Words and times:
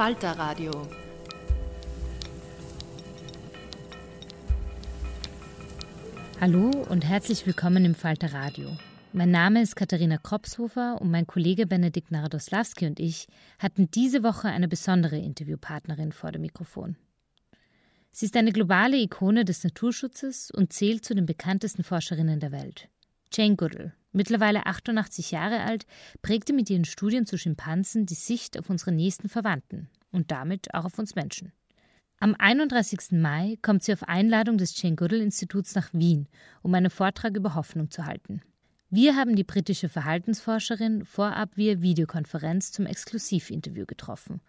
Falter 0.00 0.30
Radio. 0.38 0.70
Hallo 6.40 6.70
und 6.88 7.04
herzlich 7.04 7.44
willkommen 7.46 7.84
im 7.84 7.94
Falter 7.94 8.32
Radio. 8.32 8.70
Mein 9.12 9.30
Name 9.30 9.60
ist 9.60 9.76
Katharina 9.76 10.16
Kropshofer 10.16 10.96
und 11.02 11.10
mein 11.10 11.26
Kollege 11.26 11.66
Benedikt 11.66 12.12
Narodoslawski 12.12 12.86
und 12.86 12.98
ich 12.98 13.26
hatten 13.58 13.90
diese 13.90 14.22
Woche 14.22 14.48
eine 14.48 14.68
besondere 14.68 15.18
Interviewpartnerin 15.18 16.12
vor 16.12 16.32
dem 16.32 16.40
Mikrofon. 16.40 16.96
Sie 18.10 18.24
ist 18.24 18.38
eine 18.38 18.52
globale 18.52 18.96
Ikone 18.96 19.44
des 19.44 19.64
Naturschutzes 19.64 20.50
und 20.50 20.72
zählt 20.72 21.04
zu 21.04 21.14
den 21.14 21.26
bekanntesten 21.26 21.84
Forscherinnen 21.84 22.40
der 22.40 22.52
Welt. 22.52 22.88
Jane 23.34 23.56
Goodall, 23.56 23.92
mittlerweile 24.12 24.66
88 24.66 25.30
Jahre 25.30 25.60
alt, 25.60 25.86
prägte 26.22 26.52
mit 26.52 26.70
ihren 26.70 26.84
Studien 26.84 27.26
zu 27.26 27.38
Schimpansen 27.38 28.06
die 28.06 28.14
Sicht 28.14 28.58
auf 28.58 28.70
unsere 28.70 28.92
nächsten 28.92 29.28
Verwandten 29.28 29.88
und 30.12 30.30
damit 30.30 30.74
auch 30.74 30.84
auf 30.84 30.98
uns 30.98 31.14
Menschen. 31.14 31.52
Am 32.18 32.34
31. 32.38 33.12
Mai 33.12 33.56
kommt 33.62 33.82
sie 33.82 33.94
auf 33.94 34.06
Einladung 34.06 34.58
des 34.58 34.80
Jane 34.80 34.94
Goodall 34.96 35.22
Instituts 35.22 35.74
nach 35.74 35.88
Wien, 35.94 36.28
um 36.60 36.74
einen 36.74 36.90
Vortrag 36.90 37.34
über 37.34 37.54
Hoffnung 37.54 37.90
zu 37.90 38.04
halten. 38.04 38.42
Wir 38.90 39.16
haben 39.16 39.36
die 39.36 39.44
britische 39.44 39.88
Verhaltensforscherin 39.88 41.04
vorab 41.04 41.56
via 41.56 41.80
Videokonferenz 41.80 42.72
zum 42.72 42.86
Exklusivinterview 42.86 43.86
getroffen, 43.86 44.40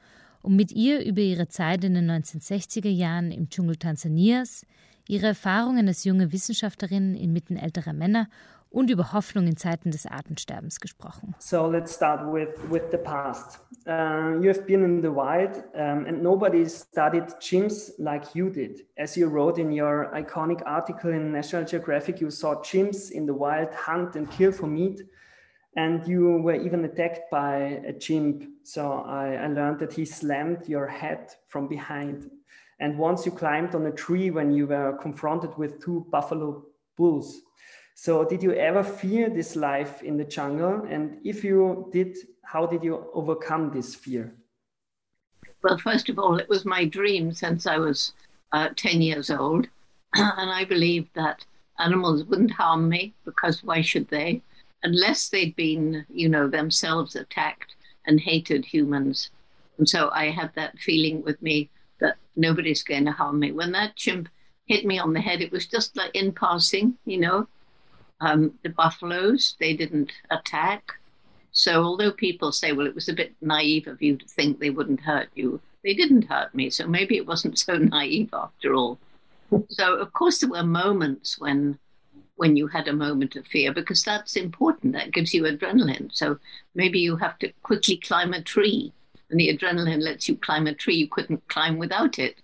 um 0.41 0.55
mit 0.55 0.71
ihr 0.71 1.05
über 1.05 1.21
ihre 1.21 1.47
Zeit 1.47 1.83
in 1.83 1.93
den 1.93 2.09
1960er 2.09 2.89
Jahren 2.89 3.31
im 3.31 3.49
Dschungel 3.49 3.75
Tansanias, 3.75 4.65
ihre 5.07 5.27
Erfahrungen 5.27 5.87
als 5.87 6.03
junge 6.03 6.31
Wissenschaftlerin 6.31 7.15
inmitten 7.15 7.55
älterer 7.55 7.93
Männer 7.93 8.27
und 8.71 8.89
über 8.89 9.11
Hoffnung 9.13 9.47
in 9.47 9.57
Zeiten 9.57 9.91
des 9.91 10.05
Artensterbens 10.05 10.79
gesprochen. 10.79 11.35
So 11.39 11.67
let's 11.67 11.93
start 11.93 12.21
with, 12.25 12.49
with 12.69 12.89
the 12.91 12.97
past. 12.97 13.59
Uh, 13.85 14.39
you 14.41 14.47
have 14.47 14.65
been 14.65 14.83
in 14.83 15.01
the 15.01 15.11
wild 15.11 15.63
um, 15.75 16.05
and 16.05 16.23
nobody 16.23 16.65
studied 16.67 17.27
chimps 17.39 17.91
like 17.99 18.33
you 18.33 18.49
did. 18.49 18.85
As 18.97 19.17
you 19.17 19.27
wrote 19.27 19.59
in 19.59 19.71
your 19.71 20.09
iconic 20.13 20.61
article 20.65 21.11
in 21.11 21.31
National 21.31 21.65
Geographic, 21.65 22.21
you 22.21 22.31
saw 22.31 22.55
chimps 22.61 23.11
in 23.11 23.25
the 23.25 23.33
wild 23.33 23.73
hunt 23.73 24.15
and 24.15 24.31
kill 24.31 24.51
for 24.51 24.67
meat. 24.67 25.01
And 25.75 26.05
you 26.05 26.41
were 26.41 26.55
even 26.55 26.83
attacked 26.83 27.31
by 27.31 27.81
a 27.87 27.93
chimp. 27.93 28.43
So 28.63 29.03
I, 29.05 29.35
I 29.35 29.47
learned 29.47 29.79
that 29.79 29.93
he 29.93 30.05
slammed 30.05 30.67
your 30.67 30.87
head 30.87 31.31
from 31.47 31.67
behind. 31.67 32.29
And 32.79 32.97
once 32.97 33.25
you 33.25 33.31
climbed 33.31 33.75
on 33.75 33.85
a 33.85 33.91
tree 33.91 34.31
when 34.31 34.51
you 34.51 34.67
were 34.67 34.97
confronted 35.01 35.57
with 35.57 35.81
two 35.83 36.05
buffalo 36.09 36.63
bulls. 36.97 37.41
So, 38.03 38.25
did 38.25 38.41
you 38.41 38.53
ever 38.53 38.81
fear 38.81 39.29
this 39.29 39.55
life 39.55 40.01
in 40.01 40.17
the 40.17 40.23
jungle? 40.23 40.87
And 40.89 41.19
if 41.23 41.43
you 41.43 41.87
did, 41.93 42.17
how 42.43 42.65
did 42.65 42.83
you 42.83 43.05
overcome 43.13 43.69
this 43.71 43.93
fear? 43.93 44.33
Well, 45.61 45.77
first 45.77 46.09
of 46.09 46.17
all, 46.17 46.37
it 46.37 46.49
was 46.49 46.65
my 46.65 46.83
dream 46.83 47.31
since 47.31 47.67
I 47.67 47.77
was 47.77 48.13
uh, 48.53 48.69
10 48.75 49.03
years 49.03 49.29
old. 49.29 49.67
and 50.15 50.49
I 50.49 50.65
believed 50.65 51.09
that 51.13 51.45
animals 51.77 52.23
wouldn't 52.23 52.49
harm 52.49 52.89
me 52.89 53.13
because 53.23 53.63
why 53.63 53.81
should 53.81 54.07
they? 54.07 54.41
Unless 54.81 55.29
they'd 55.29 55.55
been, 55.55 56.03
you 56.09 56.27
know, 56.27 56.47
themselves 56.47 57.15
attacked 57.15 57.75
and 58.07 58.19
hated 58.19 58.65
humans. 58.65 59.29
And 59.77 59.87
so 59.87 60.09
I 60.09 60.31
had 60.31 60.49
that 60.55 60.79
feeling 60.79 61.21
with 61.21 61.39
me 61.39 61.69
that 61.99 62.17
nobody's 62.35 62.81
going 62.81 63.05
to 63.05 63.11
harm 63.11 63.37
me. 63.37 63.51
When 63.51 63.71
that 63.73 63.95
chimp 63.95 64.27
hit 64.65 64.87
me 64.87 64.97
on 64.97 65.13
the 65.13 65.21
head, 65.21 65.39
it 65.39 65.51
was 65.51 65.67
just 65.67 65.95
like 65.95 66.15
in 66.15 66.31
passing, 66.31 66.97
you 67.05 67.19
know, 67.19 67.47
um, 68.21 68.53
the 68.63 68.69
buffaloes, 68.69 69.55
they 69.59 69.75
didn't 69.75 70.11
attack. 70.29 70.93
So, 71.51 71.83
although 71.83 72.11
people 72.11 72.51
say, 72.51 72.71
well, 72.71 72.87
it 72.87 72.95
was 72.95 73.09
a 73.09 73.13
bit 73.13 73.33
naive 73.41 73.87
of 73.87 74.01
you 74.01 74.15
to 74.15 74.25
think 74.25 74.59
they 74.59 74.69
wouldn't 74.69 75.01
hurt 75.01 75.29
you, 75.35 75.59
they 75.83 75.93
didn't 75.93 76.29
hurt 76.29 76.55
me. 76.55 76.69
So, 76.69 76.87
maybe 76.87 77.17
it 77.17 77.27
wasn't 77.27 77.59
so 77.59 77.77
naive 77.77 78.29
after 78.33 78.73
all. 78.73 78.99
so, 79.67 79.95
of 79.95 80.13
course, 80.13 80.39
there 80.39 80.49
were 80.49 80.63
moments 80.63 81.37
when 81.39 81.77
when 82.41 82.57
you 82.57 82.65
had 82.65 82.87
a 82.87 82.93
moment 82.93 83.35
of 83.35 83.45
fear 83.45 83.71
because 83.71 84.01
that's 84.01 84.35
important 84.35 84.93
that 84.93 85.11
gives 85.11 85.31
you 85.31 85.43
adrenaline 85.43 86.09
so 86.11 86.39
maybe 86.73 86.99
you 86.99 87.15
have 87.15 87.37
to 87.37 87.51
quickly 87.61 87.97
climb 87.97 88.33
a 88.33 88.41
tree 88.41 88.91
and 89.29 89.39
the 89.39 89.55
adrenaline 89.55 90.01
lets 90.01 90.27
you 90.27 90.35
climb 90.35 90.65
a 90.65 90.73
tree 90.73 90.95
you 90.95 91.07
couldn't 91.07 91.47
climb 91.49 91.77
without 91.77 92.17
it 92.17 92.41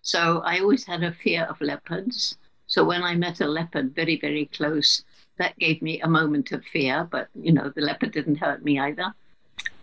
so 0.00 0.42
i 0.44 0.60
always 0.60 0.84
had 0.84 1.02
a 1.02 1.10
fear 1.10 1.42
of 1.50 1.60
leopards 1.60 2.36
so 2.68 2.84
when 2.84 3.02
i 3.02 3.16
met 3.16 3.40
a 3.40 3.46
leopard 3.46 3.92
very 3.96 4.16
very 4.16 4.44
close 4.46 5.02
that 5.38 5.58
gave 5.58 5.82
me 5.82 6.00
a 6.00 6.08
moment 6.08 6.52
of 6.52 6.64
fear, 6.64 7.08
but 7.10 7.28
you 7.34 7.52
know, 7.52 7.72
the 7.74 7.80
leopard 7.80 8.12
didn't 8.12 8.36
hurt 8.36 8.64
me 8.64 8.78
either. 8.78 9.14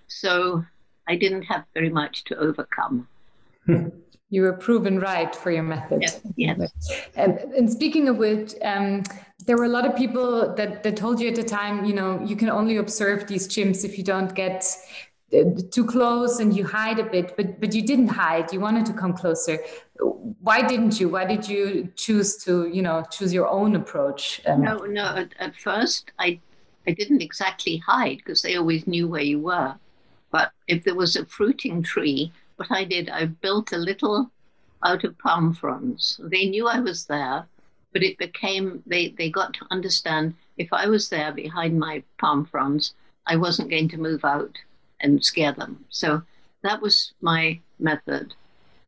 So 0.07 0.63
I 1.07 1.15
didn't 1.15 1.43
have 1.43 1.65
very 1.73 1.89
much 1.89 2.23
to 2.25 2.37
overcome. 2.37 3.07
you 4.29 4.41
were 4.43 4.53
proven 4.53 4.99
right 4.99 5.35
for 5.35 5.51
your 5.51 5.63
method. 5.63 6.01
Yes. 6.01 6.21
yes. 6.35 6.71
And, 7.15 7.39
and, 7.39 7.69
speaking 7.69 8.07
of 8.07 8.17
which, 8.17 8.53
um, 8.61 9.03
there 9.45 9.57
were 9.57 9.65
a 9.65 9.69
lot 9.69 9.85
of 9.85 9.95
people 9.95 10.53
that, 10.55 10.83
that 10.83 10.95
told 10.95 11.19
you 11.19 11.29
at 11.29 11.35
the 11.35 11.43
time, 11.43 11.85
you 11.85 11.93
know, 11.93 12.21
you 12.23 12.35
can 12.35 12.49
only 12.49 12.77
observe 12.77 13.27
these 13.27 13.47
chimps 13.47 13.83
if 13.83 13.97
you 13.97 14.03
don't 14.03 14.35
get 14.35 14.65
too 15.71 15.85
close 15.85 16.39
and 16.39 16.55
you 16.55 16.65
hide 16.65 16.99
a 16.99 17.03
bit, 17.03 17.35
but 17.37 17.59
but 17.59 17.73
you 17.73 17.81
didn't 17.81 18.07
hide. 18.07 18.51
You 18.51 18.59
wanted 18.59 18.85
to 18.87 18.93
come 18.93 19.13
closer. 19.13 19.59
Why 20.41 20.61
didn't 20.61 20.99
you? 20.99 21.09
Why 21.09 21.25
did 21.25 21.47
you 21.47 21.91
choose 21.95 22.37
to 22.45 22.67
you 22.67 22.81
know 22.81 23.03
choose 23.11 23.33
your 23.33 23.47
own 23.47 23.75
approach? 23.75 24.41
Um, 24.45 24.61
no, 24.61 24.77
no. 24.79 25.05
At, 25.05 25.29
at 25.39 25.55
first, 25.55 26.11
I 26.19 26.39
I 26.87 26.91
didn't 26.91 27.21
exactly 27.21 27.77
hide 27.77 28.17
because 28.17 28.41
they 28.41 28.55
always 28.55 28.87
knew 28.87 29.07
where 29.07 29.21
you 29.21 29.39
were. 29.39 29.75
But 30.31 30.51
if 30.67 30.83
there 30.83 30.95
was 30.95 31.15
a 31.15 31.25
fruiting 31.25 31.81
tree, 31.83 32.31
what 32.55 32.71
I 32.71 32.83
did, 32.83 33.09
I 33.09 33.25
built 33.25 33.71
a 33.71 33.77
little 33.77 34.31
out 34.83 35.03
of 35.03 35.17
palm 35.17 35.53
fronds. 35.53 36.19
They 36.23 36.45
knew 36.49 36.67
I 36.67 36.79
was 36.79 37.05
there, 37.05 37.45
but 37.93 38.03
it 38.03 38.17
became 38.17 38.83
they 38.87 39.09
they 39.09 39.29
got 39.29 39.53
to 39.55 39.67
understand 39.69 40.33
if 40.57 40.73
I 40.73 40.87
was 40.87 41.09
there 41.09 41.31
behind 41.31 41.79
my 41.79 42.03
palm 42.17 42.45
fronds, 42.45 42.93
I 43.27 43.35
wasn't 43.35 43.69
going 43.69 43.89
to 43.89 43.97
move 43.97 44.25
out 44.25 44.57
and 45.01 45.23
scare 45.23 45.53
them. 45.53 45.85
So 45.89 46.21
that 46.63 46.81
was 46.81 47.13
my 47.21 47.59
method. 47.79 48.33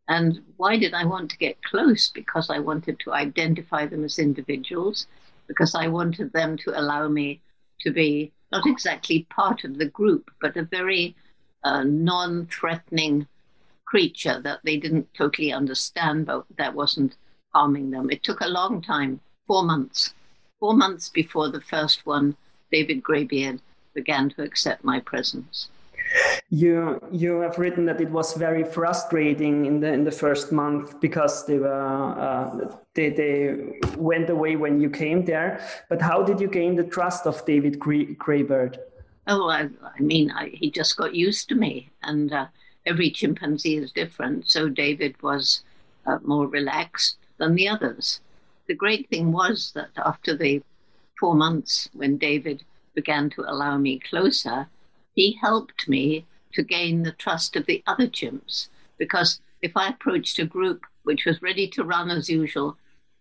And 0.08 0.42
why 0.58 0.78
did 0.78 0.94
I 0.94 1.06
want 1.06 1.32
to 1.32 1.38
get 1.38 1.64
close? 1.64 2.10
Because 2.10 2.50
I 2.50 2.60
wanted 2.60 3.00
to 3.00 3.14
identify 3.14 3.86
them 3.86 4.04
as 4.04 4.20
individuals, 4.20 5.08
because 5.48 5.76
I 5.76 5.88
wanted 5.88 6.34
them 6.34 6.58
to 6.60 6.80
allow 6.80 7.08
me 7.08 7.42
to 7.82 7.92
be 7.92 8.32
not 8.52 8.68
exactly 8.68 9.26
part 9.30 9.64
of 9.64 9.78
the 9.78 9.86
group, 9.86 10.30
but 10.42 10.58
a 10.58 10.64
very 10.64 11.16
uh, 11.64 11.84
non 11.84 12.48
threatening 12.48 13.28
creature 13.86 14.42
that 14.42 14.60
they 14.64 14.78
didn't 14.78 15.14
totally 15.14 15.54
understand, 15.54 16.26
but 16.26 16.46
that 16.58 16.74
wasn't 16.74 17.16
harming 17.54 17.92
them. 17.92 18.10
It 18.10 18.24
took 18.24 18.42
a 18.42 18.48
long 18.48 18.82
time 18.82 19.20
four 19.48 19.64
months 19.64 20.14
four 20.62 20.76
months 20.76 21.10
before 21.10 21.50
the 21.50 21.60
first 21.60 22.06
one, 22.06 22.38
David 22.72 23.02
Greybeard 23.02 23.60
began 23.94 24.30
to 24.30 24.44
accept 24.44 24.86
my 24.86 25.00
presence. 25.00 25.68
You 26.50 27.00
you 27.12 27.40
have 27.42 27.58
written 27.58 27.86
that 27.86 28.02
it 28.02 28.10
was 28.10 28.34
very 28.34 28.64
frustrating 28.64 29.66
in 29.66 29.80
the 29.80 29.92
in 29.94 30.04
the 30.04 30.12
first 30.12 30.52
month 30.52 31.00
because 31.00 31.46
they 31.46 31.58
were 31.58 32.20
uh, 32.28 32.76
they 32.94 33.10
they 33.10 33.80
went 33.98 34.30
away 34.30 34.56
when 34.58 34.82
you 34.82 34.90
came 34.90 35.24
there. 35.26 35.62
But 35.90 36.02
how 36.02 36.24
did 36.24 36.42
you 36.42 36.48
gain 36.48 36.76
the 36.76 36.84
trust 36.84 37.26
of 37.26 37.46
David 37.46 37.80
Greybeard? 37.80 38.80
Oh, 39.28 39.50
I, 39.50 39.70
I 39.98 40.00
mean, 40.00 40.32
I, 40.32 40.50
he 40.50 40.72
just 40.72 40.98
got 40.98 41.16
used 41.16 41.48
to 41.50 41.56
me, 41.56 41.90
and 42.04 42.34
uh, 42.34 42.48
every 42.86 43.12
chimpanzee 43.12 43.78
is 43.78 43.92
different. 43.92 44.50
So 44.50 44.68
David 44.68 45.16
was 45.22 45.64
uh, 46.06 46.18
more 46.24 46.48
relaxed 46.48 47.18
than 47.38 47.56
the 47.56 47.70
others 47.70 48.20
the 48.72 48.76
great 48.76 49.10
thing 49.10 49.34
was 49.34 49.74
that 49.76 49.90
after 49.98 50.34
the 50.34 50.64
four 51.20 51.36
months 51.36 51.90
when 51.94 52.18
David 52.18 52.64
began 52.96 53.30
to 53.32 53.42
allow 53.42 53.78
me 53.78 54.00
closer, 54.00 54.68
he 55.22 55.34
helped 55.34 55.88
me 55.88 56.26
to 56.52 56.64
gain 56.64 57.04
the 57.04 57.12
trust 57.12 57.56
of 57.56 57.68
the 57.68 57.84
other 57.86 58.08
chimps. 58.08 58.70
Because 58.98 59.40
if 59.62 59.78
I 59.78 59.90
approached 59.90 60.40
a 60.40 60.46
group 60.46 60.84
which 61.04 61.26
was 61.26 61.44
ready 61.44 61.68
to 61.68 61.84
run 61.84 62.10
as 62.10 62.28
usual, 62.28 62.76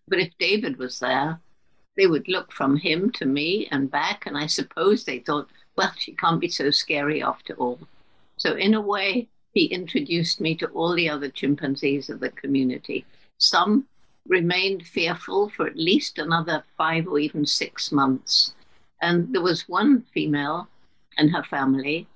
but 0.08 0.18
if 0.18 0.38
David 0.38 0.78
was 0.78 0.98
there, 0.98 1.40
they 1.98 2.06
would 2.06 2.26
look 2.26 2.52
from 2.52 2.78
him 2.78 3.10
to 3.18 3.26
me 3.26 3.68
and 3.70 3.90
back, 3.90 4.24
and 4.24 4.38
I 4.38 4.46
suppose 4.46 5.04
they 5.04 5.18
thought, 5.18 5.50
well, 5.76 5.92
she 5.98 6.12
can't 6.12 6.40
be 6.40 6.48
so 6.48 6.70
scary 6.70 7.22
after 7.22 7.52
all. 7.56 7.80
So, 8.38 8.54
in 8.54 8.72
a 8.72 8.80
way, 8.80 9.28
he 9.52 9.66
introduced 9.66 10.40
me 10.40 10.54
to 10.54 10.68
all 10.68 10.94
the 10.94 11.10
other 11.10 11.28
chimpanzees 11.28 12.08
of 12.08 12.20
the 12.20 12.30
community. 12.30 13.04
Some 13.36 13.86
remained 14.26 14.86
fearful 14.86 15.50
for 15.50 15.66
at 15.66 15.76
least 15.76 16.18
another 16.18 16.64
five 16.78 17.06
or 17.06 17.18
even 17.18 17.44
six 17.44 17.92
months. 17.92 18.54
And 19.02 19.34
there 19.34 19.42
was 19.42 19.68
one 19.68 20.06
female 20.14 20.68
and 21.16 21.30
her 21.30 21.42
family. 21.42 22.06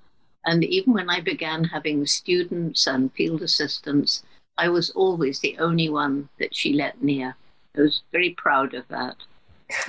And 0.45 0.63
even 0.63 0.93
when 0.93 1.09
I 1.09 1.21
began 1.21 1.63
having 1.63 2.05
students 2.05 2.87
and 2.87 3.11
field 3.13 3.41
assistants, 3.41 4.23
I 4.57 4.69
was 4.69 4.89
always 4.91 5.39
the 5.39 5.57
only 5.59 5.89
one 5.89 6.29
that 6.39 6.55
she 6.55 6.73
let 6.73 7.03
near. 7.03 7.35
I 7.75 7.81
was 7.81 8.03
very 8.11 8.31
proud 8.31 8.73
of 8.73 8.87
that. 8.89 9.15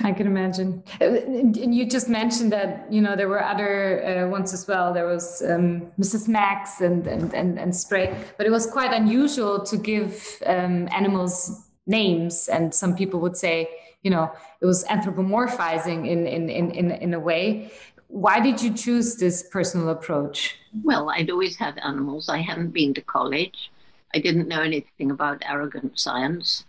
I 0.01 0.11
can 0.11 0.25
imagine. 0.25 0.83
And 0.99 1.55
you 1.75 1.85
just 1.85 2.09
mentioned 2.09 2.51
that 2.51 2.91
you 2.91 2.99
know 2.99 3.15
there 3.15 3.29
were 3.29 3.43
other 3.43 4.03
uh, 4.03 4.27
ones 4.27 4.51
as 4.51 4.67
well. 4.67 4.91
There 4.91 5.05
was 5.05 5.43
um, 5.43 5.91
Mrs. 5.99 6.27
Max 6.27 6.81
and 6.81 7.05
and 7.05 7.31
and, 7.35 7.59
and 7.59 7.75
Spray, 7.75 8.17
but 8.37 8.47
it 8.47 8.49
was 8.49 8.65
quite 8.65 8.91
unusual 8.91 9.63
to 9.63 9.77
give 9.77 10.41
um, 10.47 10.89
animals 10.91 11.67
names 11.87 12.49
and 12.49 12.73
some 12.75 12.95
people 12.95 13.19
would 13.21 13.37
say 13.37 13.69
you 14.03 14.11
know 14.11 14.31
it 14.61 14.65
was 14.65 14.83
anthropomorphizing 14.85 16.07
in 16.07 16.27
in 16.27 16.49
in 16.49 16.71
in, 16.71 16.91
in 16.91 17.13
a 17.13 17.19
way 17.19 17.71
why 18.07 18.39
did 18.39 18.61
you 18.61 18.73
choose 18.73 19.15
this 19.15 19.43
personal 19.43 19.89
approach? 19.89 20.57
Well 20.83 21.09
i'd 21.09 21.29
always 21.29 21.57
had 21.57 21.77
animals. 21.79 22.29
I 22.29 22.39
hadn't 22.39 22.71
been 22.71 22.93
to 22.95 23.01
college. 23.01 23.71
I 24.15 24.19
didn't 24.19 24.47
know 24.47 24.61
anything 24.61 25.11
about 25.11 25.43
arrogant 25.45 25.99
science. 25.99 26.65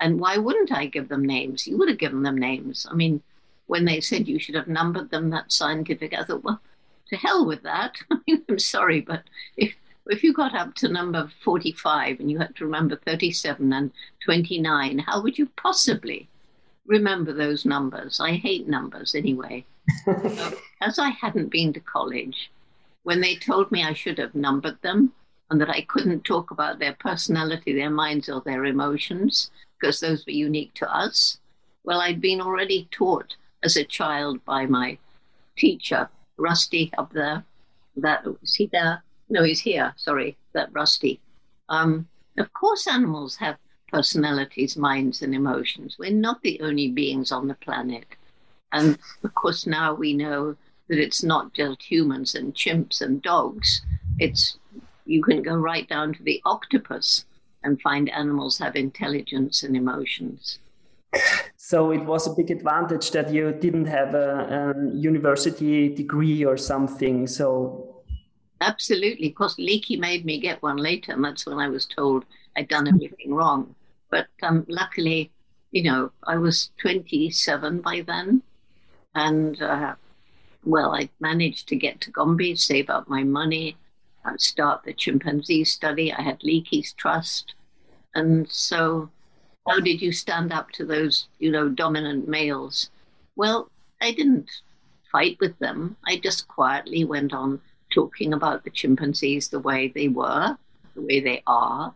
And 0.00 0.18
why 0.18 0.36
wouldn't 0.38 0.72
i 0.72 0.86
give 0.86 1.08
them 1.08 1.24
names? 1.24 1.66
You 1.66 1.78
would 1.78 1.88
have 1.88 1.98
given 1.98 2.22
them 2.22 2.38
names. 2.38 2.86
I 2.90 2.94
mean 2.94 3.22
when 3.66 3.84
they 3.84 4.00
said 4.00 4.26
you 4.26 4.38
should 4.40 4.56
have 4.56 4.66
numbered 4.68 5.10
them 5.10 5.30
that's 5.30 5.54
scientific 5.54 6.12
i 6.12 6.24
thought 6.24 6.42
well 6.44 6.60
to 7.08 7.16
hell 7.16 7.46
with 7.46 7.62
that. 7.62 7.96
I 8.10 8.16
mean, 8.26 8.44
i'm 8.48 8.58
sorry 8.58 9.00
but 9.00 9.22
if 9.56 9.76
if 10.10 10.24
you 10.24 10.32
got 10.32 10.54
up 10.54 10.74
to 10.76 10.88
number 10.88 11.30
45 11.42 12.20
and 12.20 12.30
you 12.30 12.38
had 12.38 12.56
to 12.56 12.64
remember 12.64 12.96
37 12.96 13.72
and 13.72 13.92
29, 14.24 14.98
how 14.98 15.22
would 15.22 15.38
you 15.38 15.46
possibly 15.56 16.28
remember 16.86 17.32
those 17.32 17.64
numbers? 17.64 18.20
I 18.20 18.32
hate 18.32 18.68
numbers 18.68 19.14
anyway. 19.14 19.64
As 20.80 20.98
I 20.98 21.10
hadn't 21.10 21.50
been 21.50 21.72
to 21.72 21.80
college, 21.80 22.50
when 23.02 23.20
they 23.20 23.36
told 23.36 23.70
me 23.70 23.82
I 23.82 23.92
should 23.92 24.18
have 24.18 24.34
numbered 24.34 24.80
them 24.82 25.12
and 25.50 25.60
that 25.60 25.70
I 25.70 25.82
couldn't 25.82 26.24
talk 26.24 26.50
about 26.50 26.78
their 26.78 26.94
personality, 27.00 27.72
their 27.72 27.90
minds, 27.90 28.28
or 28.28 28.40
their 28.40 28.64
emotions, 28.66 29.50
because 29.78 30.00
those 30.00 30.24
were 30.26 30.32
unique 30.32 30.74
to 30.74 30.94
us, 30.94 31.38
well, 31.84 32.00
I'd 32.00 32.20
been 32.20 32.40
already 32.40 32.88
taught 32.90 33.34
as 33.62 33.76
a 33.76 33.84
child 33.84 34.44
by 34.44 34.66
my 34.66 34.98
teacher, 35.56 36.08
Rusty, 36.36 36.92
up 36.98 37.12
there. 37.12 37.44
That 37.96 38.24
was 38.24 38.54
he 38.54 38.66
there? 38.66 39.02
No, 39.28 39.42
he's 39.42 39.60
here. 39.60 39.92
Sorry, 39.96 40.36
that 40.52 40.68
Rusty. 40.72 41.20
Um, 41.68 42.08
of 42.38 42.52
course, 42.52 42.86
animals 42.86 43.36
have 43.36 43.56
personalities, 43.90 44.76
minds, 44.76 45.22
and 45.22 45.34
emotions. 45.34 45.96
We're 45.98 46.12
not 46.12 46.42
the 46.42 46.60
only 46.60 46.88
beings 46.88 47.32
on 47.32 47.48
the 47.48 47.54
planet. 47.54 48.06
And 48.72 48.98
of 49.24 49.34
course, 49.34 49.66
now 49.66 49.94
we 49.94 50.12
know 50.12 50.56
that 50.88 50.98
it's 50.98 51.22
not 51.22 51.52
just 51.52 51.82
humans 51.82 52.34
and 52.34 52.54
chimps 52.54 53.00
and 53.00 53.22
dogs. 53.22 53.82
It's 54.18 54.58
you 55.06 55.22
can 55.22 55.42
go 55.42 55.54
right 55.54 55.88
down 55.88 56.14
to 56.14 56.22
the 56.22 56.40
octopus 56.44 57.24
and 57.62 57.80
find 57.80 58.08
animals 58.10 58.58
have 58.58 58.76
intelligence 58.76 59.62
and 59.62 59.76
emotions. 59.76 60.58
So 61.56 61.90
it 61.90 62.04
was 62.04 62.26
a 62.26 62.34
big 62.34 62.50
advantage 62.50 63.10
that 63.10 63.32
you 63.32 63.52
didn't 63.52 63.86
have 63.86 64.14
a, 64.14 64.74
a 64.76 64.94
university 64.94 65.88
degree 65.88 66.44
or 66.44 66.56
something. 66.56 67.26
So 67.26 67.90
Absolutely. 68.60 69.28
Of 69.28 69.34
course, 69.34 69.56
Leakey 69.56 69.98
made 69.98 70.24
me 70.24 70.38
get 70.38 70.62
one 70.62 70.76
later, 70.76 71.12
and 71.12 71.24
that's 71.24 71.46
when 71.46 71.58
I 71.58 71.68
was 71.68 71.86
told 71.86 72.24
I'd 72.56 72.68
done 72.68 72.88
everything 72.88 73.32
wrong. 73.32 73.74
But 74.10 74.26
um, 74.42 74.66
luckily, 74.68 75.30
you 75.70 75.84
know, 75.84 76.12
I 76.24 76.36
was 76.36 76.70
27 76.78 77.80
by 77.80 78.02
then. 78.06 78.42
And, 79.14 79.60
uh, 79.60 79.94
well, 80.64 80.94
I 80.94 81.08
managed 81.20 81.68
to 81.68 81.76
get 81.76 82.00
to 82.02 82.10
Gombe, 82.10 82.56
save 82.56 82.90
up 82.90 83.08
my 83.08 83.24
money, 83.24 83.76
uh, 84.24 84.36
start 84.36 84.84
the 84.84 84.92
chimpanzee 84.92 85.64
study. 85.64 86.12
I 86.12 86.22
had 86.22 86.40
Leakey's 86.40 86.92
trust. 86.92 87.54
And 88.14 88.48
so, 88.50 89.10
how 89.68 89.80
did 89.80 90.00
you 90.00 90.12
stand 90.12 90.52
up 90.52 90.70
to 90.72 90.84
those, 90.84 91.28
you 91.38 91.50
know, 91.50 91.68
dominant 91.68 92.28
males? 92.28 92.90
Well, 93.36 93.70
I 94.00 94.12
didn't 94.12 94.50
fight 95.10 95.38
with 95.40 95.58
them. 95.58 95.96
I 96.06 96.16
just 96.16 96.48
quietly 96.48 97.04
went 97.04 97.32
on 97.32 97.60
talking 97.92 98.32
about 98.32 98.64
the 98.64 98.70
chimpanzees 98.70 99.48
the 99.48 99.58
way 99.58 99.88
they 99.88 100.08
were, 100.08 100.56
the 100.94 101.02
way 101.02 101.20
they 101.20 101.42
are. 101.46 101.94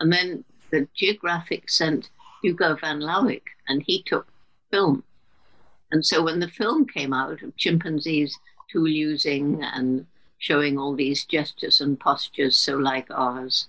And 0.00 0.12
then 0.12 0.44
the 0.70 0.88
Geographic 0.94 1.68
sent 1.70 2.10
Hugo 2.42 2.76
van 2.76 3.00
Lawick, 3.00 3.44
and 3.68 3.82
he 3.82 4.02
took 4.02 4.26
film. 4.70 5.02
And 5.90 6.04
so 6.04 6.22
when 6.22 6.40
the 6.40 6.48
film 6.48 6.86
came 6.86 7.12
out 7.12 7.42
of 7.42 7.56
chimpanzees 7.56 8.38
tool 8.70 8.88
using 8.88 9.62
and 9.62 10.06
showing 10.38 10.78
all 10.78 10.94
these 10.94 11.24
gestures 11.24 11.80
and 11.80 11.98
postures 11.98 12.56
so 12.56 12.76
like 12.76 13.10
ours, 13.10 13.66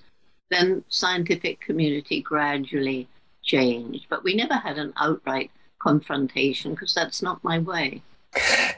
then 0.50 0.84
scientific 0.90 1.62
community 1.62 2.22
gradually 2.22 3.08
changed. 3.44 4.06
But 4.10 4.24
we 4.24 4.36
never 4.36 4.56
had 4.56 4.78
an 4.78 4.94
outright 4.98 5.52
confrontation 5.80 6.72
because 6.72 6.94
that's 6.94 7.22
not 7.22 7.44
my 7.44 7.60
way. 7.60 8.02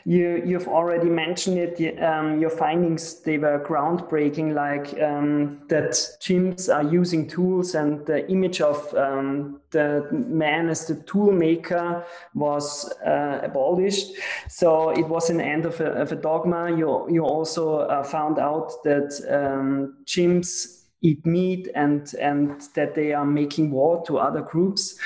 You, 0.03 0.41
you've 0.43 0.67
already 0.67 1.10
mentioned 1.10 1.58
it. 1.58 2.01
Um, 2.01 2.39
your 2.39 2.50
findings 2.50 3.22
they 3.22 3.38
were 3.38 3.63
groundbreaking, 3.63 4.53
like 4.53 5.00
um, 5.01 5.60
that 5.67 5.91
chimps 6.20 6.74
are 6.74 6.84
using 6.84 7.27
tools, 7.27 7.75
and 7.75 8.05
the 8.08 8.27
image 8.31 8.62
of 8.62 8.93
um, 8.96 9.62
the 9.70 10.08
man 10.12 10.70
as 10.70 10.88
the 10.88 10.96
tool 11.03 11.31
maker 11.31 12.03
was 12.34 12.91
uh, 13.05 13.41
abolished. 13.43 14.13
So 14.48 14.89
it 14.89 15.08
was 15.08 15.29
an 15.29 15.39
end 15.39 15.65
of 15.65 15.79
a, 15.81 15.91
of 15.91 16.12
a 16.12 16.15
dogma. 16.15 16.75
You 16.75 17.08
you 17.10 17.24
also 17.24 17.79
uh, 17.79 18.03
found 18.03 18.39
out 18.39 18.84
that 18.84 19.13
um, 19.29 19.98
chimps 20.05 20.81
eat 21.01 21.25
meat 21.25 21.67
and 21.75 22.13
and 22.15 22.62
that 22.75 22.96
they 22.96 23.13
are 23.13 23.25
making 23.25 23.72
war 23.72 24.03
to 24.05 24.17
other 24.17 24.41
groups. 24.41 24.98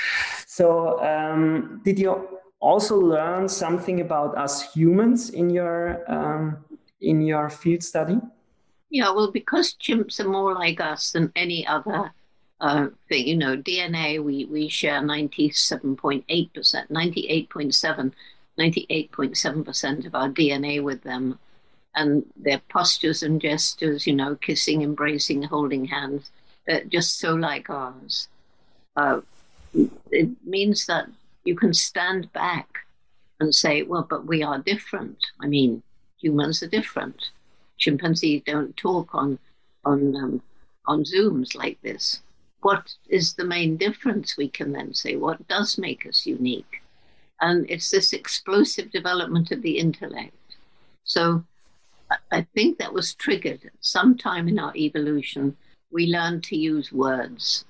So 0.46 1.00
um, 1.04 1.82
did 1.84 1.98
you 1.98 2.35
also 2.66 2.96
learn 2.98 3.48
something 3.48 4.00
about 4.00 4.36
us 4.36 4.74
humans 4.74 5.30
in 5.30 5.50
your 5.50 6.02
um, 6.10 6.64
in 7.00 7.20
your 7.22 7.48
field 7.48 7.82
study? 7.82 8.18
Yeah, 8.90 9.10
well, 9.10 9.30
because 9.30 9.74
chimps 9.74 10.20
are 10.20 10.28
more 10.28 10.54
like 10.54 10.80
us 10.80 11.12
than 11.12 11.32
any 11.36 11.66
other 11.66 12.12
uh, 12.60 12.88
thing, 13.08 13.26
you 13.26 13.36
know, 13.36 13.56
DNA, 13.56 14.22
we, 14.22 14.44
we 14.46 14.68
share 14.68 15.00
97.8%, 15.00 16.24
98.7, 16.24 18.12
98.7% 18.58 20.06
of 20.06 20.14
our 20.14 20.28
DNA 20.28 20.82
with 20.82 21.02
them. 21.02 21.38
And 21.94 22.24
their 22.36 22.60
postures 22.68 23.22
and 23.22 23.40
gestures, 23.40 24.06
you 24.06 24.14
know, 24.14 24.36
kissing, 24.36 24.82
embracing, 24.82 25.42
holding 25.42 25.86
hands, 25.86 26.30
they're 26.66 26.84
just 26.84 27.18
so 27.18 27.34
like 27.34 27.70
ours. 27.70 28.28
Uh, 28.96 29.20
it 30.10 30.28
means 30.44 30.86
that 30.86 31.08
you 31.46 31.56
can 31.56 31.72
stand 31.72 32.32
back 32.32 32.68
and 33.40 33.54
say, 33.54 33.82
well, 33.82 34.06
but 34.08 34.26
we 34.26 34.42
are 34.42 34.58
different. 34.58 35.18
I 35.40 35.46
mean, 35.46 35.82
humans 36.18 36.62
are 36.62 36.68
different. 36.68 37.30
Chimpanzees 37.78 38.42
don't 38.46 38.76
talk 38.76 39.14
on 39.14 39.38
on 39.84 40.16
um, 40.16 40.42
on 40.86 41.04
Zooms 41.04 41.54
like 41.54 41.80
this. 41.82 42.22
What 42.62 42.94
is 43.08 43.34
the 43.34 43.44
main 43.44 43.76
difference? 43.76 44.36
We 44.36 44.48
can 44.48 44.72
then 44.72 44.94
say, 44.94 45.16
what 45.16 45.46
does 45.46 45.78
make 45.78 46.06
us 46.06 46.26
unique? 46.26 46.82
And 47.40 47.66
it's 47.68 47.90
this 47.90 48.12
explosive 48.12 48.90
development 48.90 49.50
of 49.52 49.62
the 49.62 49.78
intellect. 49.78 50.34
So 51.04 51.44
I 52.32 52.46
think 52.54 52.78
that 52.78 52.92
was 52.94 53.14
triggered 53.14 53.70
sometime 53.80 54.48
in 54.48 54.58
our 54.58 54.74
evolution. 54.74 55.56
We 55.90 56.06
learned 56.06 56.44
to 56.44 56.56
use 56.56 56.92
words 56.92 57.64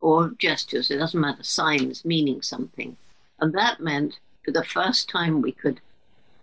or 0.00 0.30
gestures, 0.38 0.90
it 0.90 0.98
doesn't 0.98 1.20
matter, 1.20 1.42
signs 1.42 2.04
meaning 2.04 2.42
something. 2.42 2.96
And 3.40 3.52
that 3.54 3.80
meant 3.80 4.18
for 4.44 4.50
the 4.50 4.64
first 4.64 5.08
time 5.08 5.40
we 5.40 5.52
could 5.52 5.80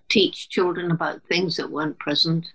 teach 0.09 0.49
children 0.49 0.91
about 0.91 1.23
things 1.23 1.57
that 1.57 1.71
weren't 1.71 1.99
present. 1.99 2.53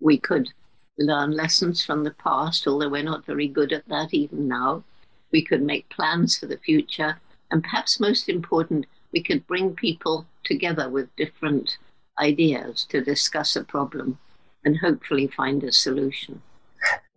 We 0.00 0.18
could 0.18 0.52
learn 0.98 1.30
lessons 1.32 1.84
from 1.84 2.04
the 2.04 2.10
past, 2.12 2.66
although 2.66 2.88
we're 2.88 3.02
not 3.02 3.26
very 3.26 3.48
good 3.48 3.72
at 3.72 3.88
that 3.88 4.12
even 4.12 4.48
now. 4.48 4.84
We 5.30 5.44
could 5.44 5.62
make 5.62 5.88
plans 5.90 6.38
for 6.38 6.46
the 6.46 6.58
future. 6.58 7.20
And 7.50 7.62
perhaps 7.62 8.00
most 8.00 8.28
important, 8.28 8.86
we 9.12 9.22
could 9.22 9.46
bring 9.46 9.74
people 9.74 10.26
together 10.44 10.88
with 10.88 11.14
different 11.16 11.78
ideas 12.18 12.86
to 12.90 13.04
discuss 13.04 13.54
a 13.56 13.64
problem 13.64 14.18
and 14.64 14.78
hopefully 14.78 15.28
find 15.28 15.62
a 15.62 15.72
solution. 15.72 16.42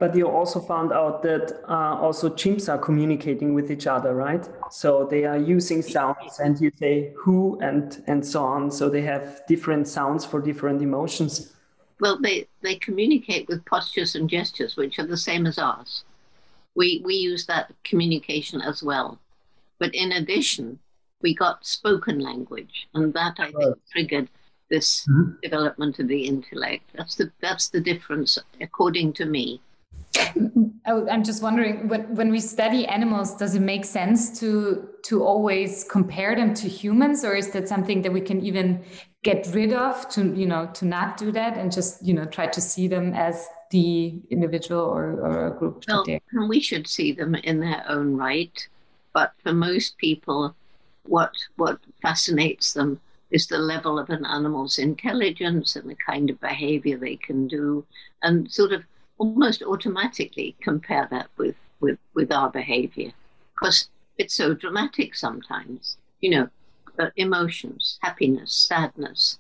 But 0.02 0.16
you 0.16 0.28
also 0.28 0.60
found 0.60 0.92
out 0.92 1.22
that 1.22 1.62
uh, 1.70 2.02
also 2.06 2.28
chimps 2.28 2.68
are 2.68 2.80
communicating 2.80 3.54
with 3.54 3.70
each 3.70 3.86
other, 3.86 4.16
right? 4.16 4.44
So 4.72 5.06
they 5.06 5.26
are 5.26 5.38
using 5.38 5.84
sounds, 5.84 6.40
and 6.40 6.60
you 6.60 6.72
say 6.80 7.14
who 7.16 7.60
and 7.62 8.04
and 8.08 8.26
so 8.26 8.44
on. 8.44 8.72
So 8.72 8.90
they 8.90 9.04
have 9.04 9.24
different 9.48 9.88
sounds 9.88 10.26
for 10.26 10.42
different 10.42 10.82
emotions. 10.82 11.54
Well, 12.00 12.18
they 12.20 12.48
they 12.64 12.78
communicate 12.88 13.48
with 13.48 13.64
postures 13.66 14.16
and 14.16 14.28
gestures, 14.28 14.76
which 14.76 14.98
are 14.98 15.06
the 15.06 15.24
same 15.30 15.46
as 15.46 15.60
ours. 15.60 16.04
We 16.74 17.04
we 17.06 17.14
use 17.14 17.46
that 17.46 17.72
communication 17.84 18.60
as 18.60 18.82
well, 18.82 19.20
but 19.78 19.94
in 19.94 20.14
addition, 20.14 20.80
we 21.22 21.36
got 21.36 21.64
spoken 21.64 22.18
language, 22.18 22.88
and 22.96 23.14
that 23.14 23.36
I 23.38 23.52
think 23.52 23.76
triggered 23.92 24.30
this 24.68 25.06
mm-hmm. 25.06 25.34
development 25.44 26.00
of 26.00 26.08
the 26.08 26.24
intellect. 26.26 26.86
That's 26.98 27.14
the 27.14 27.32
that's 27.40 27.70
the 27.70 27.82
difference, 27.82 28.40
according 28.60 29.14
to 29.22 29.26
me. 29.26 29.62
Oh, 30.88 31.08
I'm 31.10 31.24
just 31.24 31.44
wondering 31.44 31.88
when, 31.88 32.16
when 32.16 32.32
we 32.32 32.40
study 32.40 32.88
animals, 32.88 33.36
does 33.36 33.54
it 33.56 33.62
make 33.62 33.86
sense 33.86 34.40
to 34.40 34.90
to 35.04 35.24
always 35.24 35.84
compare 35.84 36.36
them 36.36 36.54
to 36.56 36.68
humans, 36.68 37.24
or 37.24 37.36
is 37.36 37.52
that 37.52 37.68
something 37.68 38.02
that 38.02 38.12
we 38.12 38.22
can 38.22 38.42
even 38.42 38.84
get 39.24 39.48
rid 39.54 39.74
of 39.74 40.10
to 40.10 40.34
you 40.36 40.48
know 40.48 40.68
to 40.74 40.86
not 40.86 41.18
do 41.18 41.32
that 41.32 41.56
and 41.58 41.72
just 41.72 42.04
you 42.04 42.14
know 42.14 42.26
try 42.26 42.48
to 42.48 42.60
see 42.60 42.88
them 42.88 43.14
as 43.14 43.48
the 43.70 44.20
individual 44.32 44.82
or, 44.82 45.12
or 45.22 45.48
a 45.48 45.52
group? 45.58 45.84
Well, 45.88 46.04
we 46.48 46.60
should 46.60 46.88
see 46.88 47.12
them 47.12 47.36
in 47.36 47.60
their 47.60 47.86
own 47.88 48.18
right, 48.18 48.68
but 49.14 49.34
for 49.44 49.54
most 49.54 49.98
people, 49.98 50.56
what 51.04 51.34
what 51.58 51.80
fascinates 52.02 52.74
them 52.74 53.00
is 53.30 53.48
the 53.48 53.60
level 53.60 54.00
of 54.00 54.10
an 54.10 54.26
animal's 54.26 54.78
intelligence 54.78 55.76
and 55.76 55.90
the 55.90 55.96
kind 55.96 56.30
of 56.30 56.40
behavior 56.42 56.98
they 56.98 57.18
can 57.18 57.48
do, 57.48 57.86
and 58.24 58.52
sort 58.52 58.72
of 58.74 58.84
almost 59.22 59.62
automatically 59.62 60.56
compare 60.62 61.08
that 61.12 61.30
with, 61.38 61.56
with, 61.80 62.00
with 62.16 62.32
our 62.32 62.50
behavior 62.50 63.12
because 63.54 63.88
it's 64.18 64.34
so 64.34 64.56
dramatic 64.56 65.14
sometimes. 65.14 65.98
You 66.22 66.32
know, 66.32 66.50
uh, 66.98 67.12
emotions, 67.16 68.00
happiness, 68.02 68.52
sadness, 68.52 69.38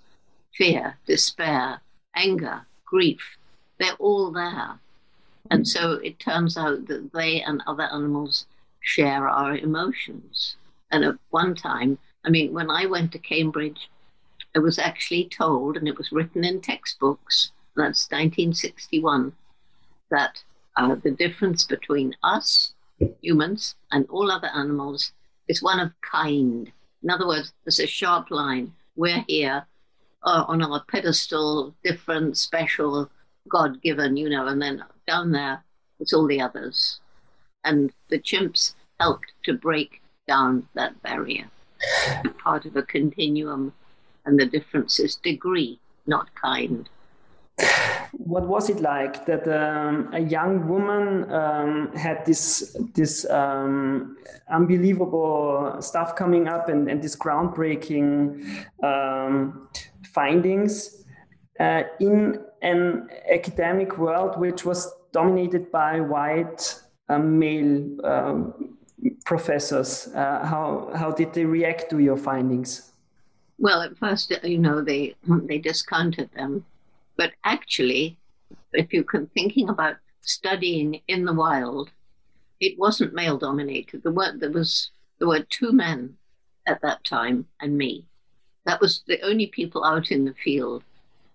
fear, 0.54 0.98
despair, 1.08 1.82
anger, 2.16 2.68
grief, 2.86 3.38
they're 3.80 3.96
all 3.96 4.32
there. 4.32 4.80
And 5.50 5.68
so 5.68 5.94
it 5.94 6.20
turns 6.20 6.58
out 6.58 6.86
that 6.86 7.12
they 7.12 7.42
and 7.42 7.64
other 7.66 7.90
animals 7.92 8.46
share 8.82 9.28
our 9.28 9.58
emotions. 9.58 10.58
And 10.92 11.04
at 11.04 11.16
one 11.32 11.56
time, 11.56 11.98
I 12.24 12.30
mean, 12.30 12.54
when 12.54 12.70
I 12.70 12.86
went 12.86 13.12
to 13.14 13.20
Cambridge, 13.20 13.90
I 14.56 14.60
was 14.60 14.78
actually 14.78 15.28
told, 15.28 15.76
and 15.76 15.88
it 15.88 15.98
was 15.98 16.12
written 16.12 16.44
in 16.44 16.62
textbooks, 16.62 17.52
that's 17.76 18.12
1961, 18.12 19.34
that 20.12 20.44
uh, 20.78 20.96
the 21.04 21.12
difference 21.12 21.64
between 21.64 22.16
us, 22.24 22.74
humans, 23.22 23.76
and 23.92 24.06
all 24.10 24.32
other 24.32 24.50
animals 24.54 25.12
is 25.48 25.64
one 25.64 25.80
of 25.80 25.92
kind. 26.02 26.72
In 27.04 27.10
other 27.10 27.28
words, 27.28 27.54
there's 27.64 27.80
a 27.80 27.88
sharp 27.88 28.30
line. 28.30 28.74
We're 28.96 29.26
here 29.28 29.66
uh, 30.24 30.46
on 30.48 30.62
our 30.62 30.84
pedestal, 30.88 31.74
different, 31.84 32.38
special, 32.38 33.10
God 33.50 33.82
given, 33.82 34.18
you 34.18 34.30
know, 34.30 34.48
and 34.48 34.62
then 34.62 34.84
down 35.08 35.32
there, 35.32 35.64
it's 36.00 36.14
all 36.14 36.28
the 36.28 36.42
others. 36.42 37.00
And 37.64 37.92
the 38.10 38.20
chimps 38.20 38.76
helped 39.00 39.34
to 39.44 39.54
break 39.54 40.02
down 40.28 40.68
that 40.76 41.02
barrier. 41.02 41.50
Part 42.38 42.66
of 42.66 42.76
a 42.76 42.84
continuum, 42.84 43.74
and 44.26 44.40
the 44.40 44.46
difference 44.46 45.00
is 45.00 45.16
degree, 45.16 45.80
not 46.06 46.34
kind 46.36 46.88
what 48.26 48.48
was 48.48 48.70
it 48.70 48.80
like 48.80 49.26
that 49.26 49.48
um, 49.48 50.10
a 50.14 50.20
young 50.20 50.68
woman 50.68 51.32
um, 51.32 51.92
had 51.96 52.26
this 52.26 52.76
this 52.94 53.30
um, 53.30 54.18
unbelievable 54.50 55.78
stuff 55.80 56.16
coming 56.16 56.48
up 56.48 56.70
and, 56.70 56.90
and 56.90 57.02
this 57.02 57.16
groundbreaking 57.16 58.66
um, 58.84 59.68
findings 60.14 61.04
uh, 61.60 61.84
in 62.00 62.40
an 62.62 63.10
academic 63.32 63.98
world 63.98 64.40
which 64.40 64.66
was 64.66 64.94
dominated 65.12 65.72
by 65.72 66.00
white 66.00 66.80
uh, 67.10 67.18
male 67.18 68.06
um, 68.06 68.78
professors? 69.26 70.10
Uh, 70.14 70.46
how 70.46 70.92
how 70.96 71.12
did 71.12 71.34
they 71.34 71.46
react 71.46 71.90
to 71.90 72.00
your 72.00 72.18
findings? 72.18 72.92
Well, 73.58 73.82
at 73.82 73.98
first, 73.98 74.34
you 74.44 74.58
know, 74.58 74.82
they 74.82 75.16
they 75.28 75.58
discounted 75.58 76.30
them 76.34 76.66
but 77.18 77.32
actually, 77.44 78.18
if 78.74 78.94
you 78.94 79.04
can 79.04 79.28
thinking 79.28 79.70
about 79.70 79.98
studying 80.22 81.02
in 81.08 81.26
the 81.26 81.34
wild, 81.34 81.90
it 82.60 82.78
wasn't 82.78 83.14
male 83.14 83.38
dominated. 83.38 84.04
There 84.04 84.12
were 84.12 84.38
there 84.38 84.52
was 84.52 84.92
there 85.20 85.28
were 85.28 85.42
two 85.50 85.72
men 85.72 86.18
at 86.68 86.82
that 86.82 87.04
time 87.04 87.48
and 87.60 87.78
me. 87.78 88.06
That 88.66 88.82
was 88.82 89.04
the 89.08 89.22
only 89.22 89.48
people 89.48 89.84
out 89.84 90.12
in 90.12 90.26
the 90.26 90.36
field. 90.44 90.84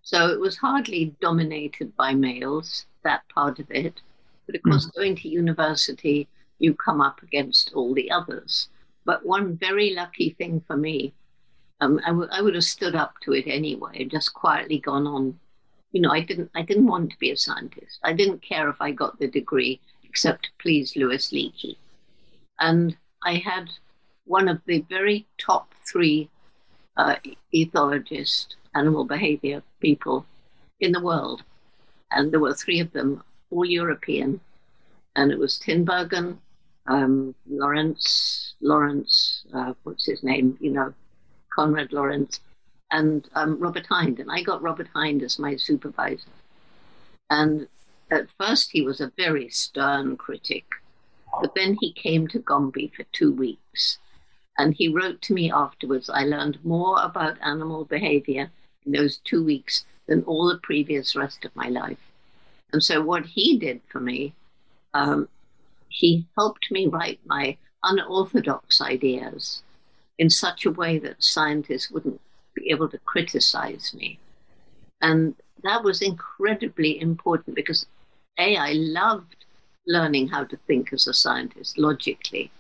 So 0.03 0.29
it 0.29 0.39
was 0.39 0.57
hardly 0.57 1.17
dominated 1.21 1.97
by 1.97 2.15
males, 2.15 2.87
that 3.03 3.29
part 3.29 3.59
of 3.59 3.69
it. 3.71 4.01
But 4.47 4.55
of 4.55 4.63
course, 4.63 4.87
mm. 4.87 4.95
going 4.95 5.17
to 5.17 5.29
university, 5.29 6.29
you 6.61 6.75
come 6.75 7.01
up 7.01 7.23
against 7.23 7.73
all 7.75 7.93
the 7.93 8.11
others. 8.13 8.69
But 9.05 9.27
one 9.27 9.57
very 9.57 9.95
lucky 9.95 10.31
thing 10.31 10.63
for 10.67 10.77
me, 10.77 11.13
um, 11.81 12.01
I, 12.05 12.11
w- 12.11 12.29
I 12.31 12.41
would 12.41 12.55
have 12.55 12.65
stood 12.65 12.95
up 12.95 13.15
to 13.23 13.33
it 13.33 13.49
anyway, 13.49 14.05
just 14.05 14.33
quietly 14.33 14.79
gone 14.79 15.07
on 15.09 15.39
you 15.97 16.03
know, 16.03 16.11
I 16.11 16.21
didn't 16.21 16.51
I 16.55 16.61
didn't 16.61 16.89
want 16.89 17.11
to 17.11 17.19
be 17.19 17.31
a 17.31 17.39
scientist. 17.39 18.01
I 18.05 18.13
didn't 18.13 18.43
care 18.43 18.69
if 18.69 18.83
I 18.83 18.91
got 18.93 19.19
the 19.19 19.29
degree 19.29 19.81
except 20.05 20.45
to 20.45 20.51
please 20.59 20.95
Louis 20.95 21.33
Leakey. 21.33 21.77
And 22.61 22.95
I 23.25 23.37
had 23.37 23.71
one 24.27 24.47
of 24.47 24.61
the 24.67 24.85
very 24.91 25.27
top 25.39 25.73
three 25.91 26.29
uh, 26.99 27.17
ethologist, 27.55 28.57
animal 28.75 29.07
behavior 29.07 29.63
people 29.81 30.27
in 30.81 30.93
the 30.93 31.01
world. 31.01 31.43
And 32.11 32.31
there 32.31 32.41
were 32.41 32.53
three 32.53 32.81
of 32.81 32.93
them, 32.93 33.23
all 33.51 33.65
European. 33.65 34.41
And 35.15 35.33
it 35.33 35.39
was 35.39 35.59
Tinbergen, 35.59 36.37
um, 36.89 37.35
Lawrence, 37.49 38.53
Lawrence, 38.61 39.47
uh, 39.55 39.73
what's 39.85 40.05
his 40.05 40.23
name? 40.23 40.59
You 40.61 40.73
know, 40.73 40.95
Konrad 41.57 41.91
Lorenz, 41.95 42.41
and 42.91 43.29
um, 43.35 43.59
Robert 43.59 43.87
Hinde. 43.87 44.21
And 44.21 44.31
I 44.31 44.43
got 44.43 44.63
Robert 44.63 44.89
Hinde 44.95 45.23
as 45.23 45.39
my 45.39 45.57
supervisor. 45.57 46.31
And 47.31 47.67
at 48.11 48.31
first, 48.39 48.71
he 48.73 48.83
was 48.83 49.01
a 49.01 49.13
very 49.17 49.49
stern 49.49 50.17
critic, 50.17 50.65
but 51.41 51.55
then 51.55 51.77
he 51.81 51.93
came 51.93 52.29
to 52.29 52.39
Gombe 52.39 52.93
for 52.95 53.05
two 53.13 53.33
weeks. 53.33 53.99
And 54.59 54.75
he 54.75 54.89
wrote 54.89 55.21
to 55.23 55.35
me 55.35 55.51
afterwards 55.51 56.09
I 56.09 56.25
learned 56.25 56.65
more 56.65 57.03
about 57.03 57.37
animal 57.43 57.85
behavior 57.85 58.51
in 58.85 58.93
those 58.93 59.19
two 59.19 59.45
weeks 59.45 59.85
than 60.07 60.23
all 60.23 60.49
the 60.49 60.59
previous 60.63 61.17
rest 61.17 61.45
of 61.45 61.55
my 61.55 61.69
life. 61.69 61.99
And 62.73 62.83
so, 62.83 63.03
what 63.03 63.27
he 63.27 63.59
did 63.59 63.81
for 63.89 64.01
me, 64.01 64.35
um, 64.95 65.29
he 65.89 66.27
helped 66.37 66.71
me 66.71 66.87
write 66.87 67.21
my 67.27 67.57
unorthodox 67.83 68.81
ideas 68.81 69.63
in 70.19 70.31
such 70.31 70.65
a 70.65 70.71
way 70.71 70.99
that 70.99 71.23
scientists 71.23 71.91
wouldn't 71.91 72.21
be 72.57 72.71
able 72.71 72.89
to 72.89 72.99
criticize 72.99 73.95
me. 73.95 74.19
And 75.01 75.35
that 75.63 75.85
was 75.85 76.03
incredibly 76.03 77.01
important 77.01 77.55
because 77.55 77.87
A, 78.39 78.57
I 78.57 78.73
loved 78.73 79.37
learning 79.87 80.29
how 80.29 80.45
to 80.45 80.57
think 80.67 80.93
as 80.93 81.07
a 81.07 81.15
scientist 81.15 81.79
logically. 81.79 82.51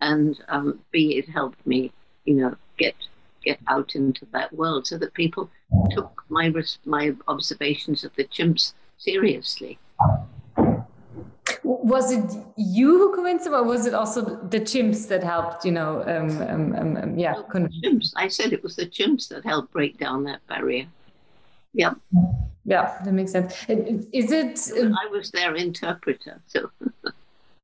And 0.00 0.36
um, 0.48 0.80
B, 0.90 1.18
it 1.18 1.28
helped 1.28 1.64
me, 1.66 1.92
you 2.24 2.34
know, 2.34 2.56
get 2.78 2.94
get 3.44 3.58
out 3.68 3.94
into 3.94 4.26
that 4.32 4.52
world 4.52 4.86
so 4.86 4.98
that 4.98 5.14
people 5.14 5.50
took 5.90 6.24
my 6.28 6.52
my 6.84 7.14
observations 7.28 8.04
of 8.04 8.14
the 8.16 8.24
chimps 8.24 8.74
seriously. 8.98 9.78
Was 11.70 12.10
it 12.10 12.24
you 12.56 12.98
who 12.98 13.14
convinced 13.14 13.44
them, 13.44 13.54
or 13.54 13.62
was 13.62 13.86
it 13.86 13.94
also 13.94 14.22
the 14.22 14.60
chimps 14.60 15.06
that 15.08 15.22
helped? 15.22 15.64
You 15.64 15.72
know, 15.72 16.02
um, 16.02 16.42
um, 16.42 16.74
um, 16.74 16.96
um 16.96 17.18
yeah, 17.18 17.34
chimps. 17.34 18.12
I 18.16 18.26
said 18.28 18.52
it 18.52 18.62
was 18.62 18.74
the 18.74 18.86
chimps 18.86 19.28
that 19.28 19.44
helped 19.44 19.72
break 19.72 19.96
down 19.96 20.24
that 20.24 20.44
barrier. 20.48 20.86
Yeah. 21.72 21.94
Yeah, 22.64 23.00
that 23.04 23.12
makes 23.12 23.32
sense. 23.32 23.54
Is 23.68 24.32
it? 24.32 24.72
I 24.76 25.06
was 25.10 25.30
their 25.30 25.54
interpreter, 25.54 26.40
so. 26.46 26.70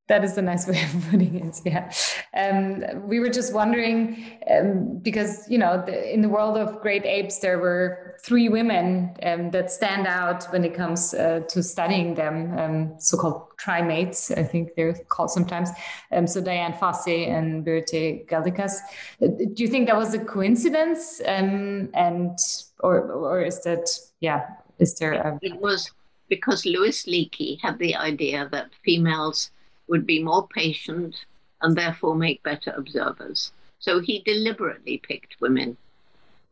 that 0.08 0.22
is 0.22 0.38
a 0.38 0.42
nice 0.42 0.68
way 0.68 0.82
of 0.82 1.10
putting 1.10 1.34
it. 1.34 1.60
Yeah. 1.66 1.90
Um, 2.34 3.08
we 3.08 3.18
were 3.18 3.28
just 3.28 3.52
wondering 3.52 4.38
um, 4.48 4.98
because, 5.02 5.48
you 5.50 5.58
know, 5.58 5.82
the, 5.84 6.12
in 6.12 6.22
the 6.22 6.28
world 6.28 6.56
of 6.56 6.80
great 6.80 7.04
apes, 7.04 7.40
there 7.40 7.58
were 7.58 8.16
three 8.22 8.48
women 8.48 9.16
um, 9.24 9.50
that 9.50 9.70
stand 9.70 10.06
out 10.06 10.44
when 10.52 10.64
it 10.64 10.74
comes 10.74 11.12
uh, 11.12 11.40
to 11.48 11.62
studying 11.62 12.14
them, 12.14 12.56
um, 12.58 12.94
so 12.98 13.16
called 13.16 13.42
trimates, 13.58 14.30
I 14.30 14.44
think 14.44 14.74
they're 14.76 14.94
called 15.08 15.30
sometimes. 15.30 15.70
Um, 16.12 16.26
so 16.26 16.40
Dian 16.40 16.72
Fossey 16.72 17.28
and 17.28 17.66
Birute 17.66 18.28
Galdikas. 18.28 18.74
Do 19.20 19.62
you 19.62 19.68
think 19.68 19.88
that 19.88 19.96
was 19.96 20.14
a 20.14 20.24
coincidence? 20.24 21.20
Um, 21.26 21.90
and, 21.94 22.38
or, 22.80 23.10
or 23.10 23.42
is 23.42 23.62
that, 23.62 23.88
yeah, 24.20 24.46
is 24.78 24.94
there 24.96 25.14
a. 25.14 25.38
It 25.42 25.60
was 25.60 25.90
because 26.28 26.66
Louis 26.66 27.04
Leakey 27.06 27.60
had 27.60 27.78
the 27.78 27.96
idea 27.96 28.48
that 28.52 28.70
females 28.84 29.50
would 29.88 30.06
be 30.06 30.22
more 30.22 30.46
patient 30.48 31.24
and 31.62 31.76
therefore 31.76 32.14
make 32.14 32.42
better 32.42 32.72
observers. 32.76 33.52
So 33.78 34.00
he 34.00 34.20
deliberately 34.20 34.98
picked 34.98 35.40
women. 35.40 35.76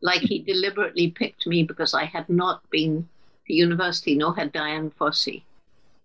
Like 0.00 0.20
he 0.20 0.40
deliberately 0.40 1.10
picked 1.10 1.46
me 1.46 1.62
because 1.62 1.94
I 1.94 2.04
had 2.04 2.28
not 2.28 2.68
been 2.70 3.08
to 3.46 3.54
university, 3.54 4.14
nor 4.14 4.34
had 4.34 4.52
Dian 4.52 4.90
Fossey. 4.90 5.42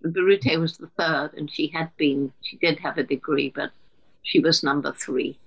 Birute 0.03 0.59
was 0.59 0.77
the 0.77 0.87
third, 0.87 1.33
and 1.35 1.51
she 1.51 1.67
had 1.67 1.95
been, 1.97 2.31
she 2.41 2.55
did 2.57 2.79
have 2.79 2.97
a 2.97 3.03
degree, 3.03 3.51
but 3.53 3.71
she 4.23 4.39
was 4.39 4.63
number 4.63 4.93
three. 4.93 5.37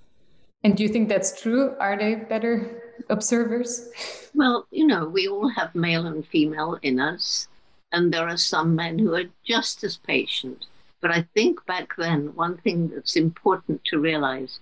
And 0.63 0.77
do 0.77 0.83
you 0.83 0.89
think 0.91 1.09
that's 1.09 1.41
true? 1.41 1.75
Are 1.81 1.97
they 1.97 2.15
better 2.15 2.83
observers? 3.09 3.89
Well, 4.35 4.67
you 4.71 4.87
know, 4.87 5.07
we 5.07 5.27
all 5.27 5.49
have 5.49 5.75
male 5.75 6.07
and 6.07 6.27
female 6.27 6.79
in 6.83 7.01
us, 7.01 7.49
and 7.93 8.13
there 8.13 8.29
are 8.29 8.37
some 8.37 8.77
men 8.77 8.99
who 8.99 9.15
are 9.15 9.25
just 9.45 9.83
as 9.83 9.97
patient 9.97 10.67
but 11.03 11.11
I 11.11 11.27
think 11.35 11.67
back 11.67 11.97
then, 11.99 12.35
one 12.37 12.57
thing 12.59 12.89
that's 12.89 13.17
important 13.17 13.85
to 13.87 13.99
realize 13.99 14.61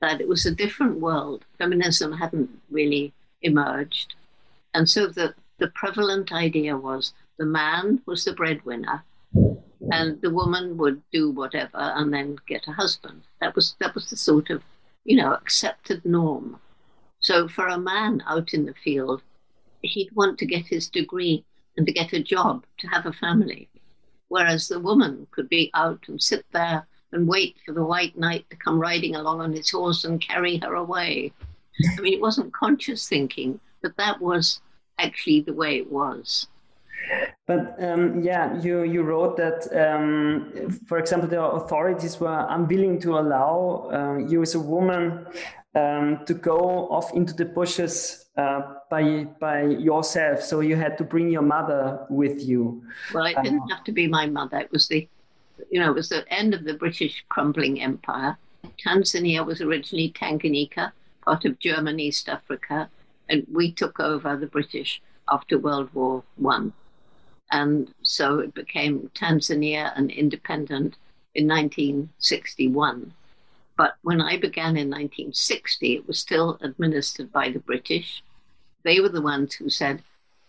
that 0.00 0.20
it 0.20 0.28
was 0.28 0.46
a 0.46 0.54
different 0.54 1.00
world. 1.00 1.44
Feminism 1.58 2.12
hadn't 2.12 2.48
really 2.70 3.12
emerged. 3.42 4.14
And 4.72 4.88
so 4.88 5.08
the, 5.08 5.34
the 5.58 5.68
prevalent 5.68 6.32
idea 6.32 6.76
was 6.76 7.12
the 7.38 7.44
man 7.44 8.00
was 8.06 8.24
the 8.24 8.32
breadwinner 8.32 9.02
and 9.90 10.20
the 10.22 10.30
woman 10.30 10.76
would 10.76 11.02
do 11.10 11.30
whatever 11.30 11.70
and 11.74 12.14
then 12.14 12.36
get 12.46 12.68
a 12.68 12.72
husband. 12.72 13.22
That 13.40 13.56
was 13.56 13.74
that 13.80 13.94
was 13.94 14.08
the 14.10 14.16
sort 14.16 14.50
of, 14.50 14.62
you 15.04 15.16
know, 15.16 15.32
accepted 15.32 16.04
norm. 16.04 16.60
So 17.18 17.48
for 17.48 17.66
a 17.66 17.78
man 17.78 18.22
out 18.28 18.54
in 18.54 18.64
the 18.64 18.74
field, 18.84 19.22
he'd 19.82 20.14
want 20.14 20.38
to 20.38 20.46
get 20.46 20.66
his 20.66 20.88
degree 20.88 21.44
and 21.76 21.86
to 21.86 21.92
get 21.92 22.12
a 22.12 22.22
job, 22.22 22.64
to 22.78 22.86
have 22.88 23.06
a 23.06 23.12
family 23.12 23.68
whereas 24.30 24.68
the 24.68 24.80
woman 24.80 25.26
could 25.32 25.48
be 25.48 25.70
out 25.74 26.00
and 26.08 26.22
sit 26.22 26.46
there 26.52 26.86
and 27.12 27.28
wait 27.28 27.56
for 27.66 27.74
the 27.74 27.84
white 27.84 28.16
knight 28.16 28.48
to 28.48 28.56
come 28.56 28.80
riding 28.80 29.16
along 29.16 29.40
on 29.40 29.52
his 29.52 29.70
horse 29.70 30.04
and 30.04 30.20
carry 30.20 30.56
her 30.58 30.74
away. 30.74 31.32
I 31.98 32.00
mean, 32.00 32.14
it 32.14 32.20
wasn't 32.20 32.52
conscious 32.54 33.08
thinking, 33.08 33.58
but 33.82 33.96
that 33.96 34.20
was 34.20 34.60
actually 34.98 35.40
the 35.40 35.52
way 35.52 35.78
it 35.78 35.90
was. 35.90 36.46
But 37.48 37.82
um, 37.82 38.22
yeah, 38.22 38.60
you, 38.60 38.84
you 38.84 39.02
wrote 39.02 39.36
that, 39.38 39.66
um, 39.74 40.70
for 40.86 40.98
example, 40.98 41.28
the 41.28 41.42
authorities 41.42 42.20
were 42.20 42.46
unwilling 42.48 43.00
to 43.00 43.18
allow 43.18 43.90
uh, 43.92 44.28
you 44.28 44.42
as 44.42 44.54
a 44.54 44.60
woman 44.60 45.26
um, 45.74 46.24
to 46.26 46.34
go 46.34 46.88
off 46.88 47.12
into 47.14 47.32
the 47.32 47.44
bushes 47.44 48.26
uh, 48.36 48.74
by 48.90 49.24
by 49.40 49.62
yourself. 49.62 50.42
So 50.42 50.60
you 50.60 50.76
had 50.76 50.98
to 50.98 51.04
bring 51.04 51.30
your 51.30 51.42
mother 51.42 52.06
with 52.08 52.42
you. 52.42 52.82
Well, 53.14 53.26
it 53.26 53.36
didn't 53.42 53.68
have 53.68 53.84
to 53.84 53.92
be 53.92 54.08
my 54.08 54.26
mother. 54.26 54.58
It 54.58 54.72
was 54.72 54.88
the, 54.88 55.08
you 55.70 55.80
know, 55.80 55.90
it 55.90 55.94
was 55.94 56.08
the 56.08 56.24
end 56.32 56.54
of 56.54 56.64
the 56.64 56.74
British 56.74 57.24
crumbling 57.28 57.80
empire. 57.80 58.36
Tanzania 58.84 59.44
was 59.44 59.60
originally 59.60 60.12
Tanganyika, 60.12 60.92
part 61.24 61.44
of 61.44 61.58
German 61.58 62.00
East 62.00 62.28
Africa, 62.28 62.88
and 63.28 63.46
we 63.52 63.70
took 63.72 64.00
over 64.00 64.36
the 64.36 64.46
British 64.46 65.00
after 65.30 65.58
World 65.58 65.90
War 65.94 66.24
One, 66.36 66.72
and 67.52 67.92
so 68.02 68.40
it 68.40 68.54
became 68.54 69.10
Tanzania 69.14 69.92
and 69.96 70.10
independent 70.10 70.96
in 71.34 71.46
1961. 71.46 73.12
But 73.80 73.96
when 74.02 74.20
I 74.20 74.36
began 74.36 74.76
in 74.76 74.90
1960, 74.90 75.94
it 75.94 76.06
was 76.06 76.18
still 76.18 76.58
administered 76.60 77.32
by 77.32 77.48
the 77.48 77.60
British. 77.60 78.22
They 78.84 79.00
were 79.00 79.08
the 79.08 79.22
ones 79.22 79.54
who 79.54 79.70
said, 79.70 80.02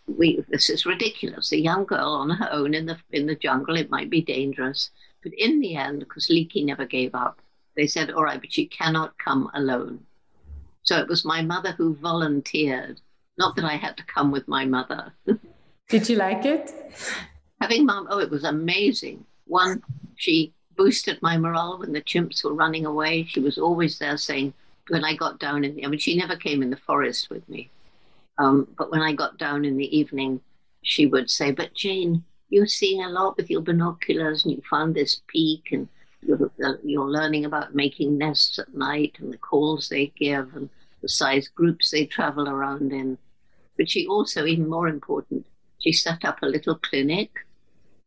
we, 0.05 0.43
this 0.49 0.69
is 0.69 0.85
ridiculous. 0.85 1.53
A 1.53 1.57
young 1.57 1.85
girl 1.85 2.09
on 2.09 2.29
her 2.31 2.49
own 2.51 2.73
in 2.73 2.87
the, 2.87 2.97
in 3.13 3.27
the 3.27 3.35
jungle, 3.35 3.77
it 3.77 3.89
might 3.89 4.09
be 4.09 4.21
dangerous. 4.21 4.89
But 5.23 5.31
in 5.37 5.61
the 5.61 5.77
end, 5.77 5.99
because 5.99 6.27
Leakey 6.27 6.65
never 6.65 6.85
gave 6.85 7.15
up, 7.15 7.39
they 7.77 7.87
said, 7.87 8.11
all 8.11 8.25
right, 8.25 8.41
but 8.41 8.51
she 8.51 8.65
cannot 8.65 9.17
come 9.17 9.49
alone. 9.53 10.01
So 10.83 10.97
it 10.97 11.07
was 11.07 11.23
my 11.23 11.41
mother 11.41 11.71
who 11.71 11.95
volunteered, 11.95 12.99
not 13.37 13.55
that 13.55 13.63
I 13.63 13.77
had 13.77 13.95
to 13.95 14.03
come 14.13 14.31
with 14.31 14.49
my 14.49 14.65
mother. 14.65 15.13
Did 15.87 16.09
you 16.09 16.17
like 16.17 16.43
it? 16.43 16.73
Having 17.61 17.85
mom, 17.85 18.07
oh, 18.09 18.19
it 18.19 18.29
was 18.29 18.43
amazing. 18.43 19.23
One, 19.45 19.81
she 20.17 20.53
boosted 20.75 21.21
my 21.21 21.37
morale 21.37 21.79
when 21.79 21.93
the 21.93 22.01
chimps 22.01 22.43
were 22.43 22.53
running 22.53 22.85
away. 22.85 23.25
She 23.25 23.39
was 23.39 23.57
always 23.57 23.99
there 23.99 24.17
saying, 24.17 24.53
when 24.89 25.03
I 25.03 25.15
got 25.15 25.39
down 25.39 25.63
in 25.63 25.75
the, 25.75 25.85
I 25.85 25.87
mean, 25.87 25.99
she 25.99 26.17
never 26.17 26.35
came 26.35 26.61
in 26.61 26.69
the 26.69 26.77
forest 26.77 27.29
with 27.29 27.47
me. 27.47 27.69
Um, 28.37 28.67
but 28.77 28.91
when 28.91 29.01
I 29.01 29.13
got 29.13 29.37
down 29.37 29.65
in 29.65 29.77
the 29.77 29.97
evening, 29.97 30.41
she 30.81 31.05
would 31.05 31.29
say, 31.29 31.51
but 31.51 31.73
Jane, 31.73 32.23
you're 32.49 32.65
seeing 32.65 33.03
a 33.03 33.09
lot 33.09 33.37
with 33.37 33.49
your 33.49 33.61
binoculars 33.61 34.43
and 34.43 34.53
you 34.53 34.61
found 34.69 34.95
this 34.95 35.21
peak 35.27 35.69
and 35.71 35.87
you're, 36.21 36.51
you're 36.83 37.09
learning 37.09 37.45
about 37.45 37.75
making 37.75 38.17
nests 38.17 38.59
at 38.59 38.73
night 38.73 39.15
and 39.19 39.31
the 39.31 39.37
calls 39.37 39.89
they 39.89 40.11
give 40.17 40.55
and 40.55 40.69
the 41.01 41.09
size 41.09 41.47
groups 41.47 41.91
they 41.91 42.05
travel 42.05 42.49
around 42.49 42.91
in. 42.91 43.17
But 43.77 43.89
she 43.89 44.07
also, 44.07 44.45
even 44.45 44.69
more 44.69 44.87
important, 44.87 45.45
she 45.79 45.91
set 45.93 46.25
up 46.25 46.41
a 46.41 46.47
little 46.47 46.75
clinic 46.75 47.31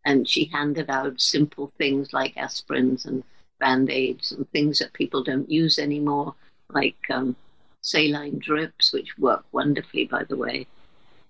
and 0.05 0.29
she 0.29 0.47
handed 0.47 0.91
out 0.91 1.21
simple 1.21 1.73
things 1.79 2.13
like 2.13 2.35
aspirins 2.37 3.07
and 3.07 3.23
band 3.61 3.91
aids 3.91 4.33
and 4.33 4.51
things 4.51 4.79
that 4.79 4.93
people 4.93 5.23
don't 5.23 5.51
use 5.51 5.79
anymore, 5.79 6.35
like 6.71 6.97
um, 7.11 7.37
saline 7.81 8.39
drips, 8.39 8.93
which 8.93 9.17
work 9.19 9.45
wonderfully, 9.53 10.05
by 10.07 10.25
the 10.25 10.37
way, 10.37 10.67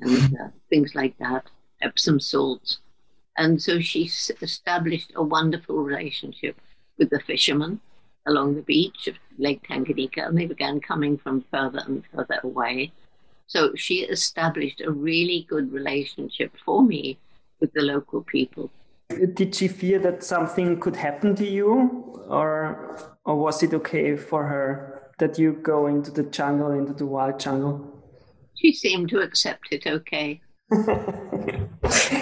and 0.01 0.37
uh, 0.41 0.49
things 0.71 0.95
like 0.95 1.17
that, 1.19 1.45
Epsom 1.83 2.19
salts. 2.19 2.79
And 3.37 3.61
so 3.61 3.81
she 3.81 4.11
established 4.41 5.13
a 5.15 5.23
wonderful 5.23 5.77
relationship 5.83 6.57
with 6.99 7.11
the 7.11 7.21
fishermen. 7.21 7.81
along 8.27 8.55
the 8.55 8.63
beach 8.63 9.07
of 9.09 9.17
Lake 9.39 9.63
Tanganyika, 9.69 10.27
and 10.27 10.37
they 10.39 10.47
began 10.47 10.81
coming 10.81 11.19
from 11.19 11.45
further 11.51 11.83
and 11.87 12.03
further 12.15 12.41
away. 12.43 12.93
So 13.47 13.75
she 13.75 13.97
established 14.05 14.81
a 14.81 14.91
really 14.91 15.47
good 15.49 15.73
relationship 15.73 16.53
for 16.65 16.83
me 16.83 17.19
with 17.65 17.73
the 17.73 17.81
local 17.81 18.23
people. 18.23 18.71
Did 19.09 19.55
she 19.55 19.69
fear 19.69 19.99
that 20.01 20.23
something 20.23 20.79
could 20.81 20.97
happen 20.97 21.35
to 21.37 21.47
you, 21.47 21.69
or 22.29 22.61
or 23.25 23.35
was 23.37 23.63
it 23.63 23.73
okay 23.81 24.17
for 24.17 24.45
her 24.53 24.65
that 25.19 25.39
you 25.39 25.53
go 25.73 25.87
into 25.87 26.11
the 26.11 26.25
jungle, 26.25 26.71
into 26.73 26.93
the 26.93 27.07
wild 27.07 27.41
jungle? 27.41 27.75
She 28.61 28.73
seemed 28.73 29.09
to 29.11 29.21
accept 29.21 29.69
it 29.71 29.87
okay. 29.87 30.43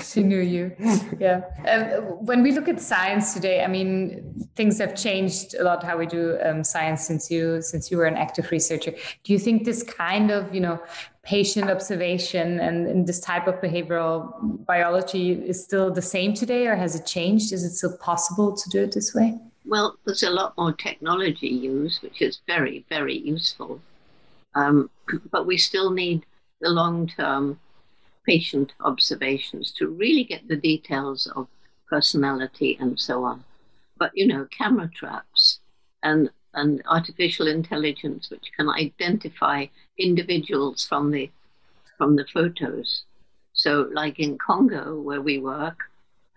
She 0.02 0.22
knew 0.22 0.40
you. 0.40 0.74
Yeah. 1.18 1.42
Um, 1.68 2.24
when 2.24 2.42
we 2.42 2.52
look 2.52 2.68
at 2.68 2.80
science 2.80 3.34
today, 3.34 3.64
I 3.64 3.66
mean, 3.66 4.46
things 4.56 4.78
have 4.78 4.94
changed 4.94 5.54
a 5.54 5.64
lot 5.64 5.82
how 5.82 5.96
we 5.96 6.06
do 6.06 6.38
um, 6.42 6.64
science 6.64 7.06
since 7.06 7.30
you 7.30 7.62
since 7.62 7.90
you 7.90 7.96
were 7.96 8.06
an 8.06 8.16
active 8.16 8.50
researcher. 8.50 8.92
Do 9.24 9.32
you 9.32 9.38
think 9.38 9.64
this 9.64 9.82
kind 9.82 10.30
of 10.30 10.54
you 10.54 10.60
know 10.60 10.80
patient 11.22 11.70
observation 11.70 12.58
and, 12.60 12.86
and 12.86 13.06
this 13.06 13.20
type 13.20 13.46
of 13.46 13.54
behavioral 13.60 14.64
biology 14.66 15.32
is 15.32 15.62
still 15.62 15.90
the 15.90 16.02
same 16.02 16.34
today, 16.34 16.66
or 16.66 16.76
has 16.76 16.94
it 16.94 17.06
changed? 17.06 17.52
Is 17.52 17.64
it 17.64 17.70
still 17.70 17.96
possible 17.98 18.56
to 18.56 18.70
do 18.70 18.82
it 18.82 18.92
this 18.92 19.14
way? 19.14 19.38
Well, 19.64 19.96
there's 20.04 20.24
a 20.24 20.30
lot 20.30 20.56
more 20.58 20.72
technology 20.72 21.48
used, 21.48 22.02
which 22.02 22.20
is 22.20 22.40
very, 22.46 22.84
very 22.88 23.16
useful. 23.16 23.80
Um, 24.54 24.90
but 25.30 25.46
we 25.46 25.56
still 25.56 25.90
need 25.90 26.26
the 26.60 26.70
long 26.70 27.06
term 27.06 27.58
patient 28.26 28.72
observations 28.80 29.72
to 29.72 29.88
really 29.88 30.24
get 30.24 30.48
the 30.48 30.56
details 30.56 31.26
of 31.34 31.48
personality 31.88 32.76
and 32.80 32.98
so 32.98 33.24
on. 33.24 33.44
But, 33.98 34.12
you 34.14 34.26
know, 34.26 34.46
camera 34.56 34.90
traps 34.94 35.60
and, 36.02 36.30
and 36.54 36.82
artificial 36.86 37.46
intelligence, 37.46 38.30
which 38.30 38.50
can 38.56 38.68
identify 38.68 39.66
individuals 39.98 40.84
from 40.84 41.10
the, 41.10 41.30
from 41.98 42.16
the 42.16 42.26
photos. 42.32 43.04
So, 43.52 43.88
like 43.92 44.18
in 44.18 44.38
Congo, 44.38 45.00
where 45.00 45.20
we 45.20 45.38
work, 45.38 45.78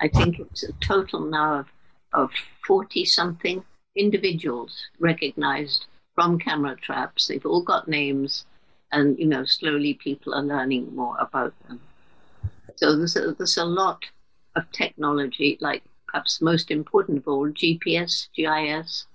I 0.02 0.10
think 0.10 0.40
it's 0.40 0.64
a 0.64 0.74
total 0.74 1.22
now 1.22 1.60
of, 1.60 1.68
of 2.14 2.32
40 2.68 3.06
something 3.06 3.64
individuals 3.96 4.88
recognized 5.00 5.86
from 6.14 6.40
camera 6.40 6.76
traps. 6.76 7.28
They've 7.28 7.46
all 7.46 7.64
got 7.64 7.88
names 7.88 8.46
and 8.96 9.20
you 9.20 9.28
know 9.28 9.44
slowly 9.46 9.94
people 9.94 10.34
are 10.34 10.44
learning 10.54 10.84
more 10.96 11.18
about 11.20 11.54
them. 11.68 11.80
So 12.78 12.98
there's 12.98 13.16
a, 13.16 13.34
there's 13.38 13.58
a 13.58 13.66
lot 13.66 14.00
of 14.56 14.64
technology 14.72 15.58
like 15.62 15.84
perhaps 16.08 16.42
most 16.42 16.72
important 16.72 17.18
of 17.18 17.28
all 17.28 17.50
gps 17.50 18.30
gis 18.36 19.06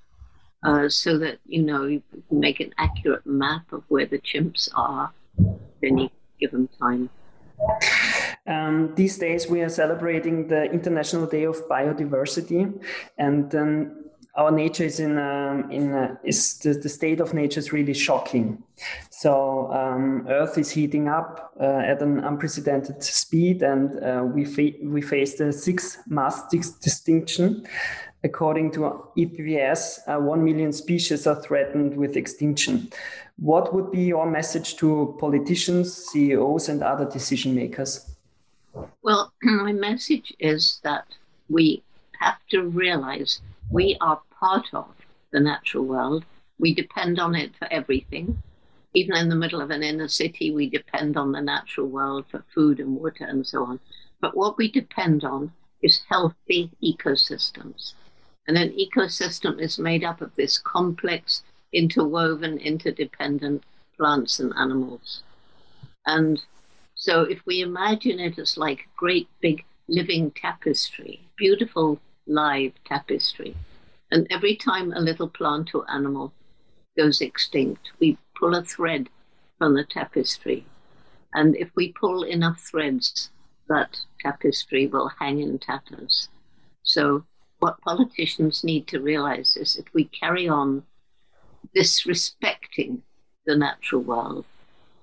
uh, 0.63 0.89
so 0.89 1.19
that 1.19 1.39
you 1.47 1.63
know 1.63 1.87
you 1.87 2.03
can 2.29 2.41
make 2.41 2.61
an 2.61 2.73
accurate 2.77 3.27
map 3.27 3.73
of 3.73 3.83
where 3.89 4.07
the 4.07 4.19
chimps 4.19 4.69
are 4.75 5.11
at 5.39 5.83
any 5.83 6.13
given 6.39 6.69
time. 6.79 7.09
Um, 8.47 8.95
these 8.95 9.19
days 9.19 9.49
we 9.49 9.61
are 9.63 9.69
celebrating 9.69 10.49
the 10.49 10.65
international 10.65 11.27
day 11.27 11.45
of 11.45 11.57
biodiversity 11.69 12.63
and 13.19 13.55
um, 13.55 14.10
our 14.37 14.51
nature 14.51 14.85
is 14.85 15.01
in 15.01 15.19
um, 15.19 15.71
in 15.71 15.93
uh, 15.93 16.17
is 16.25 16.59
the, 16.59 16.75
the, 16.75 16.89
state 16.89 17.21
of 17.21 17.35
nature 17.35 17.59
is 17.59 17.73
really 17.73 17.95
shocking. 17.95 18.63
So 19.11 19.73
um, 19.73 20.27
Earth 20.29 20.57
is 20.57 20.71
heating 20.71 21.09
up 21.09 21.53
uh, 21.61 21.65
at 21.65 22.01
an 22.01 22.21
unprecedented 22.21 23.03
speed, 23.03 23.63
and 23.63 24.03
uh, 24.03 24.25
we 24.25 24.45
fa- 24.45 24.79
we 24.83 25.03
face 25.03 25.37
the 25.37 25.53
sixth 25.53 25.99
mass 26.07 26.53
extinction. 26.53 27.67
According 28.23 28.73
to 28.73 28.81
IPBES, 29.17 30.01
uh, 30.07 30.21
one 30.21 30.45
million 30.45 30.73
species 30.73 31.27
are 31.27 31.41
threatened 31.41 31.97
with 31.97 32.17
extinction. 32.17 32.91
What 33.39 33.75
would 33.75 33.91
be 33.91 34.03
your 34.03 34.31
message 34.31 34.77
to 34.77 35.17
politicians, 35.19 35.95
CEOs, 36.13 36.69
and 36.69 36.83
other 36.83 37.09
decision 37.09 37.55
makers? 37.55 38.15
Well, 39.03 39.33
my 39.43 39.73
message 39.73 40.35
is 40.39 40.81
that 40.83 41.07
we 41.49 41.83
have 42.21 42.37
to 42.51 42.63
realize 42.63 43.41
we 43.71 43.97
are 44.01 44.21
part 44.39 44.67
of 44.73 44.89
the 45.33 45.41
natural 45.41 45.85
world. 45.85 46.25
We 46.59 46.75
depend 46.75 47.19
on 47.19 47.35
it 47.35 47.57
for 47.57 47.73
everything. 47.73 48.43
Even 48.95 49.17
in 49.17 49.29
the 49.29 49.37
middle 49.37 49.61
of 49.61 49.71
an 49.71 49.85
inner 49.85 50.09
city, 50.09 50.51
we 50.51 50.69
depend 50.69 51.17
on 51.17 51.31
the 51.31 51.41
natural 51.41 51.87
world 51.87 52.25
for 52.29 52.45
food 52.53 52.81
and 52.81 52.97
water 52.97 53.25
and 53.25 53.47
so 53.47 53.65
on. 53.65 53.79
But 54.21 54.37
what 54.37 54.59
we 54.59 54.71
depend 54.71 55.25
on 55.25 55.53
is 55.83 56.03
healthy 56.09 56.71
ecosystems. 56.83 57.95
And 58.49 58.59
an 58.59 58.71
ecosystem 58.77 59.61
is 59.61 59.79
made 59.79 60.03
up 60.03 60.21
of 60.21 60.35
this 60.35 60.59
complex, 60.59 61.45
interwoven, 61.73 62.59
interdependent 62.59 63.63
plants 63.97 64.41
and 64.41 64.53
animals. 64.59 65.23
And 66.07 66.43
so 66.97 67.23
if 67.23 67.41
we 67.47 67.61
imagine 67.61 68.19
it 68.19 68.39
as 68.39 68.57
like 68.57 68.81
a 68.81 68.97
great 68.97 69.29
big 69.41 69.65
living 69.89 70.33
tapestry, 70.33 71.21
beautiful 71.37 72.01
live 72.31 72.73
tapestry. 72.87 73.57
And 74.11 74.27
every 74.31 74.57
time 74.57 74.93
a 74.93 75.01
little 75.01 75.29
plant 75.29 75.75
or 75.75 75.85
animal 75.91 76.33
goes 76.97 77.21
extinct, 77.21 77.91
we 77.99 78.19
pull 78.39 78.55
a 78.55 78.63
thread 78.63 79.09
from 79.59 79.75
the 79.75 79.85
tapestry. 79.85 80.65
And 81.35 81.57
if 81.57 81.71
we 81.75 81.93
pull 81.93 82.23
enough 82.23 82.61
threads, 82.61 83.31
that 83.69 83.99
tapestry 84.21 84.87
will 84.87 85.11
hang 85.21 85.41
in 85.41 85.59
tatters. 85.59 86.29
So, 86.83 87.25
what 87.59 87.81
politicians 87.83 88.65
need 88.65 88.87
to 88.89 89.01
realize 89.01 89.57
is 89.57 89.77
if 89.77 89.85
we 89.93 90.05
carry 90.05 90.49
on 90.49 90.83
disrespecting 91.77 93.03
the 93.45 93.57
natural 93.57 94.03
world 94.03 94.45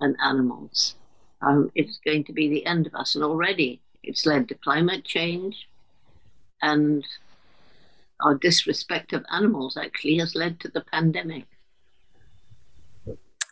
and 0.02 0.16
animals, 0.24 0.96
um, 1.42 1.72
it's 1.76 2.00
going 2.04 2.24
to 2.26 2.34
be 2.34 2.50
the 2.50 2.66
end 2.66 2.88
of 2.88 2.96
us. 2.96 3.16
And 3.16 3.24
already 3.24 3.80
it's 4.04 4.26
led 4.26 4.48
to 4.50 4.56
climate 4.56 5.06
change, 5.06 5.68
and 6.62 7.06
our 8.22 8.36
disrespect 8.36 9.14
of 9.14 9.26
animals 9.32 9.78
actually 9.78 10.18
has 10.18 10.36
led 10.36 10.60
to 10.60 10.70
the 10.70 10.82
pandemic. 10.82 11.46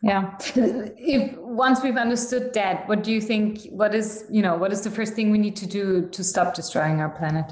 Yeah. 0.01 0.37
If 0.55 1.35
once 1.37 1.81
we've 1.81 1.97
understood 1.97 2.53
that, 2.53 2.87
what 2.87 3.03
do 3.03 3.11
you 3.11 3.21
think? 3.21 3.65
What 3.69 3.95
is 3.95 4.25
you 4.29 4.41
know 4.41 4.55
what 4.55 4.71
is 4.71 4.81
the 4.81 4.91
first 4.91 5.13
thing 5.13 5.31
we 5.31 5.37
need 5.37 5.55
to 5.57 5.65
do 5.65 6.07
to 6.09 6.23
stop 6.23 6.53
destroying 6.53 7.01
our 7.01 7.09
planet? 7.09 7.51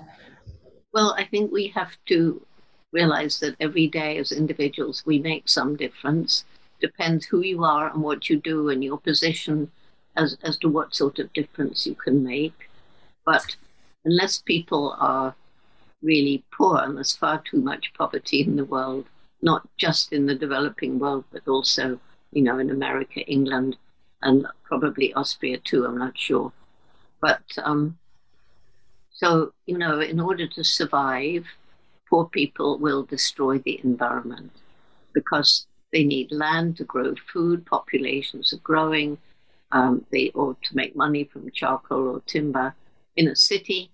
Well, 0.93 1.15
I 1.17 1.25
think 1.25 1.51
we 1.51 1.67
have 1.69 1.97
to 2.07 2.45
realize 2.91 3.39
that 3.39 3.55
every 3.59 3.87
day 3.87 4.17
as 4.17 4.31
individuals 4.31 5.03
we 5.05 5.17
make 5.17 5.49
some 5.49 5.75
difference. 5.75 6.45
Depends 6.79 7.25
who 7.25 7.41
you 7.41 7.63
are 7.63 7.89
and 7.91 8.03
what 8.03 8.29
you 8.29 8.37
do 8.37 8.69
and 8.69 8.83
your 8.83 8.99
position 8.99 9.71
as 10.15 10.37
as 10.43 10.57
to 10.57 10.69
what 10.69 10.93
sort 10.93 11.17
of 11.19 11.33
difference 11.33 11.87
you 11.87 11.95
can 11.95 12.23
make. 12.23 12.69
But 13.25 13.55
unless 14.05 14.37
people 14.37 14.95
are 14.99 15.33
really 16.03 16.43
poor, 16.51 16.79
and 16.79 16.97
there's 16.97 17.15
far 17.15 17.41
too 17.49 17.61
much 17.61 17.93
poverty 17.97 18.41
in 18.41 18.55
the 18.55 18.65
world, 18.65 19.05
not 19.41 19.67
just 19.77 20.13
in 20.13 20.25
the 20.25 20.35
developing 20.35 20.99
world, 20.99 21.23
but 21.31 21.47
also, 21.47 21.99
you 22.31 22.43
know, 22.43 22.59
in 22.59 22.69
America, 22.69 23.21
England, 23.21 23.77
and 24.21 24.45
probably 24.63 25.13
Austria 25.13 25.57
too, 25.57 25.85
I'm 25.85 25.97
not 25.97 26.17
sure. 26.17 26.51
But 27.21 27.43
um, 27.63 27.97
so, 29.11 29.53
you 29.65 29.77
know, 29.77 29.99
in 30.01 30.19
order 30.19 30.47
to 30.47 30.63
survive, 30.63 31.45
poor 32.09 32.25
people 32.25 32.77
will 32.77 33.03
destroy 33.03 33.59
the 33.59 33.79
environment 33.83 34.51
because 35.13 35.67
they 35.91 36.03
need 36.03 36.31
land 36.31 36.77
to 36.77 36.83
grow 36.83 37.13
food, 37.31 37.65
populations 37.65 38.51
are 38.51 38.57
growing, 38.57 39.17
um, 39.71 40.05
they 40.11 40.31
ought 40.35 40.61
to 40.63 40.75
make 40.75 40.95
money 40.95 41.23
from 41.23 41.49
charcoal 41.51 42.07
or 42.07 42.21
timber. 42.21 42.73
In 43.15 43.27
a 43.27 43.35
city, 43.35 43.91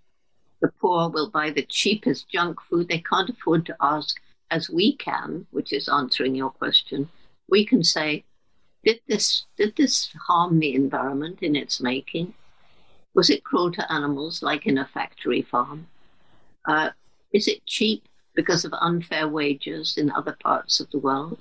the 0.61 0.71
poor 0.79 1.09
will 1.09 1.29
buy 1.29 1.51
the 1.51 1.65
cheapest 1.65 2.29
junk 2.29 2.59
food. 2.61 2.87
They 2.87 2.99
can't 2.99 3.29
afford 3.29 3.65
to 3.67 3.77
ask, 3.79 4.19
as 4.51 4.69
we 4.69 4.95
can, 4.95 5.47
which 5.51 5.71
is 5.71 5.87
answering 5.87 6.35
your 6.35 6.49
question. 6.49 7.09
We 7.49 7.65
can 7.65 7.83
say, 7.83 8.25
did 8.83 8.99
this, 9.07 9.45
did 9.57 9.75
this 9.75 10.09
harm 10.27 10.59
the 10.59 10.73
environment 10.73 11.39
in 11.41 11.55
its 11.55 11.79
making? 11.81 12.33
Was 13.13 13.29
it 13.29 13.43
cruel 13.43 13.71
to 13.71 13.91
animals, 13.91 14.41
like 14.41 14.65
in 14.65 14.77
a 14.77 14.85
factory 14.85 15.41
farm? 15.41 15.87
Uh, 16.67 16.89
is 17.33 17.47
it 17.47 17.65
cheap 17.65 18.03
because 18.35 18.65
of 18.65 18.73
unfair 18.73 19.27
wages 19.27 19.97
in 19.97 20.11
other 20.11 20.37
parts 20.41 20.79
of 20.79 20.89
the 20.91 20.99
world? 20.99 21.39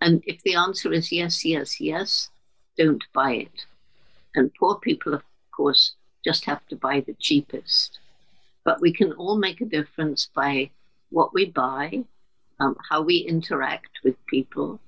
And 0.00 0.22
if 0.26 0.42
the 0.42 0.54
answer 0.54 0.92
is 0.92 1.12
yes, 1.12 1.44
yes, 1.44 1.80
yes, 1.80 2.30
don't 2.76 3.04
buy 3.12 3.32
it. 3.32 3.66
And 4.34 4.52
poor 4.54 4.76
people, 4.76 5.14
of 5.14 5.22
course, 5.52 5.94
just 6.24 6.44
have 6.46 6.66
to 6.68 6.76
buy 6.76 7.00
the 7.00 7.14
cheapest. 7.20 8.00
But 8.64 8.80
we 8.80 8.92
can 8.92 9.12
all 9.12 9.36
make 9.36 9.60
a 9.60 9.66
difference 9.66 10.30
by 10.34 10.70
what 11.10 11.34
we 11.34 11.46
buy, 11.46 12.04
um, 12.60 12.76
how 12.88 13.02
we 13.02 13.18
interact 13.18 14.00
with 14.02 14.16
people, 14.26 14.80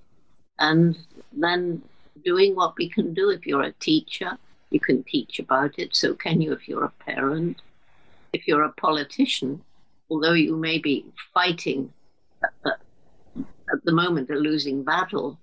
and 0.59 0.97
then 1.33 1.83
doing 2.25 2.55
what 2.55 2.75
we 2.79 2.89
can 2.89 3.13
do. 3.13 3.31
If 3.31 3.47
you're 3.47 3.63
a 3.63 3.73
teacher, 3.73 4.39
you 4.71 4.81
can 4.81 5.03
teach 5.05 5.39
about 5.39 5.79
it. 5.79 5.95
So 5.95 6.15
can 6.15 6.41
you 6.41 6.53
if 6.53 6.69
you're 6.69 6.85
a 6.85 7.05
parent. 7.05 7.61
If 8.33 8.49
you're 8.49 8.65
a 8.65 8.73
politician, 8.73 9.63
although 10.11 10.33
you 10.33 10.57
may 10.57 10.79
be 10.79 11.07
fighting 11.33 11.93
uh, 12.43 12.71
at 13.73 13.85
the 13.85 13.93
moment 13.93 14.31
a 14.31 14.35
losing 14.35 14.83
battle, 14.83 15.39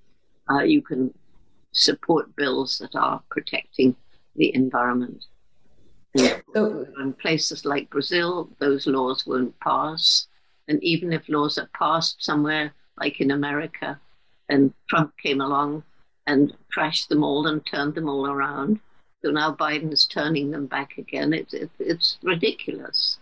uh, 0.49 0.61
you 0.61 0.81
can 0.81 1.13
support 1.71 2.35
bills 2.35 2.77
that 2.79 2.95
are 2.95 3.21
protecting 3.29 3.95
the 4.35 4.53
environment. 4.53 5.25
So, 6.15 6.85
in 6.99 7.13
places 7.13 7.65
like 7.65 7.89
Brazil, 7.89 8.49
those 8.59 8.85
laws 8.85 9.25
won't 9.25 9.59
pass. 9.59 10.27
And 10.67 10.81
even 10.83 11.11
if 11.11 11.27
laws 11.27 11.57
are 11.57 11.69
passed 11.77 12.23
somewhere, 12.23 12.73
like 12.97 13.19
in 13.19 13.31
America, 13.31 13.99
and 14.49 14.73
Trump 14.89 15.13
came 15.21 15.41
along 15.41 15.83
and 16.27 16.53
crashed 16.71 17.09
them 17.09 17.23
all 17.23 17.47
and 17.47 17.65
turned 17.65 17.95
them 17.95 18.07
all 18.07 18.27
around, 18.27 18.79
so 19.23 19.31
now 19.31 19.53
Biden's 19.53 20.05
turning 20.05 20.51
them 20.51 20.67
back 20.67 20.97
again. 20.97 21.33
It's 21.33 21.53
it, 21.53 21.69
it's 21.79 22.17
ridiculous. 22.23 23.17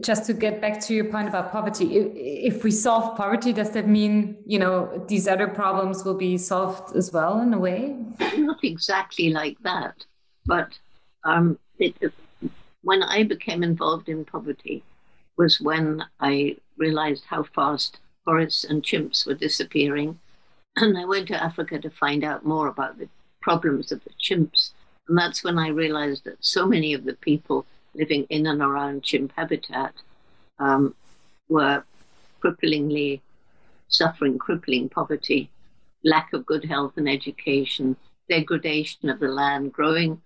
Just 0.00 0.26
to 0.26 0.34
get 0.34 0.60
back 0.60 0.80
to 0.82 0.94
your 0.94 1.06
point 1.06 1.28
about 1.28 1.50
poverty, 1.50 1.96
if, 1.96 2.54
if 2.56 2.64
we 2.64 2.70
solve 2.70 3.16
poverty, 3.16 3.52
does 3.52 3.70
that 3.70 3.88
mean 3.88 4.36
you 4.46 4.58
know 4.58 5.04
these 5.08 5.26
other 5.26 5.48
problems 5.48 6.04
will 6.04 6.16
be 6.16 6.36
solved 6.36 6.94
as 6.94 7.10
well 7.12 7.40
in 7.40 7.54
a 7.54 7.58
way? 7.58 7.96
Not 8.36 8.62
exactly 8.62 9.30
like 9.30 9.56
that, 9.62 10.04
but 10.44 10.78
um, 11.24 11.58
it, 11.78 11.94
when 12.82 13.02
I 13.02 13.22
became 13.22 13.62
involved 13.62 14.08
in 14.08 14.24
poverty 14.24 14.82
was 15.36 15.60
when 15.60 16.04
I 16.20 16.56
realized 16.76 17.24
how 17.26 17.44
fast 17.44 17.98
forests 18.24 18.64
and 18.64 18.82
chimps 18.82 19.26
were 19.26 19.34
disappearing. 19.34 20.18
And 20.76 20.96
I 20.98 21.04
went 21.04 21.28
to 21.28 21.42
Africa 21.42 21.78
to 21.78 21.90
find 21.90 22.24
out 22.24 22.44
more 22.44 22.68
about 22.68 22.98
the 22.98 23.08
problems 23.40 23.90
of 23.90 24.02
the 24.04 24.10
chimps. 24.22 24.72
And 25.08 25.16
that's 25.16 25.42
when 25.42 25.58
I 25.58 25.68
realized 25.68 26.24
that 26.24 26.44
so 26.44 26.66
many 26.66 26.92
of 26.92 27.04
the 27.04 27.14
people 27.14 27.66
living 27.94 28.26
in 28.30 28.46
and 28.46 28.60
around 28.60 29.02
chimp 29.02 29.32
habitat 29.36 29.94
um, 30.58 30.94
were 31.48 31.82
cripplingly 32.42 33.20
suffering 33.88 34.38
crippling 34.38 34.88
poverty, 34.88 35.50
lack 36.04 36.32
of 36.32 36.46
good 36.46 36.64
health 36.64 36.92
and 36.96 37.08
education, 37.08 37.96
degradation 38.28 39.08
of 39.08 39.18
the 39.18 39.28
land, 39.28 39.72
growing 39.72 40.20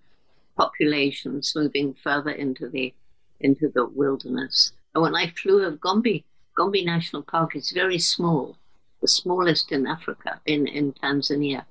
populations 0.57 1.53
moving 1.55 1.93
further 1.93 2.31
into 2.31 2.69
the 2.69 2.93
into 3.39 3.69
the 3.69 3.85
wilderness. 3.85 4.71
And 4.93 5.01
when 5.01 5.15
I 5.15 5.27
flew 5.27 5.65
over 5.65 5.75
Gombe, 5.75 6.23
Gombe 6.55 6.85
National 6.85 7.23
Park 7.23 7.55
is 7.55 7.71
very 7.71 7.99
small, 7.99 8.57
the 9.01 9.07
smallest 9.07 9.71
in 9.71 9.85
Africa, 9.87 10.39
in, 10.45 10.67
in 10.67 10.93
Tanzania. 10.93 11.65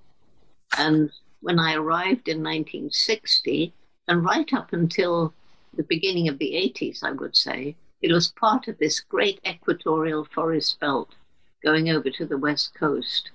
And 0.77 1.11
when 1.41 1.59
I 1.59 1.75
arrived 1.75 2.29
in 2.29 2.43
1960, 2.43 3.73
and 4.09 4.25
right 4.25 4.53
up 4.53 4.73
until 4.73 5.33
the 5.75 5.85
beginning 5.85 6.29
of 6.29 6.39
the 6.39 6.53
80s, 6.53 7.03
I 7.03 7.13
would 7.13 7.37
say, 7.37 7.77
it 8.03 8.13
was 8.13 8.33
part 8.33 8.69
of 8.69 8.79
this 8.79 9.01
great 9.01 9.41
equatorial 9.47 10.25
forest 10.25 10.81
belt 10.81 11.15
going 11.63 11.89
over 11.89 12.11
to 12.11 12.27
the 12.27 12.37
west 12.37 12.75
coast. 12.75 13.31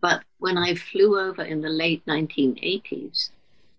But 0.00 0.22
when 0.38 0.58
I 0.58 0.74
flew 0.74 1.18
over 1.18 1.42
in 1.42 1.60
the 1.60 1.68
late 1.68 2.04
1980s, 2.06 3.30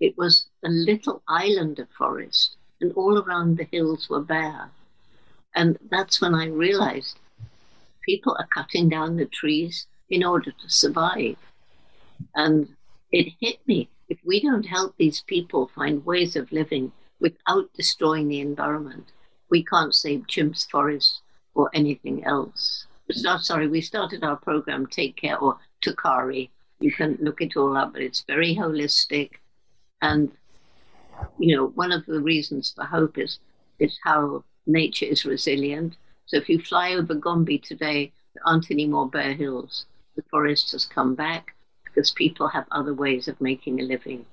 it 0.01 0.17
was 0.17 0.47
a 0.65 0.69
little 0.69 1.21
island 1.27 1.77
of 1.77 1.87
forest, 1.91 2.57
and 2.81 2.91
all 2.93 3.19
around 3.19 3.57
the 3.57 3.67
hills 3.71 4.09
were 4.09 4.19
bare. 4.19 4.71
And 5.55 5.77
that's 5.91 6.19
when 6.19 6.33
I 6.33 6.47
realized 6.47 7.19
people 8.01 8.35
are 8.39 8.47
cutting 8.47 8.89
down 8.89 9.15
the 9.15 9.27
trees 9.27 9.85
in 10.09 10.23
order 10.23 10.51
to 10.51 10.69
survive. 10.69 11.37
And 12.35 12.67
it 13.11 13.33
hit 13.39 13.59
me. 13.67 13.89
If 14.09 14.17
we 14.25 14.41
don't 14.41 14.65
help 14.65 14.95
these 14.97 15.21
people 15.21 15.71
find 15.75 16.03
ways 16.05 16.35
of 16.35 16.51
living 16.51 16.91
without 17.19 17.71
destroying 17.73 18.27
the 18.27 18.41
environment, 18.41 19.11
we 19.51 19.63
can't 19.63 19.93
save 19.93 20.25
chimps, 20.27 20.67
forests, 20.69 21.21
or 21.53 21.69
anything 21.75 22.23
else. 22.25 22.87
So, 23.11 23.37
sorry, 23.37 23.67
we 23.67 23.81
started 23.81 24.23
our 24.23 24.37
program 24.37 24.87
Take 24.87 25.17
Care 25.17 25.37
or 25.37 25.59
TACARE. 25.81 26.49
You 26.79 26.91
can 26.91 27.17
look 27.21 27.41
it 27.41 27.55
all 27.55 27.77
up, 27.77 27.93
but 27.93 28.01
it's 28.01 28.23
very 28.25 28.55
holistic. 28.55 29.33
And, 30.01 30.31
you 31.37 31.55
know, 31.55 31.67
one 31.67 31.91
of 31.91 32.05
the 32.05 32.19
reasons 32.19 32.73
for 32.75 32.83
hope 32.83 33.17
is, 33.17 33.39
is 33.79 33.97
how 34.03 34.43
nature 34.65 35.05
is 35.05 35.25
resilient. 35.25 35.95
So 36.25 36.37
if 36.37 36.49
you 36.49 36.59
fly 36.59 36.93
over 36.93 37.13
Gombe 37.13 37.57
today, 37.59 38.11
there 38.33 38.43
aren't 38.45 38.71
any 38.71 38.87
more 38.87 39.09
bare 39.09 39.33
hills. 39.33 39.85
The 40.15 40.23
forest 40.29 40.71
has 40.71 40.85
come 40.85 41.15
back 41.15 41.55
because 41.83 42.11
people 42.11 42.47
have 42.47 42.65
other 42.71 42.93
ways 42.93 43.27
of 43.27 43.39
making 43.41 43.79
a 43.79 43.83
living. 43.83 44.25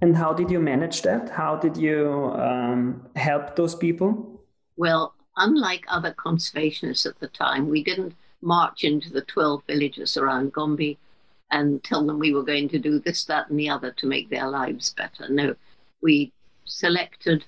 And 0.00 0.16
how 0.16 0.32
did 0.32 0.50
you 0.50 0.60
manage 0.60 1.02
that? 1.02 1.30
How 1.30 1.56
did 1.56 1.76
you 1.76 2.32
um, 2.36 3.06
help 3.14 3.56
those 3.56 3.74
people? 3.74 4.40
Well, 4.76 5.14
unlike 5.36 5.84
other 5.88 6.14
conservationists 6.14 7.06
at 7.06 7.18
the 7.20 7.28
time, 7.28 7.68
we 7.68 7.82
didn't 7.82 8.14
march 8.42 8.84
into 8.84 9.10
the 9.10 9.22
12 9.22 9.62
villages 9.66 10.16
around 10.16 10.52
Gombe 10.52 10.96
and 11.50 11.82
tell 11.84 12.04
them 12.04 12.18
we 12.18 12.34
were 12.34 12.42
going 12.42 12.68
to 12.70 12.78
do 12.78 12.98
this, 12.98 13.24
that, 13.24 13.48
and 13.48 13.58
the 13.58 13.68
other 13.68 13.92
to 13.92 14.06
make 14.06 14.28
their 14.28 14.48
lives 14.48 14.90
better. 14.90 15.28
No, 15.28 15.54
we 16.02 16.32
selected, 16.64 17.44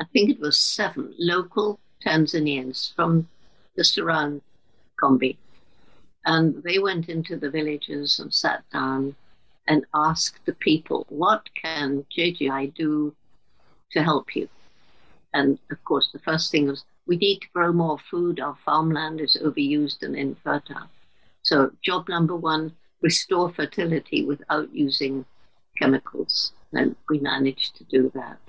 I 0.00 0.04
think 0.12 0.30
it 0.30 0.40
was 0.40 0.58
seven 0.58 1.14
local 1.18 1.78
Tanzanians 2.04 2.94
from 2.94 3.28
just 3.76 3.98
around 3.98 4.42
Gombe. 5.00 5.36
And 6.24 6.62
they 6.62 6.78
went 6.78 7.08
into 7.08 7.36
the 7.36 7.50
villages 7.50 8.18
and 8.18 8.32
sat 8.32 8.64
down 8.72 9.16
and 9.66 9.84
asked 9.94 10.40
the 10.46 10.54
people, 10.54 11.06
What 11.08 11.48
can 11.60 12.06
JGI 12.16 12.74
do 12.74 13.14
to 13.92 14.02
help 14.02 14.34
you? 14.34 14.48
And 15.34 15.58
of 15.70 15.82
course, 15.84 16.10
the 16.12 16.18
first 16.20 16.50
thing 16.50 16.68
was, 16.68 16.84
We 17.06 17.16
need 17.16 17.40
to 17.40 17.48
grow 17.52 17.72
more 17.72 17.98
food. 17.98 18.40
Our 18.40 18.56
farmland 18.64 19.20
is 19.20 19.36
overused 19.42 20.02
and 20.02 20.16
infertile. 20.16 20.88
So, 21.42 21.72
job 21.82 22.08
number 22.08 22.36
one 22.36 22.72
restore 23.02 23.52
fertility 23.52 24.24
without 24.24 24.72
using 24.74 25.24
chemicals. 25.76 26.52
And 26.72 26.96
we 27.08 27.18
managed 27.18 27.76
to 27.76 27.84
do 27.84 28.10
that. 28.14 28.40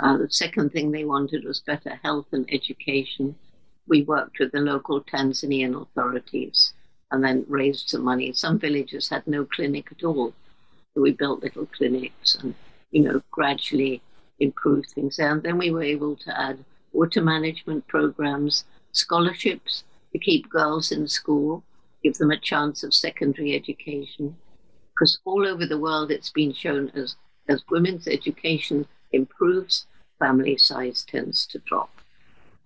Uh, 0.00 0.16
the 0.18 0.30
second 0.30 0.72
thing 0.72 0.90
they 0.90 1.04
wanted 1.04 1.44
was 1.44 1.60
better 1.60 1.98
health 2.02 2.26
and 2.32 2.48
education. 2.52 3.34
We 3.86 4.02
worked 4.02 4.38
with 4.38 4.52
the 4.52 4.60
local 4.60 5.02
Tanzanian 5.02 5.80
authorities 5.80 6.72
and 7.10 7.22
then 7.22 7.44
raised 7.48 7.90
some 7.90 8.04
money. 8.04 8.32
Some 8.32 8.58
villages 8.58 9.08
had 9.08 9.26
no 9.26 9.44
clinic 9.44 9.88
at 9.92 10.04
all. 10.04 10.32
So 10.94 11.02
we 11.02 11.12
built 11.12 11.42
little 11.42 11.66
clinics 11.66 12.36
and, 12.36 12.54
you 12.90 13.02
know, 13.02 13.22
gradually 13.30 14.02
improved 14.40 14.90
things. 14.90 15.18
And 15.18 15.42
then 15.42 15.58
we 15.58 15.70
were 15.70 15.82
able 15.82 16.16
to 16.16 16.40
add 16.40 16.64
water 16.92 17.22
management 17.22 17.86
programs, 17.86 18.64
scholarships 18.92 19.84
to 20.12 20.18
keep 20.18 20.48
girls 20.48 20.92
in 20.92 21.08
school 21.08 21.62
give 22.02 22.18
them 22.18 22.30
a 22.30 22.38
chance 22.38 22.82
of 22.82 22.94
secondary 22.94 23.54
education. 23.54 24.36
Because 24.94 25.18
all 25.24 25.46
over 25.46 25.66
the 25.66 25.78
world, 25.78 26.10
it's 26.10 26.30
been 26.30 26.52
shown 26.52 26.90
as, 26.94 27.16
as 27.48 27.64
women's 27.70 28.06
education 28.06 28.86
improves, 29.12 29.86
family 30.18 30.56
size 30.56 31.04
tends 31.04 31.46
to 31.46 31.58
drop. 31.60 31.90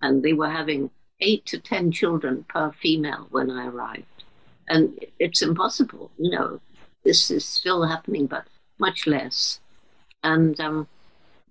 And 0.01 0.23
they 0.23 0.33
were 0.33 0.49
having 0.49 0.91
eight 1.19 1.45
to 1.47 1.59
10 1.59 1.91
children 1.91 2.45
per 2.47 2.71
female 2.71 3.27
when 3.31 3.49
I 3.49 3.67
arrived. 3.67 4.23
And 4.69 5.03
it's 5.17 5.41
impossible, 5.41 6.11
you 6.17 6.31
know, 6.31 6.59
this 7.03 7.31
is 7.31 7.45
still 7.45 7.87
happening, 7.87 8.27
but 8.27 8.45
much 8.79 9.07
less. 9.07 9.59
And 10.23 10.59
um, 10.59 10.87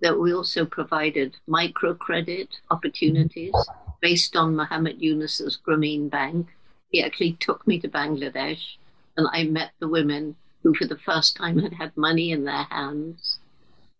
that 0.03 0.19
we 0.19 0.35
also 0.35 0.65
provided 0.65 1.37
microcredit 1.49 2.49
opportunities 2.71 3.55
based 4.01 4.37
on 4.37 4.55
Muhammad 4.55 5.01
Yunus's 5.01 5.59
Grameen 5.67 6.11
Bank 6.11 6.49
he 6.91 7.03
actually 7.03 7.33
took 7.41 7.67
me 7.67 7.79
to 7.81 7.89
Bangladesh 7.89 8.77
and 9.17 9.27
I 9.33 9.45
met 9.45 9.73
the 9.81 9.89
women 9.89 10.37
who, 10.63 10.75
for 10.75 10.87
the 10.87 10.99
first 10.99 11.37
time, 11.37 11.59
had 11.59 11.73
had 11.73 11.97
money 11.97 12.33
in 12.33 12.45
their 12.45 12.65
hands, 12.65 13.39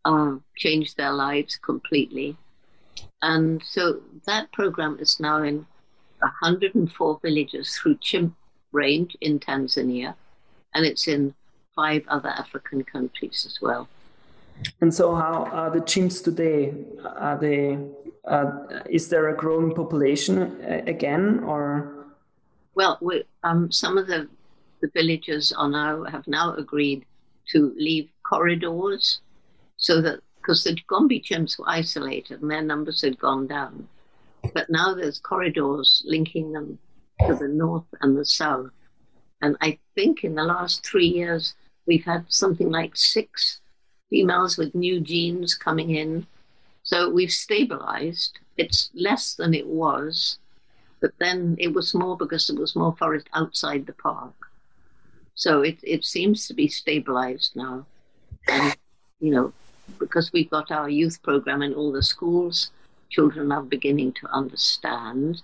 uh, 0.05 0.37
changed 0.57 0.97
their 0.97 1.13
lives 1.13 1.57
completely. 1.57 2.37
And 3.23 3.63
so 3.65 4.01
that 4.27 4.53
program 4.53 4.99
is 5.01 5.19
now 5.21 5.43
in 5.43 5.67
104 6.19 7.21
villages 7.23 7.77
through 7.77 7.99
Chimp 7.99 8.35
Range 8.73 9.17
in 9.21 9.39
Tanzania, 9.39 10.15
and 10.75 10.85
it's 10.85 11.09
in 11.09 11.35
five 11.75 12.05
other 12.09 12.29
African 12.29 12.85
countries 12.85 13.45
as 13.47 13.61
well. 13.61 13.89
And 14.81 14.93
so, 14.93 15.15
how 15.15 15.45
are 15.53 15.71
the 15.71 15.81
chimps 15.81 16.23
today? 16.23 16.73
Are 17.05 17.39
they? 17.39 17.79
Uh, 18.27 18.51
is 18.89 19.09
there 19.09 19.29
a 19.29 19.37
growing 19.37 19.75
population 19.75 20.39
uh, 20.63 20.83
again, 20.87 21.41
or? 21.45 22.06
Well, 22.77 22.99
we, 23.01 23.25
um, 23.43 23.73
some 23.73 23.97
of 23.97 24.07
the, 24.07 24.29
the 24.83 24.91
villagers 24.95 25.51
are 25.53 25.69
now 25.69 26.05
have 26.05 26.29
now 26.29 26.55
agreed 26.55 27.07
to 27.49 27.75
leave 27.77 28.11
corridors 28.23 29.21
so 29.79 30.03
that 30.03 30.21
because 30.37 30.63
the 30.63 30.77
Gombe 30.87 31.23
chimps 31.23 31.59
were 31.59 31.69
isolated 31.69 32.43
and 32.43 32.51
their 32.51 32.63
numbers 32.63 33.01
had 33.01 33.19
gone 33.19 33.47
down. 33.47 33.89
But 34.55 34.69
now 34.69 34.95
there's 34.95 35.19
corridors 35.19 36.03
linking 36.05 36.53
them 36.53 36.79
to 37.27 37.35
the 37.35 37.49
north 37.49 37.87
and 38.03 38.17
the 38.17 38.27
south. 38.27 38.71
And 39.41 39.57
I 39.61 39.79
think 39.95 40.23
in 40.23 40.35
the 40.35 40.45
last 40.45 40.87
three 40.87 41.07
years, 41.07 41.55
we've 41.87 42.05
had 42.05 42.27
something 42.29 42.71
like 42.71 42.95
six 42.95 43.61
females 44.11 44.59
with 44.59 44.75
new 44.75 45.01
genes 45.01 45.55
coming 45.55 45.91
in. 45.91 46.27
So 46.83 47.11
we've 47.11 47.33
stabilized. 47.33 48.39
It's 48.57 48.91
less 48.95 49.35
than 49.35 49.55
it 49.55 49.67
was, 49.67 50.39
But 51.07 51.19
then 51.21 51.55
it 51.61 51.73
was 51.73 51.95
more 51.95 52.17
because 52.17 52.49
there 52.49 52.61
was 52.61 52.75
more 52.75 52.97
forest 52.97 53.29
outside 53.33 53.87
the 53.87 53.93
park. 53.93 54.35
So 55.37 55.63
it, 55.63 55.79
it 55.85 56.05
seems 56.05 56.49
to 56.49 56.53
be 56.53 56.67
stabilized 56.67 57.55
now. 57.55 57.87
And, 58.49 58.77
you 59.21 59.31
know, 59.31 59.53
because 60.01 60.33
we've 60.33 60.51
got 60.51 60.73
our 60.73 60.91
youth 60.91 61.23
program 61.23 61.63
in 61.63 61.75
all 61.75 61.93
the 61.93 62.03
schools, 62.03 62.73
children 63.09 63.53
are 63.53 63.63
beginning 63.63 64.15
to 64.15 64.27
understand. 64.33 65.43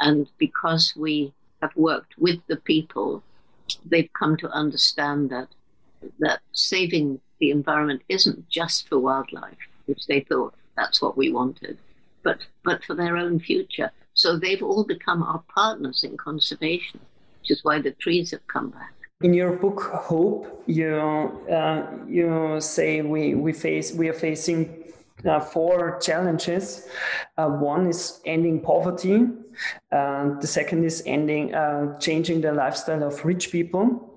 And 0.00 0.30
because 0.38 0.94
we 0.96 1.34
have 1.60 1.76
worked 1.76 2.16
with 2.16 2.40
the 2.46 2.56
people, 2.56 3.22
they've 3.84 4.18
come 4.18 4.38
to 4.38 4.48
understand 4.48 5.28
that 5.28 5.48
that 6.20 6.40
saving 6.52 7.20
the 7.38 7.50
environment 7.50 8.00
isn't 8.08 8.48
just 8.48 8.88
for 8.88 8.98
wildlife, 8.98 9.58
which 9.84 10.06
they 10.06 10.20
thought 10.20 10.54
that's 10.74 11.02
what 11.02 11.18
we 11.18 11.30
wanted, 11.30 11.76
but 12.22 12.38
but 12.64 12.82
for 12.82 12.94
their 12.94 13.18
own 13.18 13.38
future. 13.40 13.90
So 14.16 14.38
they've 14.38 14.62
all 14.62 14.82
become 14.82 15.22
our 15.22 15.42
partners 15.54 16.02
in 16.02 16.16
conservation, 16.16 17.00
which 17.40 17.50
is 17.50 17.62
why 17.62 17.80
the 17.80 17.92
trees 17.92 18.30
have 18.30 18.46
come 18.48 18.70
back. 18.70 18.94
In 19.20 19.32
your 19.34 19.52
book 19.52 19.80
Hope, 19.82 20.62
you 20.66 20.94
uh, 21.50 21.86
you 22.08 22.58
say 22.60 23.02
we 23.02 23.34
we 23.34 23.52
face 23.52 23.92
we 23.94 24.08
are 24.08 24.18
facing 24.28 24.92
uh, 25.24 25.40
four 25.40 25.98
challenges. 26.00 26.88
Uh, 27.36 27.48
one 27.48 27.86
is 27.86 28.20
ending 28.24 28.60
poverty. 28.60 29.28
Uh, 29.92 30.38
the 30.40 30.46
second 30.46 30.84
is 30.84 31.02
ending 31.06 31.54
uh, 31.54 31.98
changing 31.98 32.40
the 32.40 32.52
lifestyle 32.52 33.02
of 33.04 33.24
rich 33.24 33.52
people. 33.52 34.15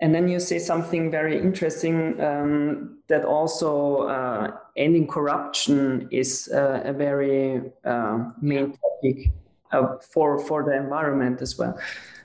And 0.00 0.14
then 0.14 0.28
you 0.28 0.40
say 0.40 0.58
something 0.58 1.10
very 1.10 1.38
interesting 1.38 2.20
um, 2.20 2.98
that 3.08 3.24
also 3.24 4.08
uh, 4.08 4.56
ending 4.76 5.06
corruption 5.06 6.08
is 6.10 6.48
uh, 6.52 6.82
a 6.84 6.92
very 6.92 7.62
main 8.40 8.76
topic 8.78 9.30
for 10.12 10.38
for 10.38 10.64
the 10.64 10.76
environment 10.76 11.42
as 11.42 11.58
well. 11.58 11.78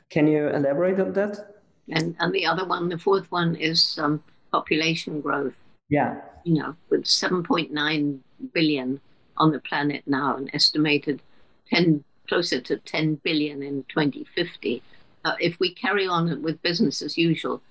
Can 0.09 0.27
you 0.27 0.49
elaborate 0.49 0.99
on 0.99 1.13
that? 1.13 1.55
And 1.89 2.15
and 2.19 2.33
the 2.33 2.45
other 2.45 2.65
one, 2.65 2.89
the 2.89 2.97
fourth 2.97 3.31
one, 3.31 3.55
is 3.55 3.99
um, 4.01 4.23
population 4.51 5.21
growth. 5.21 5.55
Yeah 5.89 6.21
you 6.45 6.61
know, 6.61 6.75
with 6.89 7.03
7.9 7.03 8.19
billion 8.53 9.01
on 9.37 9.51
the 9.51 9.59
planet 9.59 10.03
now, 10.05 10.37
and 10.37 10.49
estimated 10.53 11.21
10 11.69 12.03
closer 12.29 12.61
to 12.61 12.77
10 12.77 13.15
billion 13.15 13.61
in 13.61 13.83
2050. 13.89 14.81
Uh, 15.25 15.35
if 15.39 15.59
we 15.59 15.73
carry 15.73 16.07
on 16.07 16.41
with 16.43 16.61
business 16.61 17.01
as 17.01 17.17
usual, 17.17 17.61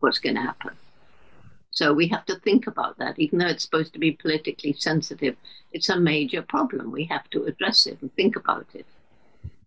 what's 0.00 0.18
going 0.18 0.34
to 0.34 0.40
happen? 0.40 0.72
So 1.70 1.92
we 1.92 2.08
have 2.08 2.24
to 2.26 2.36
think 2.36 2.66
about 2.66 2.96
that, 2.96 3.18
even 3.18 3.38
though 3.38 3.46
it's 3.48 3.62
supposed 3.62 3.92
to 3.92 3.98
be 3.98 4.12
politically 4.12 4.72
sensitive. 4.72 5.36
It's 5.72 5.90
a 5.90 6.00
major 6.00 6.40
problem. 6.40 6.90
We 6.90 7.04
have 7.04 7.28
to 7.30 7.44
address 7.44 7.86
it 7.86 8.00
and 8.00 8.10
think 8.14 8.36
about 8.36 8.66
it. 8.72 8.86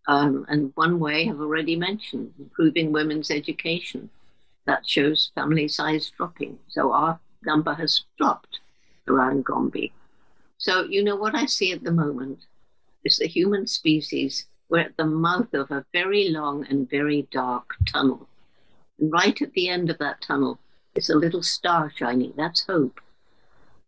Um, 0.07 0.47
and 0.49 0.71
one 0.73 0.99
way 0.99 1.29
I've 1.29 1.39
already 1.39 1.75
mentioned, 1.75 2.33
improving 2.39 2.91
women's 2.91 3.29
education. 3.29 4.09
That 4.65 4.87
shows 4.87 5.31
family 5.35 5.67
size 5.67 6.11
dropping. 6.17 6.57
So 6.67 6.91
our 6.91 7.19
number 7.45 7.75
has 7.75 8.05
dropped 8.17 8.59
around 9.07 9.45
Gombe. 9.45 9.91
So, 10.57 10.85
you 10.85 11.03
know, 11.03 11.15
what 11.15 11.35
I 11.35 11.45
see 11.45 11.71
at 11.71 11.83
the 11.83 11.91
moment 11.91 12.39
is 13.03 13.17
the 13.17 13.27
human 13.27 13.67
species, 13.67 14.47
we're 14.69 14.79
at 14.79 14.97
the 14.97 15.05
mouth 15.05 15.53
of 15.53 15.71
a 15.71 15.85
very 15.91 16.29
long 16.29 16.65
and 16.69 16.89
very 16.89 17.27
dark 17.31 17.75
tunnel. 17.91 18.27
And 18.99 19.11
right 19.11 19.39
at 19.41 19.53
the 19.53 19.67
end 19.67 19.89
of 19.89 19.97
that 19.97 20.21
tunnel 20.21 20.59
is 20.95 21.09
a 21.09 21.17
little 21.17 21.43
star 21.43 21.91
shining. 21.95 22.33
That's 22.37 22.65
hope. 22.65 23.01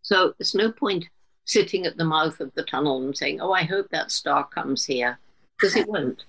So 0.02 0.34
there's 0.38 0.54
no 0.54 0.72
point 0.72 1.06
sitting 1.44 1.86
at 1.86 1.96
the 1.96 2.04
mouth 2.04 2.40
of 2.40 2.54
the 2.54 2.64
tunnel 2.64 3.02
and 3.02 3.16
saying, 3.16 3.40
Oh, 3.40 3.52
I 3.52 3.62
hope 3.62 3.88
that 3.90 4.10
star 4.10 4.46
comes 4.46 4.84
here, 4.84 5.18
because 5.56 5.76
it 5.76 5.88
won't. 5.88 6.24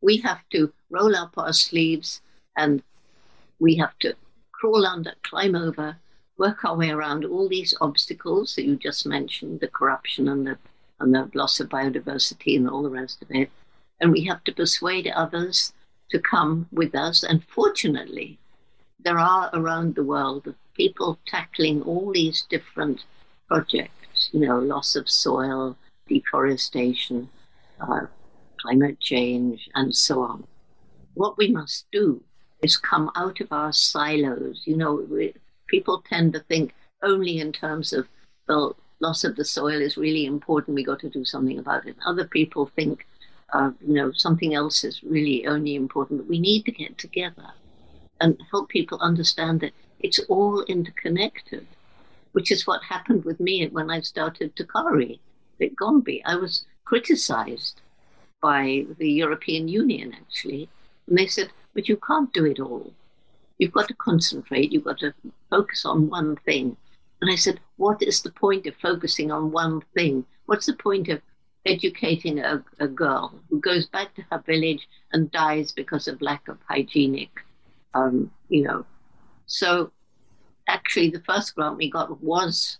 We 0.00 0.18
have 0.18 0.40
to 0.50 0.72
roll 0.90 1.14
up 1.14 1.34
our 1.36 1.52
sleeves 1.52 2.20
and 2.56 2.82
we 3.60 3.76
have 3.76 3.96
to 4.00 4.16
crawl 4.50 4.84
under, 4.84 5.12
climb 5.22 5.54
over, 5.54 5.96
work 6.38 6.64
our 6.64 6.76
way 6.76 6.90
around 6.90 7.24
all 7.24 7.48
these 7.48 7.74
obstacles 7.80 8.56
that 8.56 8.64
you 8.64 8.74
just 8.74 9.06
mentioned 9.06 9.60
the 9.60 9.68
corruption 9.68 10.28
and 10.28 10.46
the, 10.46 10.58
and 10.98 11.14
the 11.14 11.30
loss 11.34 11.60
of 11.60 11.68
biodiversity 11.68 12.56
and 12.56 12.68
all 12.68 12.82
the 12.82 12.90
rest 12.90 13.22
of 13.22 13.30
it. 13.30 13.50
And 14.02 14.12
we 14.12 14.26
have 14.26 14.44
to 14.44 14.52
persuade 14.52 15.06
others 15.08 15.72
to 16.10 16.18
come 16.18 16.66
with 16.70 16.94
us. 16.94 17.22
And 17.22 17.42
fortunately, 17.44 18.38
there 19.02 19.18
are 19.18 19.48
around 19.54 19.94
the 19.94 20.04
world 20.04 20.54
people 20.74 21.18
tackling 21.26 21.82
all 21.82 22.12
these 22.12 22.42
different 22.50 23.04
projects, 23.48 24.30
you 24.32 24.40
know, 24.40 24.58
loss 24.58 24.96
of 24.96 25.08
soil, 25.08 25.76
deforestation, 26.08 27.28
uh, 27.80 28.06
climate 28.60 28.98
change, 29.00 29.68
and 29.74 29.94
so 29.94 30.22
on. 30.22 30.44
What 31.14 31.38
we 31.38 31.48
must 31.48 31.86
do 31.92 32.22
is 32.62 32.76
come 32.76 33.10
out 33.16 33.40
of 33.40 33.52
our 33.52 33.72
silos. 33.72 34.62
You 34.64 34.76
know, 34.76 35.06
people 35.66 36.02
tend 36.08 36.32
to 36.34 36.40
think 36.40 36.74
only 37.02 37.38
in 37.38 37.52
terms 37.52 37.92
of 37.92 38.06
the 38.46 38.72
loss 39.00 39.24
of 39.24 39.36
the 39.36 39.44
soil 39.44 39.80
is 39.80 39.96
really 39.96 40.26
important. 40.26 40.76
We 40.76 40.84
got 40.84 41.00
to 41.00 41.10
do 41.10 41.24
something 41.24 41.58
about 41.58 41.86
it. 41.86 41.96
Other 42.06 42.24
people 42.24 42.70
think, 42.76 43.06
uh, 43.52 43.70
you 43.86 43.94
know, 43.94 44.12
something 44.12 44.54
else 44.54 44.84
is 44.84 45.02
really 45.02 45.46
only 45.46 45.74
important. 45.74 46.20
But 46.20 46.28
we 46.28 46.40
need 46.40 46.64
to 46.64 46.72
get 46.72 46.98
together 46.98 47.50
and 48.20 48.40
help 48.50 48.68
people 48.68 48.98
understand 49.00 49.60
that 49.60 49.72
it's 50.00 50.18
all 50.28 50.62
interconnected, 50.62 51.66
which 52.32 52.50
is 52.50 52.66
what 52.66 52.82
happened 52.84 53.24
with 53.24 53.40
me 53.40 53.66
when 53.68 53.90
I 53.90 54.00
started 54.00 54.56
TACARE 54.56 55.18
at 55.60 55.76
Gombe. 55.76 56.20
I 56.24 56.36
was 56.36 56.64
criticized 56.84 57.80
by 58.40 58.86
the 58.98 59.10
European 59.10 59.68
Union, 59.68 60.14
actually. 60.14 60.68
And 61.06 61.18
they 61.18 61.26
said, 61.26 61.50
but 61.74 61.88
you 61.88 61.96
can't 61.96 62.32
do 62.32 62.44
it 62.44 62.60
all. 62.60 62.92
You've 63.58 63.72
got 63.72 63.88
to 63.88 63.94
concentrate, 63.94 64.72
you've 64.72 64.84
got 64.84 64.98
to 64.98 65.14
focus 65.50 65.84
on 65.84 66.10
one 66.10 66.36
thing. 66.36 66.76
And 67.20 67.30
I 67.30 67.36
said, 67.36 67.60
What 67.76 68.02
is 68.02 68.20
the 68.20 68.32
point 68.32 68.66
of 68.66 68.74
focusing 68.76 69.30
on 69.30 69.52
one 69.52 69.82
thing? 69.94 70.26
What's 70.46 70.66
the 70.66 70.72
point 70.74 71.08
of 71.08 71.22
educating 71.66 72.40
a, 72.40 72.62
a 72.80 72.88
girl 72.88 73.40
who 73.48 73.60
goes 73.60 73.86
back 73.86 74.14
to 74.14 74.22
her 74.30 74.42
village 74.46 74.88
and 75.12 75.30
dies 75.30 75.72
because 75.72 76.08
of 76.08 76.20
lack 76.20 76.48
of 76.48 76.58
hygienic, 76.68 77.30
um, 77.94 78.30
you 78.48 78.62
know? 78.62 78.84
So 79.46 79.92
actually, 80.68 81.10
the 81.10 81.20
first 81.20 81.54
grant 81.54 81.76
we 81.76 81.90
got 81.90 82.22
was 82.22 82.78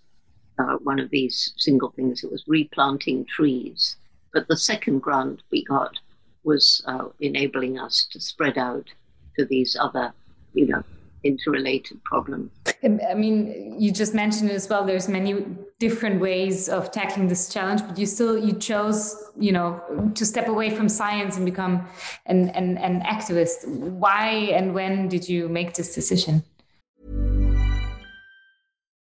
uh, 0.59 0.77
one 0.83 0.99
of 0.99 1.11
these 1.11 1.53
single 1.57 1.91
things. 1.91 2.25
It 2.25 2.33
was 2.33 2.45
replanting 2.47 3.25
trees. 3.27 3.97
But 4.33 4.49
the 4.49 4.57
second 4.57 5.01
grant 5.01 5.43
we 5.51 5.65
got 5.65 5.99
was 6.45 6.83
uh, 6.87 7.09
enabling 7.21 7.79
us 7.79 8.07
to 8.11 8.21
spread 8.21 8.59
out 8.59 8.89
to 9.37 9.45
these 9.45 9.77
other 9.79 10.13
you 10.55 10.67
know, 10.67 10.83
interrelated 11.25 12.03
problems. 12.05 12.51
Um, 12.85 13.01
I 13.09 13.15
mean, 13.15 13.81
you 13.81 13.93
just 13.93 14.15
mentioned 14.15 14.51
it 14.51 14.55
as 14.55 14.69
well. 14.69 14.85
There's 14.85 15.09
many 15.09 15.45
different 15.79 16.21
ways 16.21 16.69
of 16.69 16.91
tackling 16.93 17.29
this 17.29 17.49
challenge, 17.49 17.83
but 17.87 17.99
you 17.99 18.07
still 18.07 18.39
you 18.39 18.53
chose, 18.53 19.17
you 19.39 19.53
know, 19.53 19.81
to 20.15 20.27
step 20.27 20.49
away 20.49 20.71
from 20.71 20.89
science 20.89 21.37
and 21.37 21.45
become 21.45 21.87
an 22.27 22.51
an, 22.51 22.79
an 22.79 23.01
activist. 23.03 23.67
Why 23.67 24.29
and 24.55 24.75
when 24.75 25.09
did 25.09 25.29
you 25.29 25.49
make 25.49 25.75
this 25.75 25.95
decision? 25.95 26.43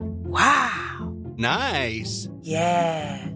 Wow! 0.00 1.14
Nice. 1.36 2.28
Yeah. 2.42 3.35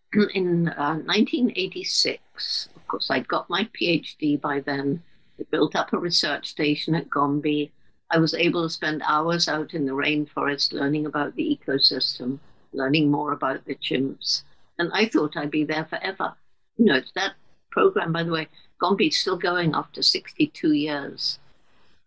in 0.33 0.69
uh, 0.69 0.97
1986, 1.05 2.69
of 2.75 2.87
course, 2.87 3.09
I'd 3.09 3.27
got 3.27 3.49
my 3.49 3.69
PhD 3.79 4.39
by 4.39 4.59
then. 4.59 5.01
I 5.39 5.43
built 5.49 5.75
up 5.75 5.93
a 5.93 5.97
research 5.97 6.47
station 6.47 6.95
at 6.95 7.09
Gombe. 7.09 7.71
I 8.09 8.17
was 8.17 8.33
able 8.33 8.63
to 8.63 8.69
spend 8.69 9.01
hours 9.07 9.47
out 9.47 9.73
in 9.73 9.85
the 9.85 9.93
rainforest 9.93 10.73
learning 10.73 11.05
about 11.05 11.35
the 11.35 11.57
ecosystem, 11.57 12.39
learning 12.73 13.09
more 13.09 13.31
about 13.31 13.65
the 13.65 13.75
chimps. 13.75 14.43
And 14.77 14.91
I 14.93 15.05
thought 15.05 15.37
I'd 15.37 15.51
be 15.51 15.63
there 15.63 15.85
forever. 15.85 16.33
You 16.77 16.85
know, 16.85 16.95
it's 16.95 17.13
that 17.13 17.33
program, 17.71 18.11
by 18.11 18.23
the 18.23 18.31
way, 18.31 18.49
Gombe 18.79 19.01
is 19.01 19.19
still 19.19 19.37
going 19.37 19.73
after 19.73 20.01
62 20.01 20.73
years. 20.73 21.39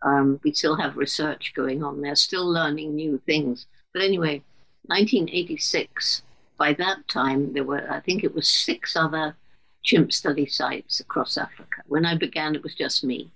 Um, 0.02 0.38
we 0.44 0.52
still 0.52 0.76
have 0.76 0.96
research 0.96 1.54
going 1.56 1.82
on 1.82 2.02
there, 2.02 2.14
still 2.14 2.46
learning 2.46 2.94
new 2.94 3.20
things. 3.24 3.66
But 3.94 4.02
anyway, 4.02 4.42
1986, 4.86 6.22
by 6.58 6.72
that 6.74 7.06
time, 7.08 7.52
there 7.52 7.64
were, 7.64 7.90
I 7.90 8.00
think 8.00 8.22
it 8.22 8.34
was 8.34 8.48
six 8.48 8.96
other 8.96 9.36
chimp 9.82 10.12
study 10.12 10.46
sites 10.46 11.00
across 11.00 11.36
Africa. 11.36 11.82
When 11.86 12.06
I 12.06 12.16
began, 12.16 12.54
it 12.54 12.62
was 12.62 12.74
just 12.74 13.04
me. 13.04 13.30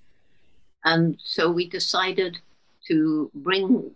And 0.85 1.19
so 1.23 1.51
we 1.51 1.69
decided 1.69 2.39
to 2.89 3.31
bring 3.35 3.91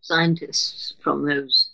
scientists 0.00 0.94
from 1.02 1.26
those 1.26 1.70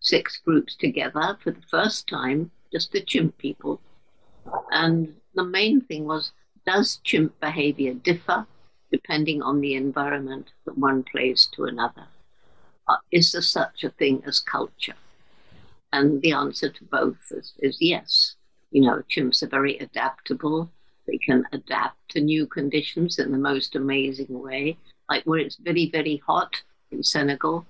six 0.00 0.38
groups 0.44 0.74
together 0.76 1.36
for 1.42 1.50
the 1.50 1.62
first 1.70 2.08
time, 2.08 2.50
just 2.72 2.92
the 2.92 3.00
chimp 3.00 3.36
people. 3.38 3.80
And 4.70 5.14
the 5.34 5.44
main 5.44 5.80
thing 5.82 6.06
was 6.06 6.32
does 6.66 7.00
chimp 7.04 7.38
behavior 7.40 7.94
differ 7.94 8.46
depending 8.90 9.42
on 9.42 9.60
the 9.60 9.74
environment 9.74 10.48
that 10.64 10.78
one 10.78 11.02
plays 11.02 11.48
to 11.52 11.64
another? 11.64 12.06
Uh, 12.88 12.96
is 13.12 13.32
there 13.32 13.42
such 13.42 13.84
a 13.84 13.90
thing 13.90 14.22
as 14.26 14.40
culture? 14.40 14.94
And 15.92 16.20
the 16.22 16.32
answer 16.32 16.68
to 16.68 16.84
both 16.84 17.16
is, 17.30 17.54
is 17.60 17.78
yes. 17.80 18.36
You 18.70 18.82
know, 18.82 19.02
chimps 19.10 19.42
are 19.42 19.48
very 19.48 19.78
adaptable. 19.78 20.70
They 21.06 21.18
can 21.18 21.44
adapt 21.52 21.96
to 22.10 22.20
new 22.20 22.46
conditions 22.46 23.18
in 23.18 23.32
the 23.32 23.38
most 23.38 23.74
amazing 23.74 24.38
way. 24.38 24.76
Like 25.08 25.24
where 25.24 25.38
it's 25.38 25.56
very, 25.56 25.88
very 25.90 26.22
hot 26.26 26.62
in 26.90 27.02
Senegal, 27.02 27.66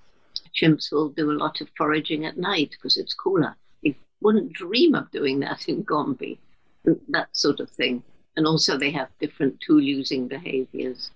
chimps 0.53 0.91
will 0.91 1.09
do 1.09 1.31
a 1.31 1.39
lot 1.39 1.61
of 1.61 1.69
foraging 1.77 2.25
at 2.25 2.37
night 2.37 2.71
because 2.71 2.97
it's 2.97 3.13
cooler. 3.13 3.55
They 3.83 3.95
wouldn't 4.21 4.53
dream 4.53 4.95
of 4.95 5.09
doing 5.11 5.39
that 5.39 5.69
in 5.69 5.83
Gombe, 5.83 6.37
that 6.83 7.29
sort 7.31 7.59
of 7.61 7.69
thing. 7.69 8.03
And 8.35 8.45
also, 8.45 8.77
they 8.77 8.91
have 8.91 9.09
different 9.19 9.59
tool 9.59 9.81
using 9.81 10.27
behaviors. 10.27 11.11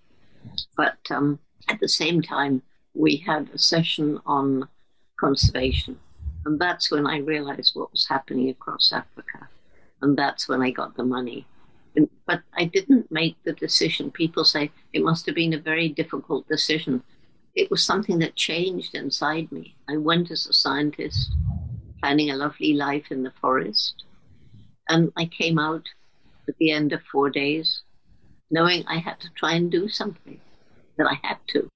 But 0.75 0.97
um, 1.09 1.39
at 1.69 1.79
the 1.79 1.87
same 1.87 2.21
time, 2.21 2.61
we 2.93 3.17
had 3.17 3.49
a 3.53 3.57
session 3.57 4.19
on 4.25 4.67
conservation. 5.19 5.99
And 6.45 6.59
that's 6.59 6.91
when 6.91 7.07
I 7.07 7.19
realized 7.19 7.75
what 7.75 7.91
was 7.91 8.07
happening 8.07 8.49
across 8.49 8.91
Africa. 8.91 9.47
And 10.01 10.17
that's 10.17 10.49
when 10.49 10.61
I 10.61 10.71
got 10.71 10.95
the 10.95 11.03
money. 11.03 11.47
But 12.25 12.41
I 12.57 12.65
didn't 12.65 13.11
make 13.11 13.37
the 13.43 13.53
decision. 13.53 14.11
People 14.11 14.43
say 14.43 14.71
it 14.93 15.03
must 15.03 15.25
have 15.25 15.35
been 15.35 15.53
a 15.53 15.59
very 15.59 15.89
difficult 15.89 16.47
decision. 16.47 17.03
It 17.55 17.69
was 17.69 17.83
something 17.83 18.19
that 18.19 18.35
changed 18.35 18.95
inside 18.95 19.51
me. 19.51 19.75
I 19.87 19.97
went 19.97 20.31
as 20.31 20.47
a 20.47 20.53
scientist, 20.53 21.31
planning 21.99 22.31
a 22.31 22.35
lovely 22.35 22.73
life 22.73 23.11
in 23.11 23.23
the 23.23 23.33
forest. 23.39 24.03
And 24.89 25.11
I 25.15 25.25
came 25.25 25.59
out 25.59 25.87
at 26.47 26.57
the 26.57 26.71
end 26.71 26.91
of 26.93 27.01
four 27.11 27.29
days 27.29 27.83
knowing 28.53 28.85
I 28.87 28.97
had 28.97 29.19
to 29.21 29.29
try 29.35 29.53
and 29.53 29.71
do 29.71 29.89
something, 29.89 30.39
that 30.97 31.07
I 31.07 31.19
had 31.27 31.37
to 31.49 31.67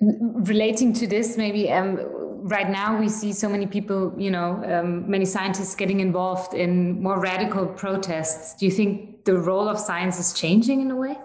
relating 0.00 0.92
to 0.92 1.06
this 1.06 1.36
maybe 1.36 1.70
um, 1.70 1.98
right 2.44 2.68
now 2.68 2.98
we 2.98 3.08
see 3.08 3.32
so 3.32 3.48
many 3.48 3.66
people 3.66 4.14
you 4.18 4.30
know 4.30 4.62
um, 4.66 5.08
many 5.10 5.24
scientists 5.24 5.74
getting 5.74 6.00
involved 6.00 6.54
in 6.54 7.02
more 7.02 7.20
radical 7.20 7.66
protests. 7.66 8.54
Do 8.56 8.66
you 8.66 8.72
think 8.72 9.24
the 9.24 9.38
role 9.38 9.68
of 9.68 9.78
science 9.78 10.18
is 10.18 10.32
changing 10.34 10.80
in 10.80 10.90
a 10.90 10.96
way? 10.96 11.16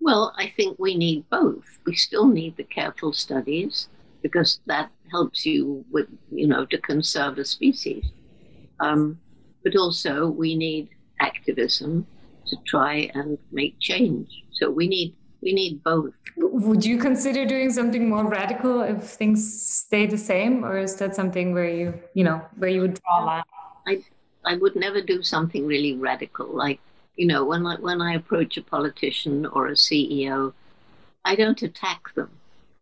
Well 0.00 0.34
i 0.36 0.52
think 0.56 0.78
we 0.78 0.96
need 0.96 1.28
both. 1.30 1.78
We 1.86 1.94
still 1.96 2.26
need 2.26 2.56
the 2.56 2.64
careful 2.64 3.12
studies 3.12 3.88
because 4.22 4.60
that 4.66 4.90
helps 5.10 5.46
you 5.46 5.84
with 5.90 6.08
you 6.30 6.46
know 6.46 6.66
to 6.66 6.78
conserve 6.78 7.38
a 7.38 7.44
species. 7.44 8.04
Um, 8.80 9.18
but 9.62 9.76
also 9.76 10.28
we 10.28 10.54
need 10.54 10.90
activism 11.20 12.06
to 12.48 12.56
try 12.66 13.10
and 13.14 13.38
make 13.50 13.78
change. 13.80 14.28
So 14.52 14.70
we 14.70 14.86
need 14.86 15.14
we 15.44 15.52
need 15.52 15.84
both. 15.84 16.14
Would 16.36 16.84
you 16.84 16.98
consider 16.98 17.44
doing 17.44 17.70
something 17.70 18.08
more 18.08 18.26
radical 18.26 18.80
if 18.80 19.02
things 19.04 19.38
stay 19.62 20.06
the 20.06 20.16
same, 20.16 20.64
or 20.64 20.78
is 20.78 20.96
that 20.96 21.14
something 21.14 21.52
where 21.52 21.68
you, 21.68 21.94
you 22.14 22.24
know, 22.24 22.40
where 22.56 22.70
you 22.70 22.80
would 22.80 22.94
draw 22.94 23.18
a 23.18 23.20
um, 23.20 23.26
line? 23.26 23.44
I, 23.86 24.04
I 24.46 24.56
would 24.56 24.74
never 24.74 25.02
do 25.02 25.22
something 25.22 25.66
really 25.66 25.92
radical. 25.92 26.46
Like, 26.46 26.80
you 27.16 27.26
know, 27.26 27.44
when 27.44 27.66
I, 27.66 27.76
when 27.76 28.00
I 28.00 28.14
approach 28.14 28.56
a 28.56 28.62
politician 28.62 29.44
or 29.44 29.68
a 29.68 29.72
CEO, 29.72 30.54
I 31.26 31.36
don't 31.36 31.62
attack 31.62 32.14
them. 32.14 32.30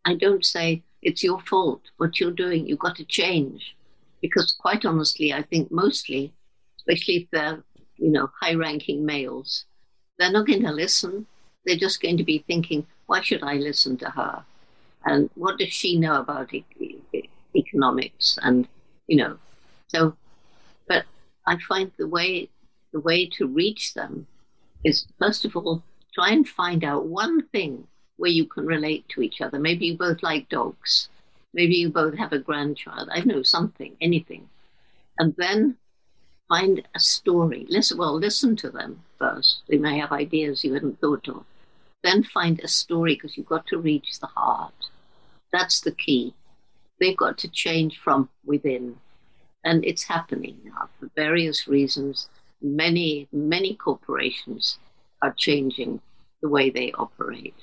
I 0.05 0.15
don't 0.15 0.45
say 0.45 0.83
it's 1.03 1.25
your 1.25 1.41
fault. 1.41 1.83
What 1.97 2.21
you're 2.21 2.31
doing, 2.31 2.67
you've 2.67 2.79
got 2.79 2.97
to 2.97 3.05
change. 3.05 3.77
Because 4.21 4.53
quite 4.53 4.85
honestly, 4.85 5.33
I 5.33 5.43
think 5.43 5.73
mostly, 5.73 6.33
especially 6.79 7.17
if 7.17 7.31
they're, 7.33 7.65
you 7.97 8.11
know, 8.11 8.31
high-ranking 8.41 9.05
males, 9.05 9.65
they're 10.17 10.31
not 10.31 10.47
going 10.47 10.63
to 10.63 10.71
listen 10.71 11.27
they're 11.65 11.77
just 11.77 12.03
going 12.03 12.17
to 12.17 12.25
be 12.25 12.39
thinking, 12.47 12.87
why 13.07 13.21
should 13.21 13.43
I 13.43 13.55
listen 13.55 13.97
to 13.99 14.11
her? 14.11 14.45
And 15.05 15.31
what 15.35 15.59
does 15.59 15.69
she 15.69 15.99
know 15.99 16.21
about 16.21 16.53
e- 16.55 16.65
e- 16.79 17.29
economics? 17.57 18.39
And, 18.43 18.69
you 19.07 19.17
know, 19.17 19.39
so, 19.89 20.17
but 20.89 21.05
I 21.47 21.59
find 21.69 21.91
the 21.99 22.09
way, 22.09 22.49
the 22.93 23.01
way 23.01 23.27
to 23.37 23.47
reach 23.47 23.95
them 23.95 24.27
is, 24.85 25.07
first 25.19 25.45
of 25.45 25.57
all, 25.57 25.83
try 26.15 26.31
and 26.31 26.49
find 26.49 26.85
out 26.85 27.07
one 27.07 27.47
thing 27.49 27.87
where 28.17 28.31
you 28.31 28.45
can 28.45 28.67
relate 28.67 29.09
to 29.11 29.23
each 29.23 29.41
other. 29.41 29.59
Maybe 29.59 29.87
you 29.87 29.97
both 29.97 30.23
like 30.23 30.49
dogs. 30.49 31.09
Maybe 31.55 31.75
you 31.75 31.91
both 31.91 32.17
have 32.17 32.33
a 32.33 32.39
grandchild. 32.39 33.09
I 33.13 33.21
know 33.21 33.43
something, 33.43 33.97
anything. 34.01 34.49
And 35.19 35.35
then 35.37 35.77
find 36.49 36.87
a 36.95 37.01
story. 37.01 37.67
Listen, 37.69 37.99
well, 37.99 38.15
listen 38.15 38.57
to 38.57 38.71
them 38.71 39.03
first. 39.19 39.63
They 39.69 39.79
may 39.79 39.99
have 39.99 40.13
ideas 40.13 40.65
you 40.65 40.75
hadn't 40.75 41.01
thought 41.01 41.29
of 41.29 41.45
then 42.03 42.23
find 42.23 42.61
a 42.61 42.69
story 42.69 43.15
because 43.15 43.37
you've 43.37 43.47
got 43.47 43.67
to 43.69 43.79
reach 43.79 44.19
the 44.21 44.27
heart. 44.27 44.75
That's 45.53 45.81
the 45.81 45.93
key. 45.93 46.35
They've 47.01 47.17
got 47.17 47.39
to 47.39 47.49
change 47.49 47.99
from 47.99 48.29
within. 48.45 48.97
And 49.65 49.85
it's 49.85 50.05
happening 50.05 50.59
now 50.65 50.89
for 50.99 51.11
various 51.15 51.69
reasons. 51.69 52.29
Many, 52.61 53.29
many 53.33 53.75
corporations 53.75 54.79
are 55.21 55.35
changing 55.37 56.01
the 56.43 56.49
way 56.49 56.71
they 56.71 56.93
operate. 56.93 57.55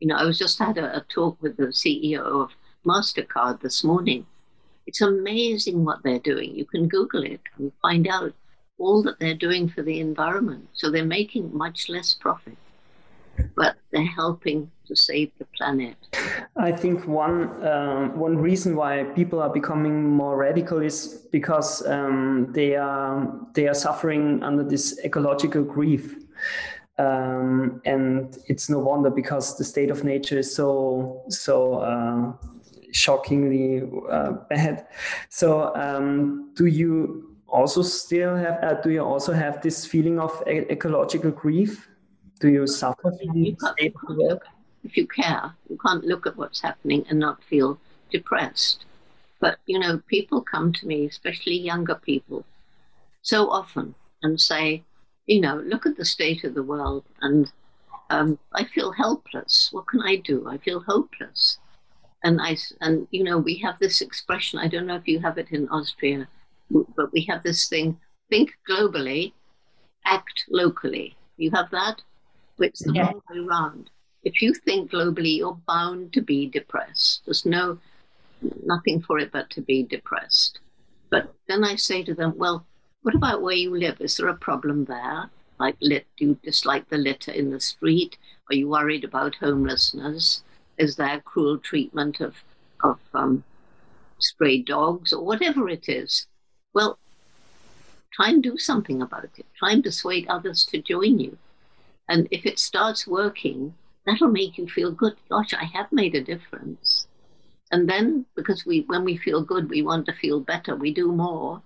You 0.00 0.08
know, 0.08 0.16
I 0.16 0.24
was 0.24 0.38
just 0.38 0.58
had 0.58 0.78
a, 0.78 0.96
a 0.96 1.00
talk 1.08 1.40
with 1.40 1.56
the 1.56 1.66
CEO 1.66 2.20
of 2.20 2.50
MasterCard 2.84 3.60
this 3.60 3.84
morning. 3.84 4.26
It's 4.86 5.00
amazing 5.00 5.84
what 5.84 6.02
they're 6.02 6.18
doing. 6.18 6.54
You 6.54 6.64
can 6.64 6.88
Google 6.88 7.22
it 7.22 7.40
and 7.58 7.72
find 7.82 8.06
out 8.06 8.34
all 8.78 9.02
that 9.04 9.18
they're 9.18 9.34
doing 9.34 9.68
for 9.68 9.82
the 9.82 10.00
environment. 10.00 10.68
So 10.72 10.90
they're 10.90 11.04
making 11.04 11.56
much 11.56 11.88
less 11.88 12.14
profit 12.14 12.56
but 13.56 13.76
they're 13.90 14.04
helping 14.04 14.70
to 14.86 14.96
save 14.96 15.30
the 15.38 15.44
planet. 15.56 15.96
I 16.56 16.72
think 16.72 17.06
one 17.06 17.62
uh, 17.62 18.08
one 18.14 18.38
reason 18.38 18.76
why 18.76 19.04
people 19.14 19.40
are 19.40 19.52
becoming 19.52 20.10
more 20.10 20.36
radical 20.36 20.80
is 20.80 21.26
because 21.32 21.86
um, 21.86 22.48
they 22.52 22.76
are 22.76 23.28
they 23.54 23.68
are 23.68 23.74
suffering 23.74 24.42
under 24.42 24.64
this 24.64 24.98
ecological 25.04 25.62
grief. 25.62 26.16
Um, 26.98 27.82
and 27.84 28.38
it's 28.46 28.70
no 28.70 28.78
wonder 28.78 29.10
because 29.10 29.58
the 29.58 29.64
state 29.64 29.90
of 29.90 30.02
nature 30.02 30.38
is 30.38 30.54
so 30.54 31.22
so 31.28 31.74
uh, 31.74 32.32
shockingly 32.92 33.82
uh, 34.10 34.32
bad. 34.48 34.86
So, 35.28 35.74
um, 35.74 36.52
do 36.54 36.66
you 36.66 37.36
also 37.48 37.82
still 37.82 38.36
have? 38.36 38.58
Uh, 38.62 38.80
do 38.80 38.90
you 38.90 39.04
also 39.04 39.32
have 39.32 39.60
this 39.62 39.84
feeling 39.84 40.18
of 40.18 40.42
ecological 40.46 41.30
grief? 41.30 41.88
Do 42.40 42.48
you 42.48 42.66
suffer 42.66 43.12
from 43.12 43.36
you 43.36 43.56
if 44.84 44.96
you 44.96 45.06
care. 45.06 45.54
You 45.68 45.78
can't 45.84 46.04
look 46.04 46.26
at 46.26 46.36
what's 46.36 46.60
happening 46.60 47.04
and 47.08 47.18
not 47.18 47.42
feel 47.44 47.78
depressed. 48.10 48.84
But 49.40 49.58
you 49.66 49.78
know 49.78 50.00
people 50.06 50.40
come 50.40 50.72
to 50.74 50.86
me 50.86 51.06
especially 51.06 51.58
younger 51.58 51.94
people 51.94 52.44
so 53.22 53.50
often 53.50 53.94
and 54.22 54.40
say 54.40 54.82
you 55.26 55.40
know 55.40 55.56
look 55.56 55.84
at 55.86 55.96
the 55.96 56.04
state 56.04 56.44
of 56.44 56.54
the 56.54 56.62
world 56.62 57.04
and 57.20 57.52
um, 58.10 58.38
i 58.52 58.64
feel 58.64 58.92
helpless. 58.92 59.68
What 59.72 59.88
can 59.88 60.00
i 60.02 60.16
do? 60.16 60.48
I 60.48 60.58
feel 60.58 60.80
hopeless. 60.80 61.58
And 62.24 62.40
i 62.40 62.56
and 62.80 63.06
you 63.10 63.24
know 63.24 63.38
we 63.38 63.56
have 63.58 63.78
this 63.78 64.00
expression 64.00 64.58
i 64.58 64.68
don't 64.68 64.86
know 64.86 64.96
if 64.96 65.06
you 65.06 65.20
have 65.20 65.38
it 65.38 65.50
in 65.50 65.68
austria 65.68 66.28
but 66.96 67.12
we 67.12 67.22
have 67.30 67.42
this 67.42 67.68
thing 67.68 67.98
think 68.30 68.54
globally 68.68 69.32
act 70.04 70.44
locally. 70.48 71.16
You 71.36 71.50
have 71.52 71.70
that 71.70 72.02
it's 72.58 72.84
the 72.84 72.92
yeah. 72.92 73.06
wrong 73.06 73.22
way 73.30 73.38
around. 73.38 73.90
If 74.24 74.42
you 74.42 74.54
think 74.54 74.90
globally, 74.90 75.38
you're 75.38 75.58
bound 75.66 76.12
to 76.14 76.20
be 76.20 76.46
depressed. 76.46 77.22
There's 77.24 77.46
no 77.46 77.78
nothing 78.64 79.00
for 79.00 79.18
it 79.18 79.32
but 79.32 79.50
to 79.50 79.60
be 79.60 79.82
depressed. 79.82 80.58
But 81.10 81.32
then 81.48 81.64
I 81.64 81.76
say 81.76 82.02
to 82.02 82.14
them, 82.14 82.34
well, 82.36 82.66
what 83.02 83.14
about 83.14 83.42
where 83.42 83.54
you 83.54 83.76
live? 83.76 84.00
Is 84.00 84.16
there 84.16 84.28
a 84.28 84.34
problem 84.34 84.84
there? 84.84 85.30
Like, 85.58 85.76
lit, 85.80 86.06
do 86.16 86.24
you 86.24 86.38
dislike 86.42 86.88
the 86.88 86.98
litter 86.98 87.30
in 87.30 87.50
the 87.50 87.60
street? 87.60 88.18
Are 88.50 88.54
you 88.54 88.68
worried 88.68 89.04
about 89.04 89.36
homelessness? 89.36 90.42
Is 90.76 90.96
there 90.96 91.20
cruel 91.20 91.58
treatment 91.58 92.20
of 92.20 92.36
of 92.82 92.98
um, 93.14 93.44
stray 94.18 94.60
dogs 94.60 95.12
or 95.12 95.24
whatever 95.24 95.68
it 95.68 95.88
is? 95.88 96.26
Well, 96.74 96.98
try 98.12 98.28
and 98.30 98.42
do 98.42 98.58
something 98.58 99.00
about 99.00 99.30
it. 99.38 99.46
Try 99.56 99.72
and 99.72 99.82
persuade 99.82 100.26
others 100.28 100.64
to 100.66 100.78
join 100.82 101.18
you. 101.18 101.38
And 102.08 102.28
if 102.30 102.46
it 102.46 102.58
starts 102.58 103.06
working, 103.06 103.74
that'll 104.06 104.28
make 104.28 104.58
you 104.58 104.68
feel 104.68 104.92
good. 104.92 105.14
Gosh, 105.28 105.52
I 105.54 105.64
have 105.64 105.90
made 105.92 106.14
a 106.14 106.22
difference. 106.22 107.06
And 107.72 107.88
then, 107.88 108.26
because 108.36 108.64
we, 108.64 108.82
when 108.82 109.04
we 109.04 109.16
feel 109.16 109.42
good, 109.42 109.68
we 109.68 109.82
want 109.82 110.06
to 110.06 110.12
feel 110.12 110.40
better. 110.40 110.76
We 110.76 110.94
do 110.94 111.10
more, 111.10 111.62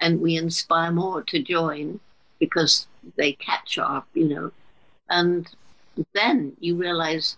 and 0.00 0.20
we 0.20 0.36
inspire 0.36 0.92
more 0.92 1.22
to 1.22 1.42
join 1.42 2.00
because 2.38 2.86
they 3.16 3.32
catch 3.32 3.78
up, 3.78 4.06
you 4.12 4.28
know. 4.28 4.50
And 5.08 5.48
then 6.14 6.56
you 6.60 6.76
realize 6.76 7.36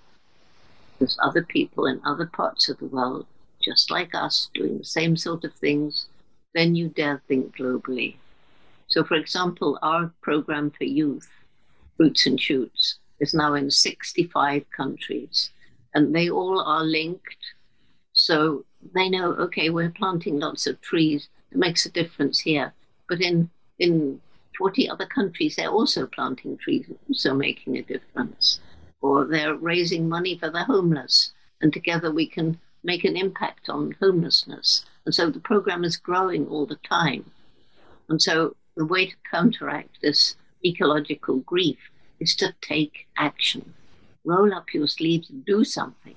there's 0.98 1.18
other 1.22 1.42
people 1.42 1.86
in 1.86 2.00
other 2.04 2.26
parts 2.26 2.68
of 2.68 2.78
the 2.78 2.86
world, 2.86 3.26
just 3.62 3.90
like 3.90 4.14
us, 4.14 4.50
doing 4.54 4.78
the 4.78 4.84
same 4.84 5.16
sort 5.16 5.44
of 5.44 5.54
things. 5.54 6.06
Then 6.54 6.74
you 6.74 6.88
dare 6.88 7.22
think 7.28 7.56
globally. 7.56 8.16
So, 8.88 9.04
for 9.04 9.14
example, 9.14 9.78
our 9.82 10.12
program 10.20 10.70
for 10.70 10.84
youth, 10.84 11.28
Roots 11.98 12.26
and 12.26 12.40
Shoots, 12.40 12.98
is 13.20 13.34
now 13.34 13.54
in 13.54 13.70
65 13.70 14.64
countries, 14.70 15.50
and 15.94 16.14
they 16.14 16.28
all 16.28 16.60
are 16.60 16.84
linked. 16.84 17.54
So 18.12 18.64
they 18.94 19.08
know, 19.08 19.32
okay, 19.34 19.70
we're 19.70 19.90
planting 19.90 20.38
lots 20.38 20.66
of 20.66 20.80
trees. 20.80 21.28
It 21.50 21.58
makes 21.58 21.86
a 21.86 21.90
difference 21.90 22.40
here. 22.40 22.72
But 23.08 23.20
in 23.20 23.50
in 23.78 24.20
40 24.56 24.88
other 24.88 25.06
countries, 25.06 25.56
they're 25.56 25.68
also 25.68 26.06
planting 26.06 26.56
trees, 26.56 26.86
also 27.08 27.34
making 27.34 27.76
a 27.76 27.82
difference. 27.82 28.60
Or 29.00 29.24
they're 29.24 29.54
raising 29.54 30.08
money 30.08 30.38
for 30.38 30.50
the 30.50 30.64
homeless, 30.64 31.32
and 31.60 31.72
together 31.72 32.10
we 32.10 32.26
can 32.26 32.60
make 32.82 33.04
an 33.04 33.16
impact 33.16 33.68
on 33.68 33.96
homelessness. 34.00 34.84
And 35.04 35.14
so 35.14 35.30
the 35.30 35.40
program 35.40 35.84
is 35.84 35.96
growing 35.96 36.46
all 36.46 36.66
the 36.66 36.78
time. 36.88 37.30
And 38.08 38.20
so 38.20 38.56
the 38.76 38.86
way 38.86 39.06
to 39.06 39.16
counteract 39.30 40.00
this 40.02 40.36
ecological 40.64 41.38
grief 41.40 41.78
is 42.20 42.34
to 42.36 42.54
take 42.60 43.06
action. 43.18 43.74
Roll 44.24 44.54
up 44.54 44.72
your 44.72 44.86
sleeves 44.86 45.30
and 45.30 45.44
do 45.44 45.64
something. 45.64 46.14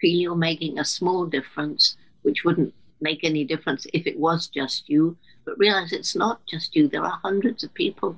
Feel 0.00 0.20
you're 0.20 0.36
making 0.36 0.78
a 0.78 0.84
small 0.84 1.26
difference, 1.26 1.96
which 2.22 2.44
wouldn't 2.44 2.74
make 3.00 3.22
any 3.22 3.44
difference 3.44 3.86
if 3.92 4.06
it 4.06 4.18
was 4.18 4.48
just 4.48 4.88
you, 4.88 5.16
but 5.44 5.58
realize 5.58 5.92
it's 5.92 6.16
not 6.16 6.44
just 6.46 6.74
you. 6.74 6.88
There 6.88 7.04
are 7.04 7.20
hundreds 7.22 7.62
of 7.62 7.72
people. 7.74 8.16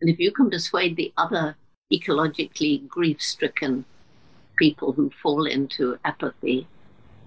And 0.00 0.10
if 0.10 0.18
you 0.18 0.30
can 0.30 0.50
persuade 0.50 0.96
the 0.96 1.12
other 1.16 1.56
ecologically 1.92 2.86
grief 2.86 3.22
stricken 3.22 3.84
people 4.56 4.92
who 4.92 5.10
fall 5.22 5.46
into 5.46 5.98
apathy, 6.04 6.66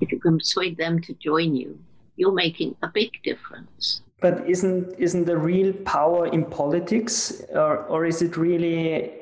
if 0.02 0.12
you 0.12 0.20
can 0.20 0.38
persuade 0.38 0.78
them 0.78 1.02
to 1.02 1.14
join 1.14 1.56
you, 1.56 1.80
you're 2.16 2.32
making 2.32 2.76
a 2.84 2.88
big 2.88 3.12
difference. 3.24 4.02
But 4.22 4.50
isn't 4.50 4.96
isn't 5.00 5.26
the 5.26 5.38
real 5.38 5.72
power 5.86 6.28
in 6.28 6.44
politics, 6.44 7.42
or, 7.54 7.86
or 7.86 8.06
is 8.06 8.22
it 8.22 8.36
really 8.36 9.14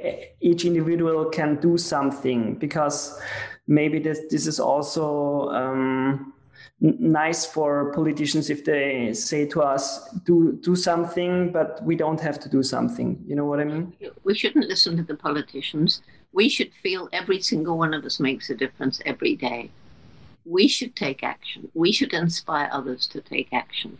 each 0.41 0.65
individual 0.65 1.25
can 1.25 1.57
do 1.57 1.77
something? 1.77 2.55
Because 2.55 3.19
maybe 3.67 3.99
this 3.99 4.21
this 4.31 4.47
is 4.47 4.59
also 4.59 5.49
um, 5.49 6.33
nice 6.79 7.45
for 7.45 7.91
politicians 7.93 8.49
if 8.49 8.63
they 8.63 9.13
say 9.13 9.45
to 9.47 9.61
us 9.61 10.09
do 10.25 10.59
do 10.61 10.75
something 10.75 11.51
but 11.51 11.81
we 11.83 11.95
don't 11.95 12.19
have 12.19 12.39
to 12.39 12.49
do 12.49 12.63
something. 12.63 13.23
You 13.27 13.35
know 13.35 13.45
what 13.45 13.59
i 13.59 13.63
mean? 13.63 13.93
We 14.23 14.35
shouldn't 14.35 14.67
listen 14.67 14.95
to 14.97 15.03
the 15.03 15.15
politicians. 15.15 16.01
We 16.33 16.49
should 16.49 16.73
feel 16.73 17.09
every 17.11 17.41
single 17.41 17.77
one 17.77 17.93
of 17.93 18.05
us 18.05 18.19
makes 18.19 18.49
a 18.49 18.55
difference 18.55 19.01
every 19.05 19.35
day. 19.35 19.71
We 20.45 20.67
should 20.67 20.95
take 20.95 21.23
action. 21.23 21.69
We 21.73 21.91
should 21.91 22.13
inspire 22.13 22.69
others 22.71 23.07
to 23.07 23.21
take 23.21 23.49
action 23.51 23.97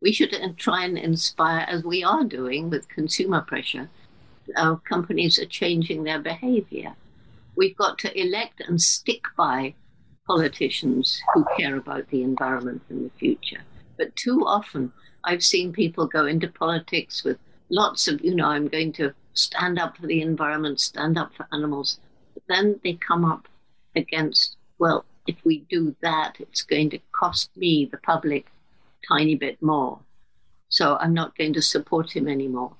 we 0.00 0.12
should 0.12 0.34
try 0.56 0.84
and 0.84 0.98
inspire 0.98 1.66
as 1.68 1.84
we 1.84 2.02
are 2.02 2.24
doing 2.24 2.70
with 2.70 2.88
consumer 2.88 3.40
pressure 3.40 3.88
our 4.56 4.76
companies 4.78 5.38
are 5.38 5.46
changing 5.46 6.02
their 6.02 6.18
behavior 6.18 6.94
we've 7.56 7.76
got 7.76 7.98
to 7.98 8.20
elect 8.20 8.62
and 8.66 8.80
stick 8.80 9.22
by 9.36 9.74
politicians 10.26 11.20
who 11.34 11.44
care 11.58 11.76
about 11.76 12.08
the 12.08 12.22
environment 12.22 12.80
in 12.88 13.02
the 13.02 13.10
future. 13.18 13.62
But 13.98 14.14
too 14.14 14.46
often, 14.46 14.92
I've 15.24 15.42
seen 15.42 15.72
people 15.72 16.06
go 16.06 16.24
into 16.26 16.48
politics 16.48 17.24
with 17.24 17.36
lots 17.68 18.06
of, 18.08 18.24
you 18.24 18.34
know, 18.34 18.46
I'm 18.46 18.68
going 18.68 18.92
to 18.94 19.12
stand 19.34 19.78
up 19.78 19.96
for 19.96 20.06
the 20.06 20.22
environment, 20.22 20.80
stand 20.80 21.18
up 21.18 21.34
for 21.34 21.46
animals. 21.52 21.98
But 22.34 22.44
then 22.48 22.80
they 22.84 22.94
come 22.94 23.24
up 23.24 23.48
against, 23.96 24.56
well, 24.78 25.04
if 25.26 25.36
we 25.44 25.66
do 25.68 25.94
that, 26.00 26.36
it's 26.38 26.62
going 26.62 26.90
to 26.90 27.00
cost 27.12 27.50
me, 27.56 27.88
the 27.90 27.98
public, 27.98 28.46
tiny 29.10 29.34
bit 29.34 29.60
more. 29.62 30.00
So 30.68 30.96
I'm 30.96 31.14
not 31.14 31.36
going 31.36 31.52
to 31.54 31.62
support 31.62 32.14
him 32.14 32.28
anymore 32.28 32.72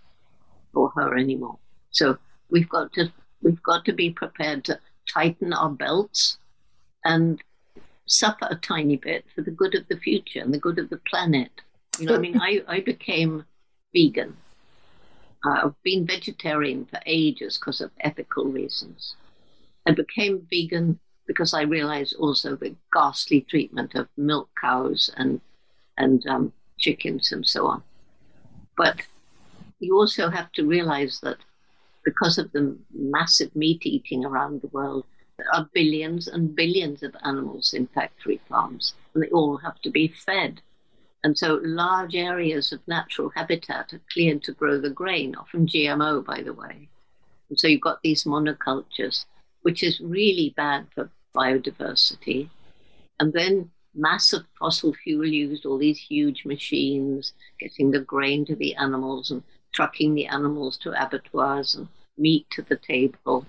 or 0.75 0.91
her 0.91 1.17
anymore. 1.17 1.59
So 1.91 2.19
we've 2.51 2.69
got 2.69 2.93
to 2.95 3.13
we've 3.43 3.63
got 3.63 3.85
to 3.87 3.93
be 3.93 4.11
prepared 4.11 4.65
to 4.65 4.79
tighten 5.13 5.53
our 5.53 5.71
belts 5.71 6.39
and 7.05 7.43
suffer 8.07 8.47
a 8.51 8.57
tiny 8.57 8.97
bit 8.97 9.25
for 9.35 9.43
the 9.43 9.51
good 9.51 9.75
of 9.75 9.89
the 9.89 9.97
future 9.97 10.41
and 10.41 10.53
the 10.53 10.59
good 10.59 10.79
of 10.79 10.91
the 10.91 10.99
planet. 10.99 11.51
You 11.99 12.07
know, 12.07 12.15
I 12.15 12.19
mean, 12.19 12.41
I, 12.41 12.63
I 12.69 12.81
became 12.81 13.45
vegan. 13.95 14.37
Uh, 15.45 15.61
I've 15.65 15.83
been 15.83 16.07
vegetarian 16.07 16.87
for 16.87 17.01
ages 17.07 17.57
because 17.59 17.81
of 17.81 17.91
ethical 18.01 18.45
reasons. 18.45 19.17
I 19.87 19.93
became 19.93 20.47
vegan 20.51 20.99
because 21.27 21.55
I 21.55 21.63
realized 21.63 22.15
also 22.19 22.57
the 22.57 22.75
ghastly 22.93 23.43
treatment 23.43 23.95
of 23.95 24.09
milk 24.17 24.51
cows 24.61 25.11
and 25.17 25.41
and 26.01 26.27
um, 26.27 26.53
chickens 26.79 27.31
and 27.31 27.47
so 27.47 27.67
on. 27.67 27.83
But 28.77 29.03
you 29.79 29.97
also 29.97 30.31
have 30.31 30.51
to 30.53 30.67
realize 30.67 31.21
that 31.23 31.37
because 32.05 32.39
of 32.39 32.51
the 32.53 32.77
massive 32.93 33.55
meat 33.55 33.83
eating 33.85 34.25
around 34.25 34.63
the 34.63 34.69
world, 34.69 35.05
there 35.37 35.47
are 35.55 35.69
billions 35.75 36.27
and 36.27 36.57
billions 36.57 37.03
of 37.03 37.15
animals 37.23 37.75
in 37.75 37.87
factory 37.89 38.41
farms, 38.49 38.95
and 39.15 39.23
they 39.23 39.29
all 39.29 39.59
have 39.59 39.81
to 39.83 39.91
be 39.91 40.09
fed. 40.09 40.61
And 41.23 41.37
so 41.37 41.61
large 41.63 42.15
areas 42.15 42.73
of 42.73 42.81
natural 42.87 43.31
habitat 43.37 43.93
are 43.93 44.01
cleared 44.13 44.43
to 44.45 44.53
grow 44.53 44.81
the 44.81 44.91
grain, 44.91 45.35
often 45.35 45.67
GMO, 45.67 46.25
by 46.25 46.41
the 46.43 46.55
way. 46.55 46.89
And 47.51 47.61
so 47.61 47.69
you've 47.69 47.83
got 47.83 48.03
these 48.03 48.25
monocultures, 48.25 49.27
which 49.63 49.83
is 49.83 50.01
really 50.01 50.55
bad 50.57 50.87
for 50.95 51.11
biodiversity. 51.37 52.49
And 53.19 53.35
then 53.35 53.71
massive 53.95 54.43
fossil 54.59 54.95
fuel 54.95 55.27
used, 55.27 55.67
all 55.67 55.79
these 55.79 55.99
huge 55.99 56.45
machines, 56.45 57.33
getting 57.59 57.91
the 57.91 58.01
grain 58.01 58.45
to 58.47 58.57
the 58.57 58.75
animals 58.77 59.31
and 59.31 59.43
trucking 59.73 60.15
the 60.15 60.27
animals 60.27 60.77
to 60.79 61.03
abattoirs 61.03 61.75
and 61.75 61.89
meat 62.17 62.47
to 62.51 62.63
the 62.63 62.77
table. 62.77 63.47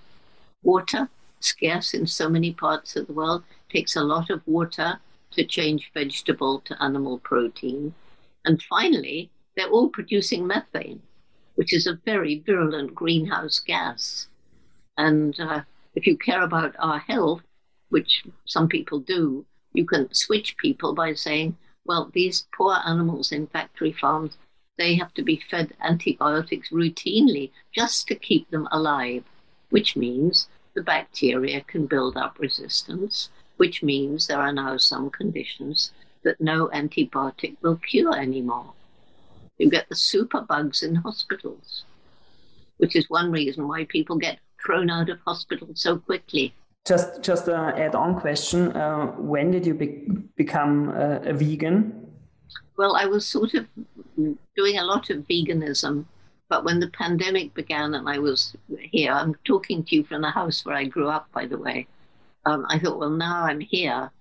Water, 0.63 1.09
scarce 1.39 1.93
in 1.93 2.07
so 2.07 2.29
many 2.29 2.53
parts 2.53 2.95
of 2.95 3.07
the 3.07 3.13
world, 3.13 3.43
takes 3.69 3.95
a 3.95 4.03
lot 4.03 4.29
of 4.29 4.41
water 4.45 4.99
to 5.31 5.43
change 5.43 5.91
vegetable 5.93 6.59
to 6.61 6.83
animal 6.83 7.19
protein. 7.19 7.93
And 8.45 8.61
finally, 8.63 9.29
they're 9.55 9.69
all 9.69 9.89
producing 9.89 10.45
methane, 10.47 11.01
which 11.55 11.73
is 11.73 11.87
a 11.87 11.99
very 12.05 12.39
virulent 12.45 12.93
greenhouse 12.95 13.59
gas. 13.59 14.27
And 14.97 15.39
uh, 15.39 15.61
if 15.95 16.05
you 16.05 16.17
care 16.17 16.41
about 16.41 16.75
our 16.79 16.99
health, 16.99 17.41
which 17.89 18.23
some 18.45 18.67
people 18.67 18.99
do, 18.99 19.45
you 19.73 19.85
can 19.85 20.13
switch 20.13 20.57
people 20.57 20.93
by 20.93 21.13
saying, 21.13 21.57
well, 21.85 22.11
these 22.13 22.47
poor 22.55 22.77
animals 22.85 23.31
in 23.31 23.47
factory 23.47 23.91
farms, 23.91 24.37
they 24.77 24.95
have 24.95 25.13
to 25.13 25.23
be 25.23 25.43
fed 25.49 25.73
antibiotics 25.81 26.69
routinely 26.69 27.51
just 27.73 28.07
to 28.07 28.15
keep 28.15 28.49
them 28.49 28.67
alive, 28.71 29.23
which 29.69 29.95
means 29.95 30.47
the 30.73 30.83
bacteria 30.83 31.61
can 31.61 31.85
build 31.85 32.17
up 32.17 32.39
resistance, 32.39 33.29
which 33.57 33.83
means 33.83 34.27
there 34.27 34.39
are 34.39 34.53
now 34.53 34.77
some 34.77 35.09
conditions 35.09 35.91
that 36.23 36.39
no 36.39 36.67
antibiotic 36.67 37.55
will 37.61 37.77
cure 37.77 38.17
anymore. 38.17 38.73
You 39.57 39.69
get 39.69 39.89
the 39.89 39.95
superbugs 39.95 40.83
in 40.83 40.95
hospitals, 40.95 41.83
which 42.77 42.95
is 42.95 43.09
one 43.09 43.31
reason 43.31 43.67
why 43.67 43.85
people 43.85 44.17
get 44.17 44.39
thrown 44.63 44.89
out 44.89 45.09
of 45.09 45.19
hospital 45.25 45.69
so 45.73 45.97
quickly. 45.97 46.53
Just, 46.87 47.21
just 47.21 47.47
an 47.47 47.79
add-on 47.79 48.19
question: 48.19 48.71
uh, 48.75 49.07
When 49.17 49.51
did 49.51 49.65
you 49.65 49.73
be- 49.73 50.05
become 50.35 50.89
uh, 50.89 51.19
a 51.23 51.33
vegan? 51.33 52.07
Well, 52.77 52.95
I 52.95 53.05
was 53.05 53.25
sort 53.25 53.53
of 53.53 53.67
doing 54.55 54.77
a 54.79 54.83
lot 54.83 55.09
of 55.09 55.17
veganism 55.27 56.05
but 56.51 56.65
when 56.65 56.81
the 56.81 56.89
pandemic 56.89 57.53
began 57.53 57.93
and 57.93 58.09
I 58.09 58.19
was 58.19 58.57
here, 58.67 59.13
I'm 59.13 59.35
talking 59.45 59.85
to 59.85 59.95
you 59.95 60.03
from 60.03 60.21
the 60.21 60.31
house 60.31 60.65
where 60.65 60.75
I 60.75 60.83
grew 60.83 61.07
up, 61.07 61.31
by 61.31 61.45
the 61.45 61.57
way. 61.57 61.87
Um, 62.45 62.65
I 62.67 62.77
thought, 62.77 62.99
well, 62.99 63.09
now 63.09 63.43
I'm 63.43 63.61
here, 63.61 64.11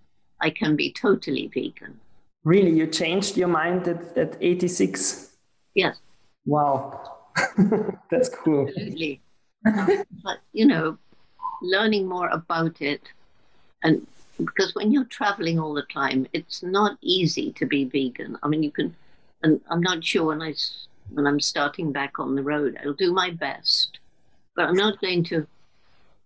I 0.40 0.50
can 0.50 0.76
be 0.76 0.92
totally 0.92 1.48
vegan. 1.52 1.98
Really? 2.44 2.70
You 2.70 2.86
changed 2.86 3.36
your 3.36 3.48
mind 3.48 3.88
at, 3.88 4.16
at 4.16 4.36
86? 4.40 5.32
Yes. 5.74 5.98
Wow. 6.46 7.18
That's 8.12 8.28
cool. 8.28 8.68
Absolutely. 8.68 9.20
but, 9.64 10.38
you 10.52 10.66
know, 10.66 10.98
learning 11.62 12.06
more 12.06 12.28
about 12.28 12.80
it 12.80 13.02
and 13.82 14.06
because 14.44 14.74
when 14.74 14.92
you're 14.92 15.04
traveling 15.04 15.58
all 15.58 15.74
the 15.74 15.82
time, 15.82 16.26
it's 16.32 16.62
not 16.62 16.98
easy 17.02 17.52
to 17.52 17.66
be 17.66 17.84
vegan. 17.84 18.38
I 18.42 18.48
mean, 18.48 18.62
you 18.62 18.70
can, 18.70 18.94
and 19.42 19.60
I'm 19.68 19.80
not 19.80 20.04
sure 20.04 20.26
when 20.26 20.42
I 20.42 20.54
when 21.10 21.26
I'm 21.26 21.40
starting 21.40 21.92
back 21.92 22.18
on 22.18 22.34
the 22.34 22.42
road. 22.42 22.78
I'll 22.82 22.92
do 22.94 23.12
my 23.12 23.30
best, 23.30 23.98
but 24.54 24.66
I'm 24.66 24.76
not 24.76 25.00
going 25.00 25.24
to 25.24 25.46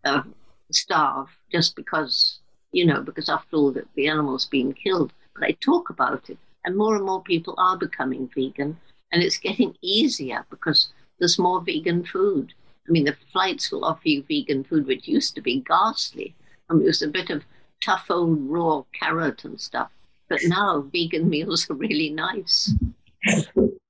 uh, 0.04 0.22
starve 0.70 1.28
just 1.50 1.74
because, 1.76 2.38
you 2.72 2.84
know, 2.84 3.02
because 3.02 3.28
after 3.28 3.56
all, 3.56 3.72
the, 3.72 3.84
the 3.94 4.08
animal's 4.08 4.46
being 4.46 4.72
killed. 4.72 5.12
But 5.34 5.44
I 5.44 5.52
talk 5.52 5.90
about 5.90 6.30
it, 6.30 6.38
and 6.64 6.76
more 6.76 6.96
and 6.96 7.04
more 7.04 7.22
people 7.22 7.54
are 7.58 7.76
becoming 7.76 8.30
vegan, 8.34 8.76
and 9.12 9.22
it's 9.22 9.38
getting 9.38 9.76
easier 9.80 10.44
because 10.50 10.88
there's 11.18 11.38
more 11.38 11.60
vegan 11.60 12.04
food. 12.04 12.52
I 12.86 12.92
mean, 12.92 13.04
the 13.04 13.16
flights 13.32 13.72
will 13.72 13.84
offer 13.84 14.08
you 14.08 14.22
vegan 14.22 14.64
food, 14.64 14.86
which 14.86 15.08
used 15.08 15.34
to 15.34 15.40
be 15.40 15.60
ghastly. 15.60 16.34
I 16.68 16.74
mean, 16.74 16.82
it 16.82 16.86
was 16.86 17.02
a 17.02 17.08
bit 17.08 17.30
of 17.30 17.44
tough 17.82 18.06
old 18.10 18.38
raw 18.48 18.84
carrot 18.98 19.44
and 19.44 19.60
stuff. 19.60 19.90
But 20.28 20.40
now 20.44 20.88
vegan 20.92 21.28
meals 21.28 21.68
are 21.70 21.74
really 21.74 22.10
nice. 22.10 22.72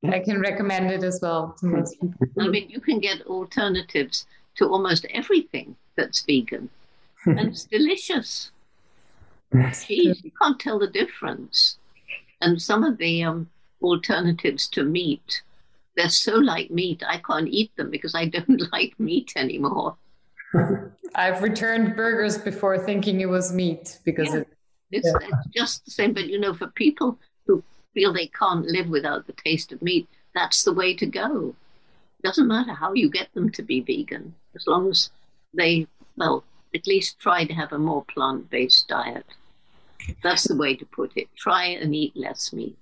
I 0.09 0.20
can 0.20 0.40
recommend 0.40 0.90
it 0.90 1.03
as 1.03 1.20
well 1.22 1.57
to 1.59 1.66
most 1.66 2.01
people. 2.01 2.26
I 2.38 2.49
mean, 2.49 2.68
you 2.68 2.80
can 2.80 2.99
get 3.01 3.22
alternatives 3.22 4.26
to 4.57 4.68
almost 4.68 5.07
everything 5.11 5.76
that's 5.97 6.22
vegan, 6.22 6.68
and 7.24 7.40
it's 7.40 7.64
delicious. 7.64 8.51
Jeez, 9.53 10.22
you 10.22 10.30
can't 10.40 10.61
tell 10.61 10.78
the 10.78 10.88
difference. 10.88 11.78
And 12.40 12.61
some 12.61 12.84
of 12.84 12.99
the 12.99 13.22
um, 13.22 13.51
alternatives 13.80 14.68
to 14.68 14.82
meat, 14.84 15.42
they're 15.97 16.09
so 16.09 16.34
like 16.34 16.70
meat, 16.70 17.03
I 17.07 17.18
can't 17.18 17.49
eat 17.49 17.74
them 17.76 17.90
because 17.90 18.14
I 18.14 18.26
don't 18.26 18.62
like 18.72 18.99
meat 18.99 19.32
anymore. 19.36 19.97
I've 21.14 21.42
returned 21.42 21.97
burgers 21.97 22.38
before 22.38 22.78
thinking 22.78 23.20
it 23.20 23.28
was 23.28 23.53
meat 23.53 23.99
because 24.05 24.32
yeah. 24.32 24.40
it, 24.40 24.49
it's, 24.90 25.07
yeah. 25.07 25.28
it's 25.28 25.49
just 25.55 25.84
the 25.84 25.90
same. 25.90 26.12
But 26.12 26.28
you 26.28 26.38
know, 26.38 26.55
for 26.55 26.68
people 26.68 27.18
who 27.47 27.62
feel 27.92 28.12
they 28.12 28.28
can't 28.28 28.66
live 28.66 28.88
without 28.88 29.26
the 29.26 29.32
taste 29.32 29.72
of 29.72 29.82
meat, 29.82 30.09
that's 30.34 30.62
the 30.62 30.72
way 30.72 30.95
to 30.95 31.07
go. 31.07 31.55
It 32.18 32.26
doesn't 32.26 32.49
matter 32.49 32.72
how 32.72 32.95
you 32.95 33.11
get 33.11 33.32
them 33.34 33.51
to 33.51 33.62
be 33.62 33.80
vegan, 33.80 34.34
as 34.55 34.66
long 34.66 34.90
as 34.90 35.11
they, 35.53 35.86
well, 36.16 36.45
at 36.74 36.86
least 36.86 37.20
try 37.20 37.45
to 37.45 37.55
have 37.55 37.72
a 37.72 37.78
more 37.78 38.05
plant 38.05 38.51
based 38.51 38.88
diet. 38.88 39.26
That's 40.22 40.45
the 40.45 40.57
way 40.57 40.74
to 40.76 40.84
put 40.84 41.16
it. 41.16 41.28
Try 41.36 41.66
and 41.66 41.95
eat 41.95 42.16
less 42.16 42.53
meat. 42.53 42.76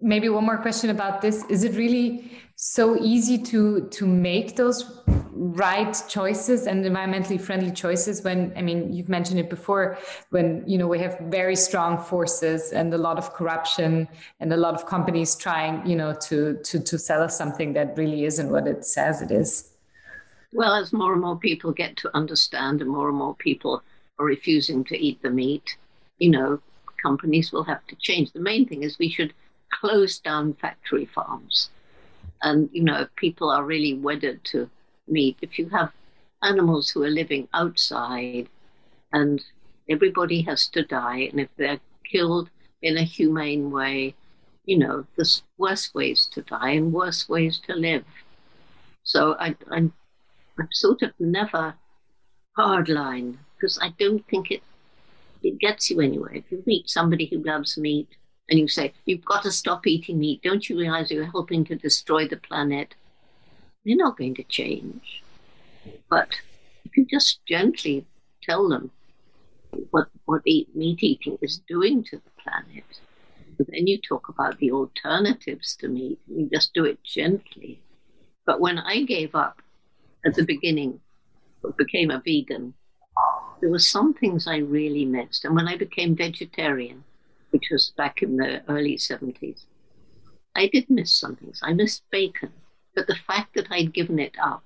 Maybe 0.00 0.28
one 0.28 0.44
more 0.44 0.58
question 0.58 0.90
about 0.90 1.20
this. 1.20 1.44
Is 1.46 1.64
it 1.64 1.74
really 1.74 2.30
so 2.56 2.96
easy 2.96 3.38
to 3.38 3.88
to 3.88 4.06
make 4.06 4.54
those 4.54 5.00
right 5.32 6.00
choices 6.08 6.66
and 6.66 6.84
environmentally 6.84 7.40
friendly 7.40 7.72
choices 7.72 8.22
when 8.22 8.52
I 8.56 8.62
mean 8.62 8.92
you've 8.92 9.08
mentioned 9.08 9.40
it 9.40 9.50
before 9.50 9.98
when 10.30 10.62
you 10.66 10.78
know 10.78 10.86
we 10.86 11.00
have 11.00 11.18
very 11.22 11.56
strong 11.56 11.98
forces 11.98 12.70
and 12.72 12.94
a 12.94 12.98
lot 12.98 13.18
of 13.18 13.32
corruption 13.32 14.06
and 14.38 14.52
a 14.52 14.56
lot 14.56 14.74
of 14.74 14.86
companies 14.86 15.34
trying 15.34 15.84
you 15.84 15.96
know 15.96 16.14
to 16.28 16.58
to 16.62 16.78
to 16.78 16.98
sell 16.98 17.22
us 17.22 17.36
something 17.36 17.72
that 17.72 17.96
really 17.96 18.24
isn't 18.24 18.50
what 18.50 18.68
it 18.68 18.84
says 18.84 19.22
it 19.22 19.30
is. 19.30 19.70
Well, 20.52 20.74
as 20.74 20.92
more 20.92 21.12
and 21.12 21.22
more 21.22 21.36
people 21.36 21.72
get 21.72 21.96
to 21.96 22.14
understand 22.14 22.82
and 22.82 22.90
more 22.90 23.08
and 23.08 23.16
more 23.16 23.34
people 23.34 23.82
are 24.18 24.26
refusing 24.26 24.84
to 24.84 24.96
eat 24.96 25.22
the 25.22 25.30
meat, 25.30 25.76
you 26.18 26.30
know, 26.30 26.60
companies 27.02 27.50
will 27.52 27.64
have 27.64 27.86
to 27.86 27.96
change. 27.96 28.32
The 28.32 28.40
main 28.40 28.68
thing 28.68 28.82
is 28.82 28.98
we 28.98 29.08
should 29.08 29.32
close 29.72 30.18
down 30.18 30.54
factory 30.54 31.06
farms. 31.06 31.70
And, 32.42 32.68
you 32.72 32.82
know, 32.82 33.06
people 33.16 33.50
are 33.50 33.64
really 33.64 33.94
wedded 33.94 34.44
to 34.44 34.70
meat, 35.08 35.36
if 35.42 35.58
you 35.58 35.68
have 35.70 35.92
animals 36.42 36.90
who 36.90 37.02
are 37.04 37.10
living 37.10 37.48
outside 37.54 38.48
and 39.12 39.42
everybody 39.88 40.42
has 40.42 40.68
to 40.68 40.82
die, 40.84 41.28
and 41.30 41.40
if 41.40 41.48
they're 41.56 41.80
killed 42.10 42.50
in 42.80 42.96
a 42.96 43.04
humane 43.04 43.70
way, 43.70 44.14
you 44.64 44.78
know, 44.78 45.04
there's 45.16 45.42
worse 45.58 45.92
ways 45.94 46.28
to 46.32 46.42
die 46.42 46.70
and 46.70 46.92
worse 46.92 47.28
ways 47.28 47.60
to 47.66 47.74
live. 47.74 48.04
So 49.04 49.36
I, 49.38 49.56
I'm, 49.70 49.92
I'm 50.58 50.68
sort 50.72 51.02
of 51.02 51.12
never 51.18 51.74
hardline 52.58 53.36
because 53.54 53.78
I 53.80 53.94
don't 53.98 54.26
think 54.28 54.50
it 54.50 54.62
it 55.42 55.58
gets 55.58 55.90
you 55.90 56.00
anywhere. 56.00 56.34
If 56.34 56.44
you 56.50 56.62
meet 56.66 56.88
somebody 56.88 57.26
who 57.26 57.42
loves 57.42 57.76
meat 57.76 58.08
and 58.52 58.60
you 58.60 58.68
say, 58.68 58.92
You've 59.06 59.24
got 59.24 59.42
to 59.44 59.50
stop 59.50 59.86
eating 59.86 60.18
meat, 60.18 60.42
don't 60.42 60.68
you 60.68 60.78
realize 60.78 61.10
you're 61.10 61.24
helping 61.24 61.64
to 61.64 61.74
destroy 61.74 62.28
the 62.28 62.36
planet? 62.36 62.94
They're 63.82 63.96
not 63.96 64.18
going 64.18 64.34
to 64.34 64.42
change. 64.44 65.22
But 66.10 66.28
if 66.84 66.94
you 66.98 67.06
just 67.06 67.40
gently 67.46 68.04
tell 68.42 68.68
them 68.68 68.90
what, 69.90 70.08
what 70.26 70.42
eat, 70.44 70.76
meat 70.76 71.02
eating 71.02 71.38
is 71.40 71.62
doing 71.66 72.04
to 72.04 72.16
the 72.16 72.42
planet, 72.42 72.84
then 73.58 73.86
you 73.86 73.98
talk 73.98 74.28
about 74.28 74.58
the 74.58 74.70
alternatives 74.70 75.74
to 75.76 75.88
meat. 75.88 76.20
You 76.28 76.50
just 76.52 76.74
do 76.74 76.84
it 76.84 77.02
gently. 77.02 77.80
But 78.44 78.60
when 78.60 78.78
I 78.78 79.04
gave 79.04 79.34
up 79.34 79.62
at 80.26 80.34
the 80.34 80.44
beginning, 80.44 81.00
became 81.78 82.10
a 82.10 82.20
vegan, 82.22 82.74
there 83.62 83.70
were 83.70 83.78
some 83.78 84.12
things 84.12 84.46
I 84.46 84.58
really 84.58 85.06
missed. 85.06 85.46
And 85.46 85.56
when 85.56 85.68
I 85.68 85.78
became 85.78 86.14
vegetarian, 86.14 87.04
which 87.52 87.68
was 87.70 87.92
back 87.96 88.22
in 88.22 88.36
the 88.36 88.62
early 88.68 88.96
70s, 88.96 89.64
I 90.56 90.66
did 90.66 90.90
miss 90.90 91.14
some 91.14 91.36
things. 91.36 91.60
I 91.62 91.72
missed 91.72 92.02
bacon. 92.10 92.52
But 92.94 93.06
the 93.06 93.16
fact 93.16 93.54
that 93.54 93.68
I'd 93.70 93.94
given 93.94 94.18
it 94.18 94.34
up 94.42 94.64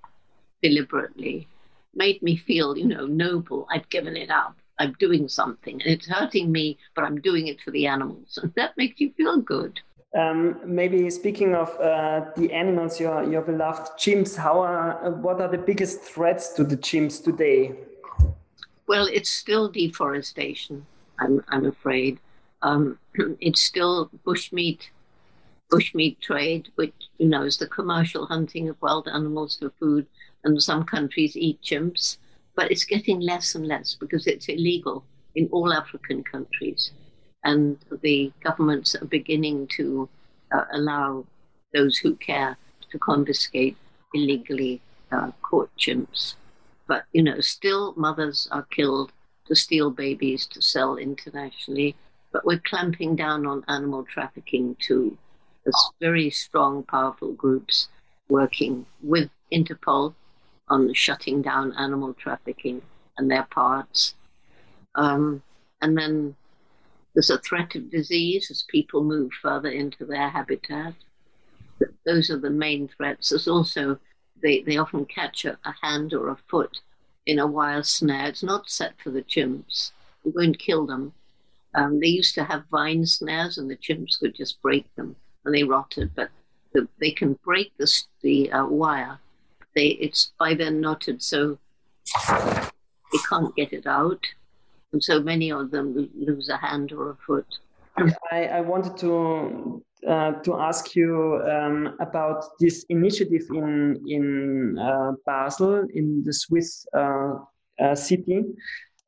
deliberately 0.63 1.49
made 1.95 2.23
me 2.23 2.37
feel, 2.37 2.77
you 2.77 2.87
know, 2.87 3.07
noble. 3.07 3.67
I've 3.71 3.89
given 3.89 4.17
it 4.17 4.31
up. 4.31 4.57
I'm 4.79 4.95
doing 4.99 5.29
something. 5.29 5.81
And 5.83 5.91
it's 5.91 6.07
hurting 6.07 6.53
me, 6.53 6.79
but 6.95 7.05
I'm 7.05 7.21
doing 7.21 7.47
it 7.47 7.61
for 7.61 7.71
the 7.71 7.87
animals. 7.87 8.39
And 8.43 8.53
that 8.57 8.77
makes 8.77 9.01
you 9.01 9.13
feel 9.17 9.41
good. 9.41 9.81
Um, 10.17 10.61
maybe 10.65 11.11
speaking 11.11 11.55
of 11.55 11.69
uh, 11.81 12.27
the 12.37 12.53
animals, 12.53 12.99
your 12.99 13.23
your 13.25 13.43
beloved 13.43 13.99
chimps, 13.99 14.37
how 14.37 14.61
are, 14.61 15.11
what 15.11 15.41
are 15.41 15.49
the 15.49 15.59
biggest 15.59 16.01
threats 16.01 16.55
to 16.55 16.65
the 16.65 16.77
chimps 16.77 17.23
today? 17.23 17.75
Well, 18.87 19.07
it's 19.13 19.29
still 19.29 19.69
deforestation. 19.69 20.87
I'm 21.19 21.45
I'm 21.49 21.67
afraid. 21.67 22.19
Um, 22.63 22.99
it's 23.41 23.61
still 23.61 24.11
bushmeat, 24.27 24.81
bushmeat 25.73 26.21
trade, 26.21 26.69
which 26.77 26.95
you 27.19 27.29
know 27.29 27.43
is 27.43 27.59
the 27.59 27.67
commercial 27.67 28.27
hunting 28.27 28.69
of 28.69 28.81
wild 28.81 29.09
animals 29.09 29.59
for 29.59 29.71
food, 29.79 30.07
and 30.45 30.63
some 30.63 30.85
countries 30.85 31.37
eat 31.37 31.61
chimps, 31.63 32.19
but 32.55 32.71
it's 32.71 32.85
getting 32.85 33.21
less 33.21 33.55
and 33.55 33.67
less 33.67 33.95
because 33.95 34.27
it's 34.27 34.49
illegal 34.49 35.05
in 35.35 35.49
all 35.53 35.73
African 35.73 36.23
countries, 36.25 36.93
and 37.45 37.79
the 38.03 38.33
governments 38.43 38.95
are 38.95 39.07
beginning 39.07 39.67
to 39.77 40.09
uh, 40.53 40.65
allow 40.73 41.25
those 41.75 41.99
who 41.99 42.15
care 42.17 42.57
to 42.91 42.99
confiscate 42.99 43.77
illegally 44.15 44.81
uh, 45.13 45.31
caught 45.43 45.71
chimps. 45.79 46.35
But, 46.87 47.05
you 47.13 47.23
know, 47.23 47.41
still 47.41 47.95
mothers 47.97 48.49
are 48.51 48.63
killed 48.63 49.13
to 49.47 49.55
steal 49.55 49.91
babies 49.91 50.47
to 50.47 50.63
sell 50.63 50.97
internationally. 50.97 51.97
But 52.37 52.45
we're 52.45 52.61
clamping 52.67 53.17
down 53.17 53.47
on 53.47 53.65
animal 53.67 54.05
trafficking 54.05 54.77
too. 54.79 55.17
There's 55.65 55.91
very 56.03 56.29
strong, 56.29 56.83
powerful 56.83 57.33
groups 57.33 57.89
working 58.29 58.85
with 59.03 59.31
Interpol 59.51 60.15
on 60.69 60.93
shutting 60.93 61.41
down 61.41 61.73
animal 61.79 62.13
trafficking 62.13 62.83
and 63.17 63.31
their 63.31 63.45
parts. 63.45 64.17
Um, 64.97 65.43
and 65.81 65.97
then 65.97 66.37
there's 67.15 67.31
a 67.31 67.39
threat 67.39 67.75
of 67.75 67.91
disease 67.91 68.51
as 68.51 68.65
people 68.69 69.03
move 69.03 69.33
further 69.33 69.71
into 69.71 70.05
their 70.05 70.29
habitat. 70.29 70.93
Those 72.05 72.29
are 72.29 72.39
the 72.39 72.51
main 72.51 72.87
threats. 72.87 73.31
There's 73.31 73.49
also 73.49 73.99
they, 74.43 74.61
they 74.61 74.77
often 74.77 75.07
catch 75.07 75.47
a, 75.47 75.57
a 75.65 75.75
hand 75.81 76.13
or 76.13 76.29
a 76.29 76.37
foot 76.51 76.83
in 77.25 77.39
a 77.39 77.47
wire 77.47 77.83
snare. 77.83 78.27
It's 78.27 78.43
not 78.43 78.69
set 78.69 79.01
for 79.03 79.11
the 79.11 79.23
chimps. 79.23 79.93
We 80.23 80.33
won't 80.33 80.59
kill 80.59 80.85
them. 80.85 81.15
Um, 81.77 82.01
they 82.01 82.09
used 82.09 82.35
to 82.37 82.45
have 82.45 82.65
vine 82.71 83.05
snares, 83.05 83.59
and 83.59 83.71
the 83.71 83.77
chimps 83.77 84.19
could 84.19 84.35
just 84.35 84.61
break 84.63 84.93
them, 84.97 85.15
and 85.45 85.55
they 85.55 85.63
rotted. 85.63 86.11
But 86.17 86.31
the, 86.73 86.89
they 87.01 87.11
can 87.11 87.39
break 87.45 87.77
the 87.77 87.87
the 88.23 88.51
uh, 88.51 88.67
wire. 88.67 89.19
They 89.75 89.89
it's 89.89 90.33
by 90.39 90.55
then 90.55 90.81
knotted, 90.81 91.23
so 91.23 91.59
they 92.27 93.19
can't 93.29 93.55
get 93.55 93.75
it 93.75 93.87
out, 93.87 94.25
and 94.93 95.05
so 95.05 95.21
many 95.21 95.53
of 95.53 95.71
them 95.71 96.11
lose 96.19 96.49
a 96.49 96.57
hand 96.57 96.93
or 96.93 97.11
a 97.11 97.17
foot. 97.27 97.47
I, 98.33 98.45
I 98.45 98.61
wanted 98.63 98.97
to 98.99 99.83
uh, 100.09 100.33
to 100.33 100.55
ask 100.55 100.95
you 100.95 101.43
um, 101.51 101.97
about 102.01 102.45
this 102.59 102.85
initiative 102.89 103.43
in 103.51 104.03
in 104.09 104.79
uh, 104.79 105.13
Basel, 105.27 105.87
in 105.93 106.25
the 106.25 106.33
Swiss 106.33 106.87
uh, 106.95 107.35
uh 107.79 107.95
city, 107.95 108.45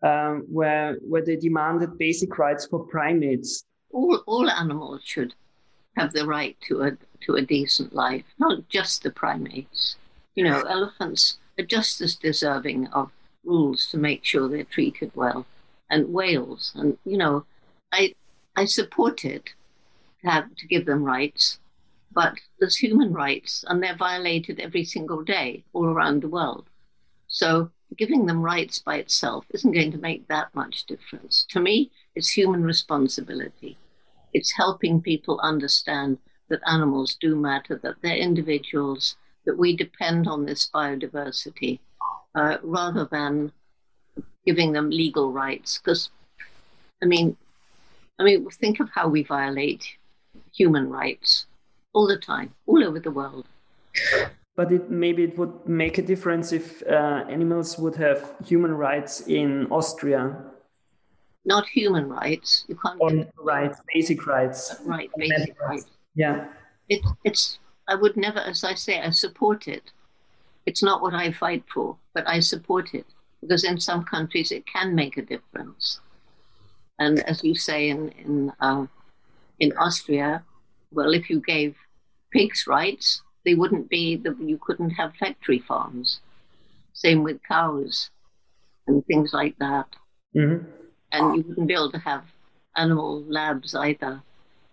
um, 0.03 0.45
where 0.49 0.95
where 1.03 1.25
they 1.25 1.37
demanded 1.37 1.99
basic 1.99 2.39
rights 2.39 2.67
for 2.67 2.81
primates. 2.87 3.65
All 3.93 4.23
all 4.27 4.51
animals 4.51 5.03
should 5.05 5.35
have 5.97 6.13
the 6.13 6.27
right 6.27 6.57
to 6.69 6.83
a 6.83 6.93
to 7.27 7.35
a 7.35 7.43
decent 7.43 7.95
life, 7.95 8.25
not 8.39 8.69
just 8.69 9.03
the 9.03 9.11
primates. 9.11 9.97
You 10.35 10.45
know, 10.45 10.61
elephants 10.63 11.39
are 11.59 11.65
just 11.65 12.01
as 12.01 12.15
deserving 12.15 12.87
of 12.89 13.11
rules 13.45 13.87
to 13.89 13.99
make 13.99 14.25
sure 14.25 14.49
they're 14.49 14.65
treated 14.65 15.11
well, 15.15 15.47
and 15.91 16.13
whales, 16.13 16.73
and 16.77 16.99
you 17.05 17.17
know, 17.17 17.45
I 17.93 18.15
I 18.57 18.67
support 18.67 19.25
it 19.25 19.51
to 20.23 20.31
have 20.31 20.55
to 20.57 20.67
give 20.67 20.87
them 20.87 21.05
rights, 21.05 21.59
but 22.13 22.39
there's 22.59 22.77
human 22.77 23.13
rights 23.13 23.65
and 23.69 23.83
they're 23.83 23.97
violated 23.97 24.61
every 24.61 24.85
single 24.85 25.23
day 25.23 25.65
all 25.73 25.87
around 25.87 26.23
the 26.23 26.29
world. 26.29 26.67
So 27.29 27.71
giving 27.97 28.27
them 28.27 28.43
rights 28.43 28.79
by 28.79 28.97
itself 28.97 29.45
isn't 29.51 29.73
going 29.73 29.93
to 29.93 29.99
make 29.99 30.29
that 30.29 30.55
much 30.55 30.85
difference. 30.85 31.47
To 31.51 31.61
me, 31.61 31.91
it's 32.15 32.31
human 32.31 32.63
responsibility. 32.63 33.79
It's 34.33 34.57
helping 34.57 35.01
people 35.01 35.41
understand 35.43 36.19
that 36.49 36.61
animals 36.67 37.17
do 37.21 37.35
matter, 37.35 37.79
that 37.83 37.97
they're 38.03 38.17
individuals, 38.17 39.17
that 39.47 39.57
we 39.57 39.77
depend 39.77 40.29
on 40.29 40.45
this 40.45 40.69
biodiversity 40.73 41.79
uh, 42.35 42.59
rather 42.63 43.07
than 43.11 43.53
giving 44.47 44.73
them 44.73 44.91
legal 44.91 45.33
rights. 45.33 45.79
Because, 45.79 46.11
I 47.03 47.07
mean, 47.07 47.37
I 48.19 48.25
mean, 48.25 48.49
think 48.51 48.81
of 48.81 48.91
how 48.91 49.09
we 49.09 49.23
violate 49.23 49.85
human 50.55 50.91
rights 50.91 51.47
all 51.93 52.07
the 52.07 52.19
time, 52.19 52.55
all 52.67 52.85
over 52.85 53.01
the 53.01 53.11
world. 53.11 53.47
But 54.59 54.73
it, 54.73 54.91
maybe 54.91 55.23
it 55.23 55.39
would 55.39 55.55
make 55.69 55.99
a 55.99 56.03
difference 56.03 56.53
if 56.53 56.83
uh, 56.83 57.23
animals 57.31 57.79
would 57.79 57.95
have 57.95 58.35
human 58.45 58.73
rights 58.73 59.21
in 59.29 59.69
Austria. 59.71 60.37
Not 61.45 61.65
human 61.69 62.09
rights. 62.09 62.65
You 62.67 62.75
can't. 62.75 63.01
On 63.01 63.15
rights, 63.39 63.79
basic 63.95 64.27
rights. 64.27 64.75
Right, 64.85 65.11
basic 65.17 65.55
rights. 65.61 65.87
Yeah. 66.17 66.49
It, 66.89 67.03
it's. 67.23 67.61
I 67.87 67.95
would 67.95 68.17
never, 68.17 68.41
as 68.41 68.65
I 68.65 68.75
say, 68.75 69.01
I 69.01 69.11
support 69.11 69.69
it. 69.69 69.93
It's 70.67 70.83
not 70.83 71.03
what 71.03 71.15
I 71.15 71.31
fight 71.31 71.63
for, 71.73 71.97
but 72.13 72.27
I 72.29 72.41
support 72.41 72.95
it 72.95 73.07
because 73.41 73.63
in 73.63 73.79
some 73.79 74.03
countries 74.03 74.51
it 74.51 74.65
can 74.67 74.93
make 74.93 75.17
a 75.19 75.23
difference. 75.23 76.01
And 76.99 77.21
as 77.31 77.45
you 77.45 77.55
say 77.55 77.91
in 77.91 78.09
in 78.25 78.53
uh, 78.59 78.87
in 79.61 79.71
Austria, 79.79 80.43
well, 80.91 81.15
if 81.15 81.31
you 81.31 81.39
gave 81.41 81.77
pigs 82.33 82.67
rights, 82.67 83.23
they 83.49 83.55
wouldn't 83.55 83.89
be 83.89 84.15
the, 84.15 84.37
you 84.39 84.59
couldn't 84.59 84.91
have 84.91 85.15
factory 85.15 85.59
farms. 85.59 86.21
Same 86.93 87.23
with 87.23 87.43
cows 87.49 88.11
and 88.87 89.03
things 89.07 89.33
like 89.33 89.57
that. 89.59 89.87
Mm-hmm. 90.37 90.67
And 91.13 91.35
you 91.35 91.45
wouldn't 91.49 91.67
be 91.67 91.73
able 91.73 91.91
to 91.93 91.99
have 92.01 92.25
animal 92.77 93.23
labs 93.23 93.75
either, 93.75 94.21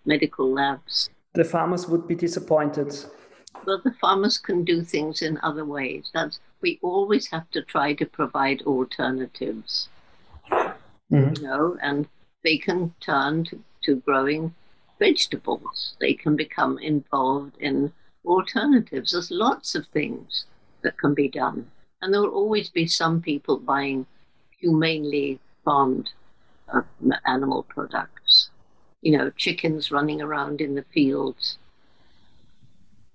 medical 0.04 0.52
labs. 0.52 1.08
The 1.32 1.42
farmers 1.44 1.88
would 1.88 2.06
be 2.06 2.14
disappointed. 2.14 2.94
Well, 3.66 3.80
the 3.82 3.94
farmers 3.98 4.36
can 4.36 4.62
do 4.62 4.82
things 4.82 5.22
in 5.22 5.38
other 5.42 5.64
ways. 5.64 6.10
That's 6.12 6.38
we 6.60 6.78
always 6.82 7.28
have 7.28 7.50
to 7.52 7.62
try 7.62 7.94
to 7.94 8.04
provide 8.04 8.60
alternatives. 8.66 9.88
Mm-hmm. 10.52 11.34
You 11.34 11.42
know, 11.42 11.78
and 11.80 12.08
they 12.44 12.58
can 12.58 12.92
turn 13.00 13.44
to, 13.44 13.58
to 13.84 13.96
growing 14.04 14.54
vegetables. 14.98 15.96
They 15.98 16.12
can 16.12 16.36
become 16.36 16.78
involved 16.78 17.56
in 17.58 17.94
alternatives. 18.26 19.12
There's 19.12 19.30
lots 19.30 19.74
of 19.74 19.86
things 19.86 20.46
that 20.82 20.98
can 20.98 21.14
be 21.14 21.28
done. 21.28 21.70
And 22.02 22.12
there 22.12 22.20
will 22.20 22.30
always 22.30 22.68
be 22.68 22.86
some 22.86 23.20
people 23.20 23.58
buying 23.58 24.06
humanely 24.58 25.40
farmed 25.64 26.10
uh, 26.72 26.82
animal 27.26 27.62
products. 27.64 28.50
You 29.02 29.16
know, 29.16 29.30
chickens 29.30 29.90
running 29.90 30.20
around 30.20 30.60
in 30.60 30.74
the 30.74 30.84
fields. 30.92 31.58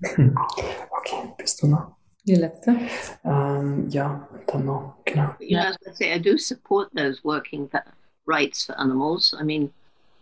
okay, 0.03 1.33
bist 1.37 1.61
du 1.61 1.67
noch? 1.67 1.95
Die 2.23 2.35
letzte? 2.35 2.77
Ähm, 3.23 3.89
ja, 3.89 4.27
dann 4.47 4.65
noch, 4.65 4.95
genau. 5.05 5.35
You 5.39 5.57
know, 5.57 5.69
as 5.69 5.77
I 5.87 5.91
say, 5.93 6.13
I 6.13 6.19
do 6.19 6.37
support 6.37 6.89
those 6.93 7.23
working 7.23 7.67
for 7.67 7.83
rights 8.25 8.65
for 8.65 8.79
animals. 8.79 9.33
I 9.37 9.43
mean, 9.43 9.73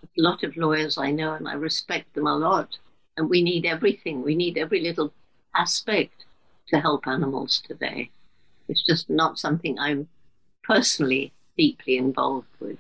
a 0.04 0.22
lot 0.22 0.44
of 0.44 0.56
lawyers 0.56 0.98
I 0.98 1.12
know, 1.12 1.34
and 1.34 1.48
I 1.48 1.54
respect 1.54 2.14
them 2.14 2.28
a 2.28 2.36
lot. 2.36 2.78
And 3.18 3.30
we 3.30 3.42
need 3.42 3.66
everything. 3.66 4.22
We 4.22 4.36
need 4.36 4.58
every 4.58 4.82
little 4.82 5.14
aspect 5.56 6.26
to 6.70 6.80
help 6.80 7.08
animals 7.08 7.62
today. 7.68 8.12
It's 8.68 8.86
just 8.86 9.10
not 9.10 9.40
something 9.40 9.78
I'm 9.80 10.08
personally 10.64 11.34
deeply 11.58 11.98
involved 11.98 12.48
with 12.60 12.78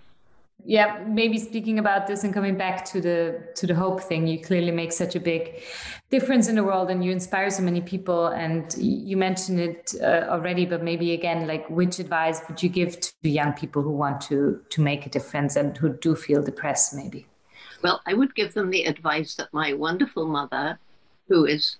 yeah 0.65 1.01
maybe 1.07 1.37
speaking 1.37 1.79
about 1.79 2.05
this 2.05 2.23
and 2.23 2.33
coming 2.33 2.57
back 2.57 2.83
to 2.83 2.99
the 2.99 3.41
to 3.55 3.65
the 3.65 3.73
hope 3.73 4.01
thing 4.01 4.27
you 4.27 4.39
clearly 4.39 4.71
make 4.71 4.91
such 4.91 5.15
a 5.15 5.19
big 5.19 5.63
difference 6.09 6.49
in 6.49 6.55
the 6.55 6.63
world 6.63 6.89
and 6.89 7.03
you 7.03 7.11
inspire 7.11 7.49
so 7.49 7.63
many 7.63 7.79
people 7.79 8.27
and 8.27 8.75
you 8.77 9.15
mentioned 9.15 9.59
it 9.59 9.93
uh, 10.01 10.25
already 10.29 10.65
but 10.65 10.83
maybe 10.83 11.13
again 11.13 11.47
like 11.47 11.69
which 11.69 11.99
advice 11.99 12.41
would 12.49 12.61
you 12.61 12.67
give 12.67 12.99
to 12.99 13.13
young 13.23 13.53
people 13.53 13.81
who 13.81 13.91
want 13.91 14.19
to 14.19 14.61
to 14.69 14.81
make 14.81 15.05
a 15.05 15.09
difference 15.09 15.55
and 15.55 15.77
who 15.77 15.89
do 15.89 16.13
feel 16.15 16.43
depressed 16.43 16.93
maybe 16.93 17.25
well 17.83 18.01
i 18.05 18.13
would 18.13 18.35
give 18.35 18.53
them 18.53 18.69
the 18.69 18.83
advice 18.83 19.35
that 19.35 19.53
my 19.53 19.73
wonderful 19.73 20.25
mother 20.25 20.77
who 21.27 21.45
is 21.45 21.77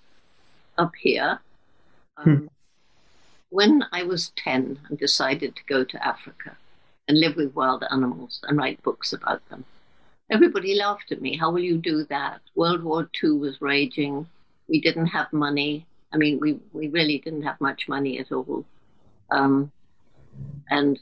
up 0.78 0.92
here 1.00 1.40
um, 2.16 2.36
hmm. 2.36 2.46
when 3.50 3.84
i 3.92 4.02
was 4.02 4.32
10 4.36 4.78
and 4.88 4.98
decided 4.98 5.54
to 5.56 5.62
go 5.64 5.84
to 5.84 6.06
africa 6.06 6.56
and 7.10 7.18
live 7.18 7.34
with 7.34 7.56
wild 7.56 7.82
animals 7.90 8.40
and 8.44 8.56
write 8.56 8.80
books 8.84 9.12
about 9.12 9.46
them. 9.48 9.64
Everybody 10.30 10.76
laughed 10.76 11.10
at 11.10 11.20
me. 11.20 11.36
How 11.36 11.50
will 11.50 11.64
you 11.64 11.76
do 11.76 12.04
that? 12.04 12.40
World 12.54 12.84
War 12.84 13.10
II 13.20 13.32
was 13.32 13.60
raging. 13.60 14.28
We 14.68 14.80
didn't 14.80 15.08
have 15.08 15.32
money. 15.32 15.86
I 16.12 16.18
mean, 16.18 16.38
we, 16.38 16.60
we 16.72 16.86
really 16.86 17.18
didn't 17.18 17.42
have 17.42 17.60
much 17.60 17.88
money 17.88 18.20
at 18.20 18.30
all. 18.30 18.64
Um, 19.32 19.72
and 20.70 21.00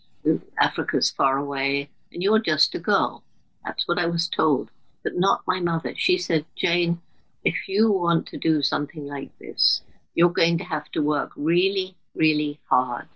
Africa's 0.59 1.11
far 1.11 1.37
away, 1.37 1.91
and 2.11 2.23
you're 2.23 2.39
just 2.39 2.75
a 2.75 2.79
girl. 2.79 3.23
That's 3.67 3.87
what 3.87 3.99
I 3.99 4.07
was 4.07 4.29
told, 4.29 4.71
but 5.09 5.19
not 5.19 5.43
my 5.47 5.61
mother. 5.61 5.95
She 5.97 6.19
said, 6.19 6.45
Jane, 6.57 7.01
if 7.45 7.69
you 7.69 7.91
want 7.91 8.27
to 8.29 8.39
do 8.39 8.63
something 8.63 9.07
like 9.07 9.31
this, 9.39 9.83
you're 10.15 10.29
going 10.29 10.59
to 10.59 10.65
have 10.65 10.91
to 10.93 11.01
work 11.01 11.31
really, 11.37 11.97
really 12.15 12.61
hard 12.69 13.07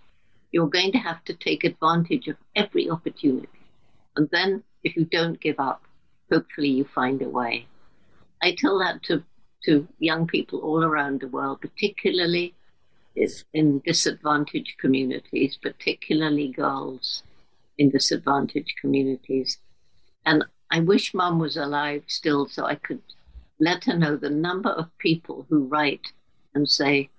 you're 0.53 0.69
going 0.69 0.91
to 0.91 0.99
have 0.99 1.25
to 1.25 1.33
take 1.33 1.65
advantage 1.65 2.27
of 2.27 2.37
every 2.55 2.89
opportunity. 2.89 3.49
And 4.15 4.29
then, 4.31 4.63
if 4.83 4.95
you 4.95 5.03
don't 5.05 5.41
give 5.41 5.59
up, 5.59 5.81
hopefully 6.31 6.69
you 6.69 6.85
find 6.85 7.21
a 7.21 7.27
way. 7.27 7.65
I 8.41 8.55
tell 8.55 8.77
that 8.79 9.01
to, 9.03 9.23
to 9.65 9.87
young 9.99 10.27
people 10.27 10.59
all 10.59 10.83
around 10.83 11.19
the 11.19 11.27
world, 11.27 11.61
particularly 11.61 12.53
in 13.53 13.81
disadvantaged 13.85 14.77
communities, 14.77 15.57
particularly 15.61 16.49
girls 16.49 17.23
in 17.77 17.89
disadvantaged 17.89 18.75
communities. 18.79 19.57
And 20.25 20.45
I 20.73 20.79
wish 20.79 21.13
mum 21.13 21.37
was 21.37 21.55
alive 21.55 22.03
still 22.07 22.47
so 22.47 22.65
I 22.65 22.73
could 22.73 23.03
let 23.59 23.83
her 23.83 23.95
know 23.95 24.17
the 24.17 24.31
number 24.31 24.71
of 24.71 24.97
people 24.97 25.45
who 25.47 25.65
write 25.65 26.11
and 26.55 26.67
say, 26.67 27.11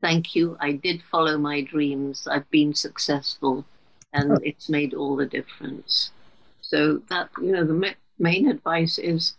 thank 0.00 0.34
you. 0.34 0.56
I 0.58 0.72
did 0.72 1.04
follow 1.04 1.38
my 1.38 1.60
dreams. 1.60 2.26
I've 2.28 2.50
been 2.50 2.74
successful, 2.74 3.64
and 4.12 4.32
oh. 4.32 4.40
it's 4.42 4.68
made 4.68 4.92
all 4.92 5.14
the 5.14 5.26
difference. 5.26 6.10
So 6.60 7.00
that 7.08 7.30
you 7.40 7.52
know, 7.52 7.64
the 7.64 7.94
main 8.18 8.48
advice 8.48 8.98
is, 8.98 9.34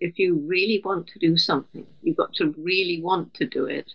if 0.00 0.18
you 0.18 0.34
really 0.44 0.82
want 0.84 1.06
to 1.08 1.20
do 1.20 1.38
something, 1.38 1.86
you've 2.02 2.16
got 2.16 2.34
to 2.34 2.52
really 2.58 3.00
want 3.00 3.34
to 3.34 3.46
do 3.46 3.66
it. 3.66 3.94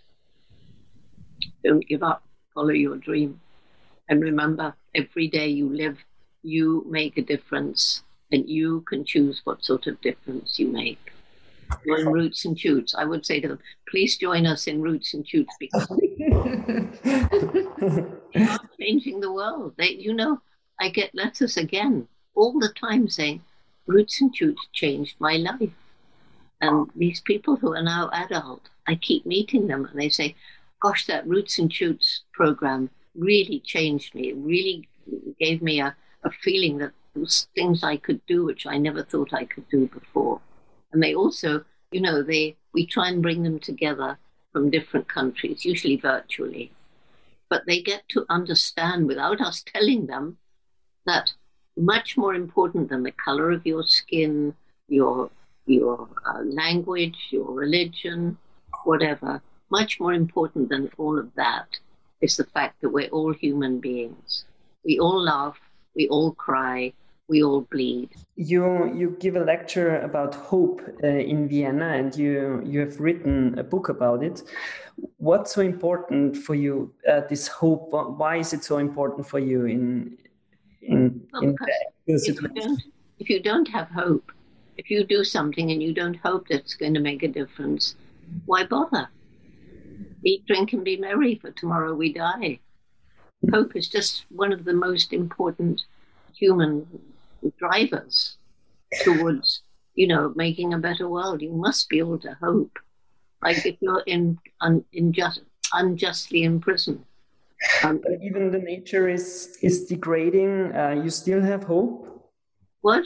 Don't 1.62 1.86
give 1.86 2.02
up. 2.02 2.22
Follow 2.54 2.70
your 2.70 2.96
dream, 2.96 3.40
and 4.08 4.22
remember, 4.22 4.74
every 4.94 5.28
day 5.28 5.48
you 5.48 5.68
live, 5.68 5.98
you 6.42 6.86
make 6.88 7.18
a 7.18 7.22
difference, 7.22 8.02
and 8.30 8.48
you 8.48 8.82
can 8.82 9.04
choose 9.04 9.40
what 9.44 9.64
sort 9.64 9.86
of 9.86 10.00
difference 10.00 10.58
you 10.58 10.68
make 10.68 11.12
join 11.86 12.06
Roots 12.06 12.44
and 12.44 12.58
Shoots. 12.58 12.94
I 12.96 13.04
would 13.04 13.24
say 13.24 13.40
to 13.40 13.48
them, 13.48 13.58
please 13.88 14.16
join 14.16 14.46
us 14.46 14.66
in 14.66 14.80
Roots 14.80 15.14
and 15.14 15.28
Shoots 15.28 15.54
because 15.58 15.86
they 17.04 18.42
are 18.42 18.60
changing 18.80 19.20
the 19.20 19.32
world. 19.32 19.74
They, 19.76 19.90
you 19.90 20.14
know, 20.14 20.40
I 20.80 20.88
get 20.88 21.14
letters 21.14 21.56
again 21.56 22.08
all 22.34 22.58
the 22.58 22.72
time 22.80 23.08
saying, 23.08 23.42
Roots 23.86 24.20
and 24.20 24.34
Shoots 24.34 24.66
changed 24.72 25.16
my 25.18 25.36
life. 25.36 25.70
And 26.60 26.90
these 26.96 27.20
people 27.20 27.56
who 27.56 27.74
are 27.74 27.82
now 27.82 28.10
adult, 28.12 28.68
I 28.86 28.96
keep 28.96 29.24
meeting 29.26 29.66
them 29.66 29.86
and 29.86 29.98
they 29.98 30.08
say, 30.08 30.34
gosh, 30.80 31.06
that 31.06 31.26
Roots 31.26 31.58
and 31.58 31.72
Shoots 31.72 32.22
program 32.32 32.90
really 33.14 33.60
changed 33.60 34.14
me. 34.14 34.30
It 34.30 34.36
really 34.36 34.88
gave 35.38 35.62
me 35.62 35.80
a, 35.80 35.96
a 36.24 36.30
feeling 36.30 36.78
that 36.78 36.92
there 36.92 36.92
was 36.92 36.97
things 37.26 37.82
I 37.82 37.96
could 37.96 38.24
do 38.26 38.44
which 38.44 38.66
I 38.66 38.78
never 38.78 39.02
thought 39.02 39.32
I 39.32 39.44
could 39.44 39.68
do 39.68 39.86
before. 39.88 40.40
And 40.92 41.02
they 41.02 41.14
also, 41.14 41.64
you 41.90 42.00
know, 42.00 42.22
they 42.22 42.56
we 42.72 42.86
try 42.86 43.08
and 43.08 43.22
bring 43.22 43.42
them 43.42 43.58
together 43.58 44.18
from 44.52 44.70
different 44.70 45.08
countries, 45.08 45.64
usually 45.64 45.96
virtually. 45.96 46.72
But 47.48 47.64
they 47.66 47.80
get 47.80 48.02
to 48.10 48.26
understand 48.28 49.06
without 49.06 49.40
us 49.40 49.64
telling 49.66 50.06
them 50.06 50.38
that 51.06 51.32
much 51.76 52.16
more 52.16 52.34
important 52.34 52.88
than 52.88 53.02
the 53.02 53.12
color 53.12 53.50
of 53.50 53.66
your 53.66 53.84
skin, 53.84 54.54
your 54.88 55.30
your 55.66 56.08
uh, 56.26 56.40
language, 56.42 57.28
your 57.30 57.52
religion, 57.52 58.38
whatever, 58.84 59.42
much 59.70 60.00
more 60.00 60.14
important 60.14 60.68
than 60.70 60.90
all 60.96 61.18
of 61.18 61.34
that 61.34 61.68
is 62.20 62.36
the 62.36 62.44
fact 62.44 62.80
that 62.80 62.88
we're 62.88 63.08
all 63.08 63.32
human 63.32 63.78
beings. 63.78 64.44
We 64.84 64.98
all 64.98 65.22
laugh, 65.22 65.58
we 65.94 66.08
all 66.08 66.32
cry, 66.32 66.92
we 67.28 67.42
all 67.42 67.60
bleed. 67.70 68.10
You 68.36 68.92
you 68.94 69.16
give 69.20 69.36
a 69.36 69.44
lecture 69.44 70.00
about 70.00 70.34
hope 70.34 70.80
uh, 71.04 71.06
in 71.06 71.48
Vienna, 71.48 71.88
and 71.88 72.16
you 72.16 72.62
you 72.64 72.80
have 72.80 72.98
written 72.98 73.58
a 73.58 73.62
book 73.62 73.88
about 73.88 74.22
it. 74.22 74.42
What's 75.18 75.54
so 75.54 75.60
important 75.60 76.36
for 76.36 76.54
you? 76.54 76.92
Uh, 77.08 77.20
this 77.28 77.46
hope. 77.46 77.90
Why 77.92 78.36
is 78.36 78.52
it 78.52 78.64
so 78.64 78.78
important 78.78 79.26
for 79.26 79.38
you 79.38 79.66
in 79.66 80.16
in, 80.82 81.20
well, 81.32 81.42
in 81.42 81.56
if 82.06 82.26
you, 82.26 82.34
don't, 82.34 82.82
if 83.18 83.28
you 83.28 83.42
don't 83.42 83.68
have 83.68 83.88
hope, 83.88 84.32
if 84.78 84.90
you 84.90 85.04
do 85.04 85.22
something 85.22 85.70
and 85.70 85.82
you 85.82 85.92
don't 85.92 86.16
hope 86.16 86.48
that 86.48 86.60
it's 86.60 86.74
going 86.74 86.94
to 86.94 87.00
make 87.00 87.22
a 87.22 87.28
difference, 87.28 87.96
why 88.46 88.64
bother? 88.64 89.08
Eat, 90.24 90.46
drink, 90.46 90.72
and 90.72 90.84
be 90.84 90.96
merry, 90.96 91.34
for 91.36 91.50
tomorrow 91.50 91.94
we 91.94 92.12
die. 92.12 92.58
Hope 93.52 93.76
is 93.76 93.88
just 93.88 94.24
one 94.30 94.52
of 94.52 94.64
the 94.64 94.72
most 94.72 95.12
important 95.12 95.84
human 96.34 96.86
drivers 97.58 98.36
towards, 99.02 99.62
you 99.94 100.06
know, 100.06 100.32
making 100.36 100.74
a 100.74 100.78
better 100.78 101.08
world. 101.08 101.42
You 101.42 101.52
must 101.52 101.88
be 101.88 101.98
able 101.98 102.18
to 102.20 102.36
hope. 102.40 102.78
Like 103.42 103.64
if 103.64 103.76
you're 103.80 104.02
in 104.06 104.38
un, 104.60 104.84
unjust, 104.92 105.42
unjustly 105.72 106.42
in 106.42 106.60
prison. 106.60 107.04
Um, 107.82 107.98
but 108.02 108.12
even 108.22 108.50
the 108.50 108.58
nature 108.58 109.08
is 109.08 109.58
is 109.62 109.86
degrading. 109.86 110.74
Uh, 110.74 111.00
you 111.02 111.10
still 111.10 111.40
have 111.40 111.64
hope. 111.64 112.08
What? 112.82 113.04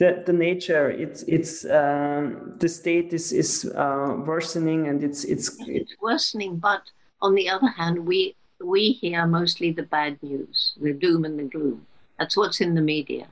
The, 0.00 0.24
the 0.26 0.32
nature 0.32 0.90
it's 0.90 1.22
it's 1.22 1.64
um, 1.66 2.54
the 2.58 2.68
state 2.68 3.12
is 3.12 3.32
is 3.32 3.64
uh, 3.76 4.16
worsening 4.26 4.88
and 4.88 5.04
it's 5.04 5.22
it's 5.22 5.56
it's 5.60 5.94
worsening 6.02 6.56
but 6.56 6.82
on 7.22 7.36
the 7.36 7.48
other 7.48 7.68
hand 7.68 8.04
we 8.04 8.34
we 8.60 8.90
hear 8.90 9.24
mostly 9.24 9.70
the 9.70 9.84
bad 9.84 10.20
news 10.20 10.72
the 10.82 10.92
doom 10.92 11.24
and 11.24 11.38
the 11.38 11.44
gloom 11.44 11.86
that's 12.18 12.36
what's 12.36 12.60
in 12.60 12.74
the 12.74 12.80
media 12.80 13.28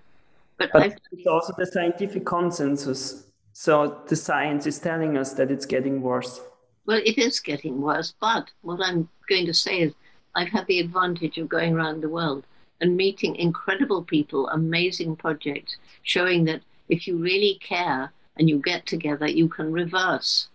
but, 0.71 0.91
but 0.91 1.01
it's 1.13 1.27
also 1.27 1.53
the 1.59 1.67
scientific 1.67 2.25
consensus 2.25 3.27
so 3.53 4.03
the 4.09 4.17
science 4.17 4.67
is 4.67 4.79
telling 4.79 5.17
us 5.17 5.35
that 5.35 5.51
it's 5.51 5.67
getting 5.67 6.01
worse 6.03 6.41
well 6.87 7.01
it 7.05 7.19
is 7.19 7.41
getting 7.41 7.81
worse 7.81 8.15
but 8.21 8.51
what 8.63 8.81
i'm 8.83 9.09
going 9.29 9.47
to 9.47 9.55
say 9.55 9.81
is 9.81 9.93
i've 10.35 10.49
had 10.49 10.67
the 10.67 10.79
advantage 10.79 11.39
of 11.39 11.49
going 11.49 11.75
around 11.75 12.01
the 12.01 12.09
world 12.09 12.45
and 12.83 12.97
meeting 12.97 13.37
incredible 13.37 14.03
people, 14.03 14.49
amazing 14.49 15.15
projects, 15.15 15.77
showing 16.03 16.45
that 16.45 16.63
if 16.89 17.07
you 17.07 17.17
really 17.17 17.59
care 17.63 18.13
and 18.37 18.49
you 18.49 18.59
get 18.59 18.85
together, 18.87 19.29
you 19.29 19.49
can 19.49 19.73
reverse 19.73 20.49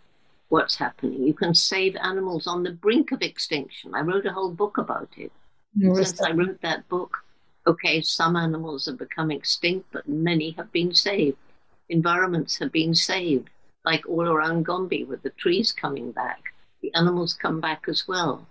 what's 0.49 0.76
happening. 0.76 1.24
You 1.24 1.34
can 1.34 1.55
save 1.55 1.95
animals 1.95 2.45
on 2.45 2.64
the 2.64 2.72
brink 2.72 3.14
of 3.14 3.22
extinction. 3.22 3.95
I 3.95 4.01
wrote 4.01 4.26
a 4.26 4.34
whole 4.34 4.51
book 4.51 4.78
about 4.78 5.10
it. 5.18 5.32
Since 5.80 6.22
I 6.22 6.32
wrote 6.32 6.62
that 6.62 6.88
book, 6.89 7.18
okay, 7.68 8.01
some 8.01 8.36
animals 8.36 8.86
have 8.86 8.97
become 8.97 9.30
extinct, 9.30 9.88
but 9.91 10.07
many 10.07 10.51
have 10.51 10.72
been 10.72 10.93
saved. 10.93 11.38
Environments 11.89 12.57
have 12.57 12.72
been 12.72 12.95
saved, 12.95 13.49
like 13.86 14.07
all 14.07 14.28
around 14.28 14.63
Gombe 14.63 15.03
with 15.07 15.22
the 15.22 15.32
trees 15.32 15.72
coming 15.74 16.11
back. 16.11 16.53
The 16.82 16.93
animals 16.93 17.34
come 17.34 17.59
back 17.59 17.84
as 17.88 18.07
well. 18.07 18.47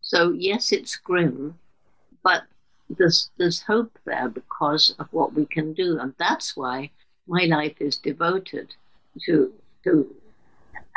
So, 0.00 0.32
yes, 0.32 0.70
it's 0.72 0.96
grim, 0.96 1.58
but 2.22 2.44
there's 2.88 3.30
there's 3.36 3.62
hope 3.62 3.98
there 4.04 4.28
because 4.28 4.94
of 5.00 5.08
what 5.10 5.34
we 5.34 5.46
can 5.46 5.72
do, 5.72 5.98
and 5.98 6.14
that's 6.18 6.56
why 6.56 6.90
my 7.26 7.44
life 7.44 7.76
is 7.80 7.96
devoted 7.96 8.74
to 9.26 9.52
to 9.82 10.14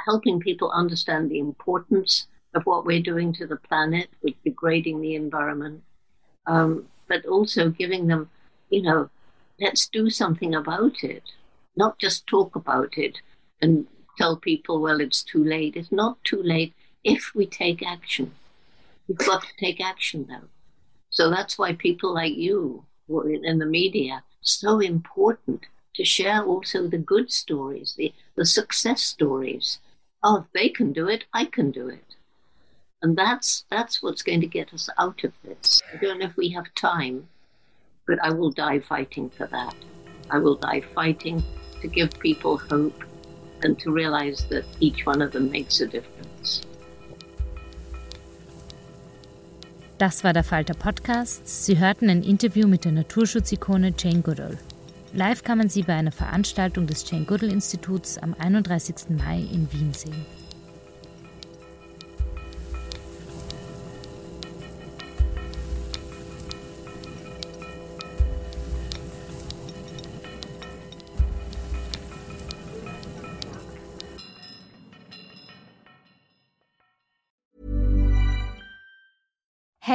helping 0.06 0.40
people 0.40 0.72
understand 0.72 1.30
the 1.30 1.40
importance 1.40 2.28
of 2.54 2.64
what 2.66 2.86
we're 2.86 3.02
doing 3.02 3.34
to 3.34 3.48
the 3.48 3.56
planet 3.56 4.10
with 4.22 4.34
degrading 4.44 5.02
the 5.02 5.16
environment, 5.16 5.84
um, 6.48 6.88
but 7.10 7.26
also 7.26 7.70
giving 7.70 8.08
them, 8.08 8.30
you 8.70 8.82
know, 8.82 9.10
let's 9.60 9.90
do 9.90 10.10
something 10.10 10.56
about 10.56 11.04
it, 11.04 11.24
not 11.76 12.00
just 12.00 12.26
talk 12.28 12.56
about 12.56 12.98
it 12.98 13.18
and 13.62 13.88
tell 14.18 14.38
people, 14.38 14.82
well, 14.82 15.02
it's 15.02 15.24
too 15.24 15.44
late. 15.44 15.76
It's 15.76 15.92
not 15.92 16.24
too 16.24 16.42
late 16.42 16.74
if 17.04 17.32
we 17.36 17.46
take 17.46 17.86
action. 17.86 18.32
We've 19.08 19.18
got 19.18 19.42
to 19.42 19.56
take 19.58 19.82
action 19.82 20.28
though. 20.30 20.48
So 21.10 21.30
that's 21.30 21.58
why 21.58 21.74
people 21.74 22.14
like 22.14 22.36
you 22.36 22.86
in 23.10 23.58
the 23.58 23.66
media 23.66 24.24
so 24.42 24.80
important 24.80 25.66
to 25.96 26.06
share 26.06 26.44
also 26.44 26.88
the 26.88 26.98
good 26.98 27.32
stories, 27.32 27.96
the, 27.98 28.14
the 28.36 28.46
success 28.46 29.02
stories. 29.02 29.80
Oh, 30.24 30.46
if 30.46 30.46
they 30.54 30.70
can 30.70 30.94
do 30.94 31.08
it, 31.08 31.26
I 31.34 31.46
can 31.46 31.72
do 31.72 31.90
it. 31.90 32.09
And 33.02 33.18
that's 33.18 33.66
that's 33.70 34.04
what's 34.04 34.22
going 34.22 34.42
to 34.42 34.48
get 34.48 34.74
us 34.74 34.90
out 34.98 35.24
of 35.24 35.32
this. 35.44 35.82
I 35.94 35.98
don't 35.98 36.20
know 36.20 36.26
if 36.26 36.36
we 36.36 36.50
have 36.50 36.66
time, 36.76 37.28
but 38.06 38.20
I 38.22 38.32
will 38.32 38.52
die 38.52 38.80
fighting 38.80 39.30
for 39.30 39.48
that. 39.48 39.76
I 40.30 40.38
will 40.38 40.56
die 40.56 40.82
fighting 40.82 41.42
to 41.82 41.88
give 41.88 42.12
people 42.20 42.58
hope 42.58 43.04
and 43.64 43.80
to 43.80 43.92
realize 43.92 44.46
that 44.50 44.66
each 44.80 45.06
one 45.06 45.22
of 45.22 45.32
them 45.32 45.50
makes 45.50 45.80
a 45.82 45.88
difference. 45.88 46.66
Das 49.98 50.24
war 50.24 50.34
der 50.34 50.44
Falter 50.44 50.74
Podcast. 50.74 51.66
Sie 51.66 51.78
hörten 51.78 52.10
ein 52.10 52.24
Interview 52.24 52.68
mit 52.68 52.86
der 52.86 52.94
Naturschutzikone 52.94 53.94
Jane 53.98 54.22
Goodall. 54.22 54.58
Live 55.14 55.44
kann 55.44 55.58
man 55.58 55.70
sie 55.70 55.84
bei 55.84 55.94
einer 55.94 56.12
Veranstaltung 56.12 56.88
des 56.88 57.10
Jane 57.10 57.26
Goodall 57.26 57.52
Instituts 57.52 58.18
am 58.18 58.34
31. 58.38 59.10
Mai 59.10 59.40
in 59.40 59.68
Wien 59.74 59.94
sehen. 59.94 60.39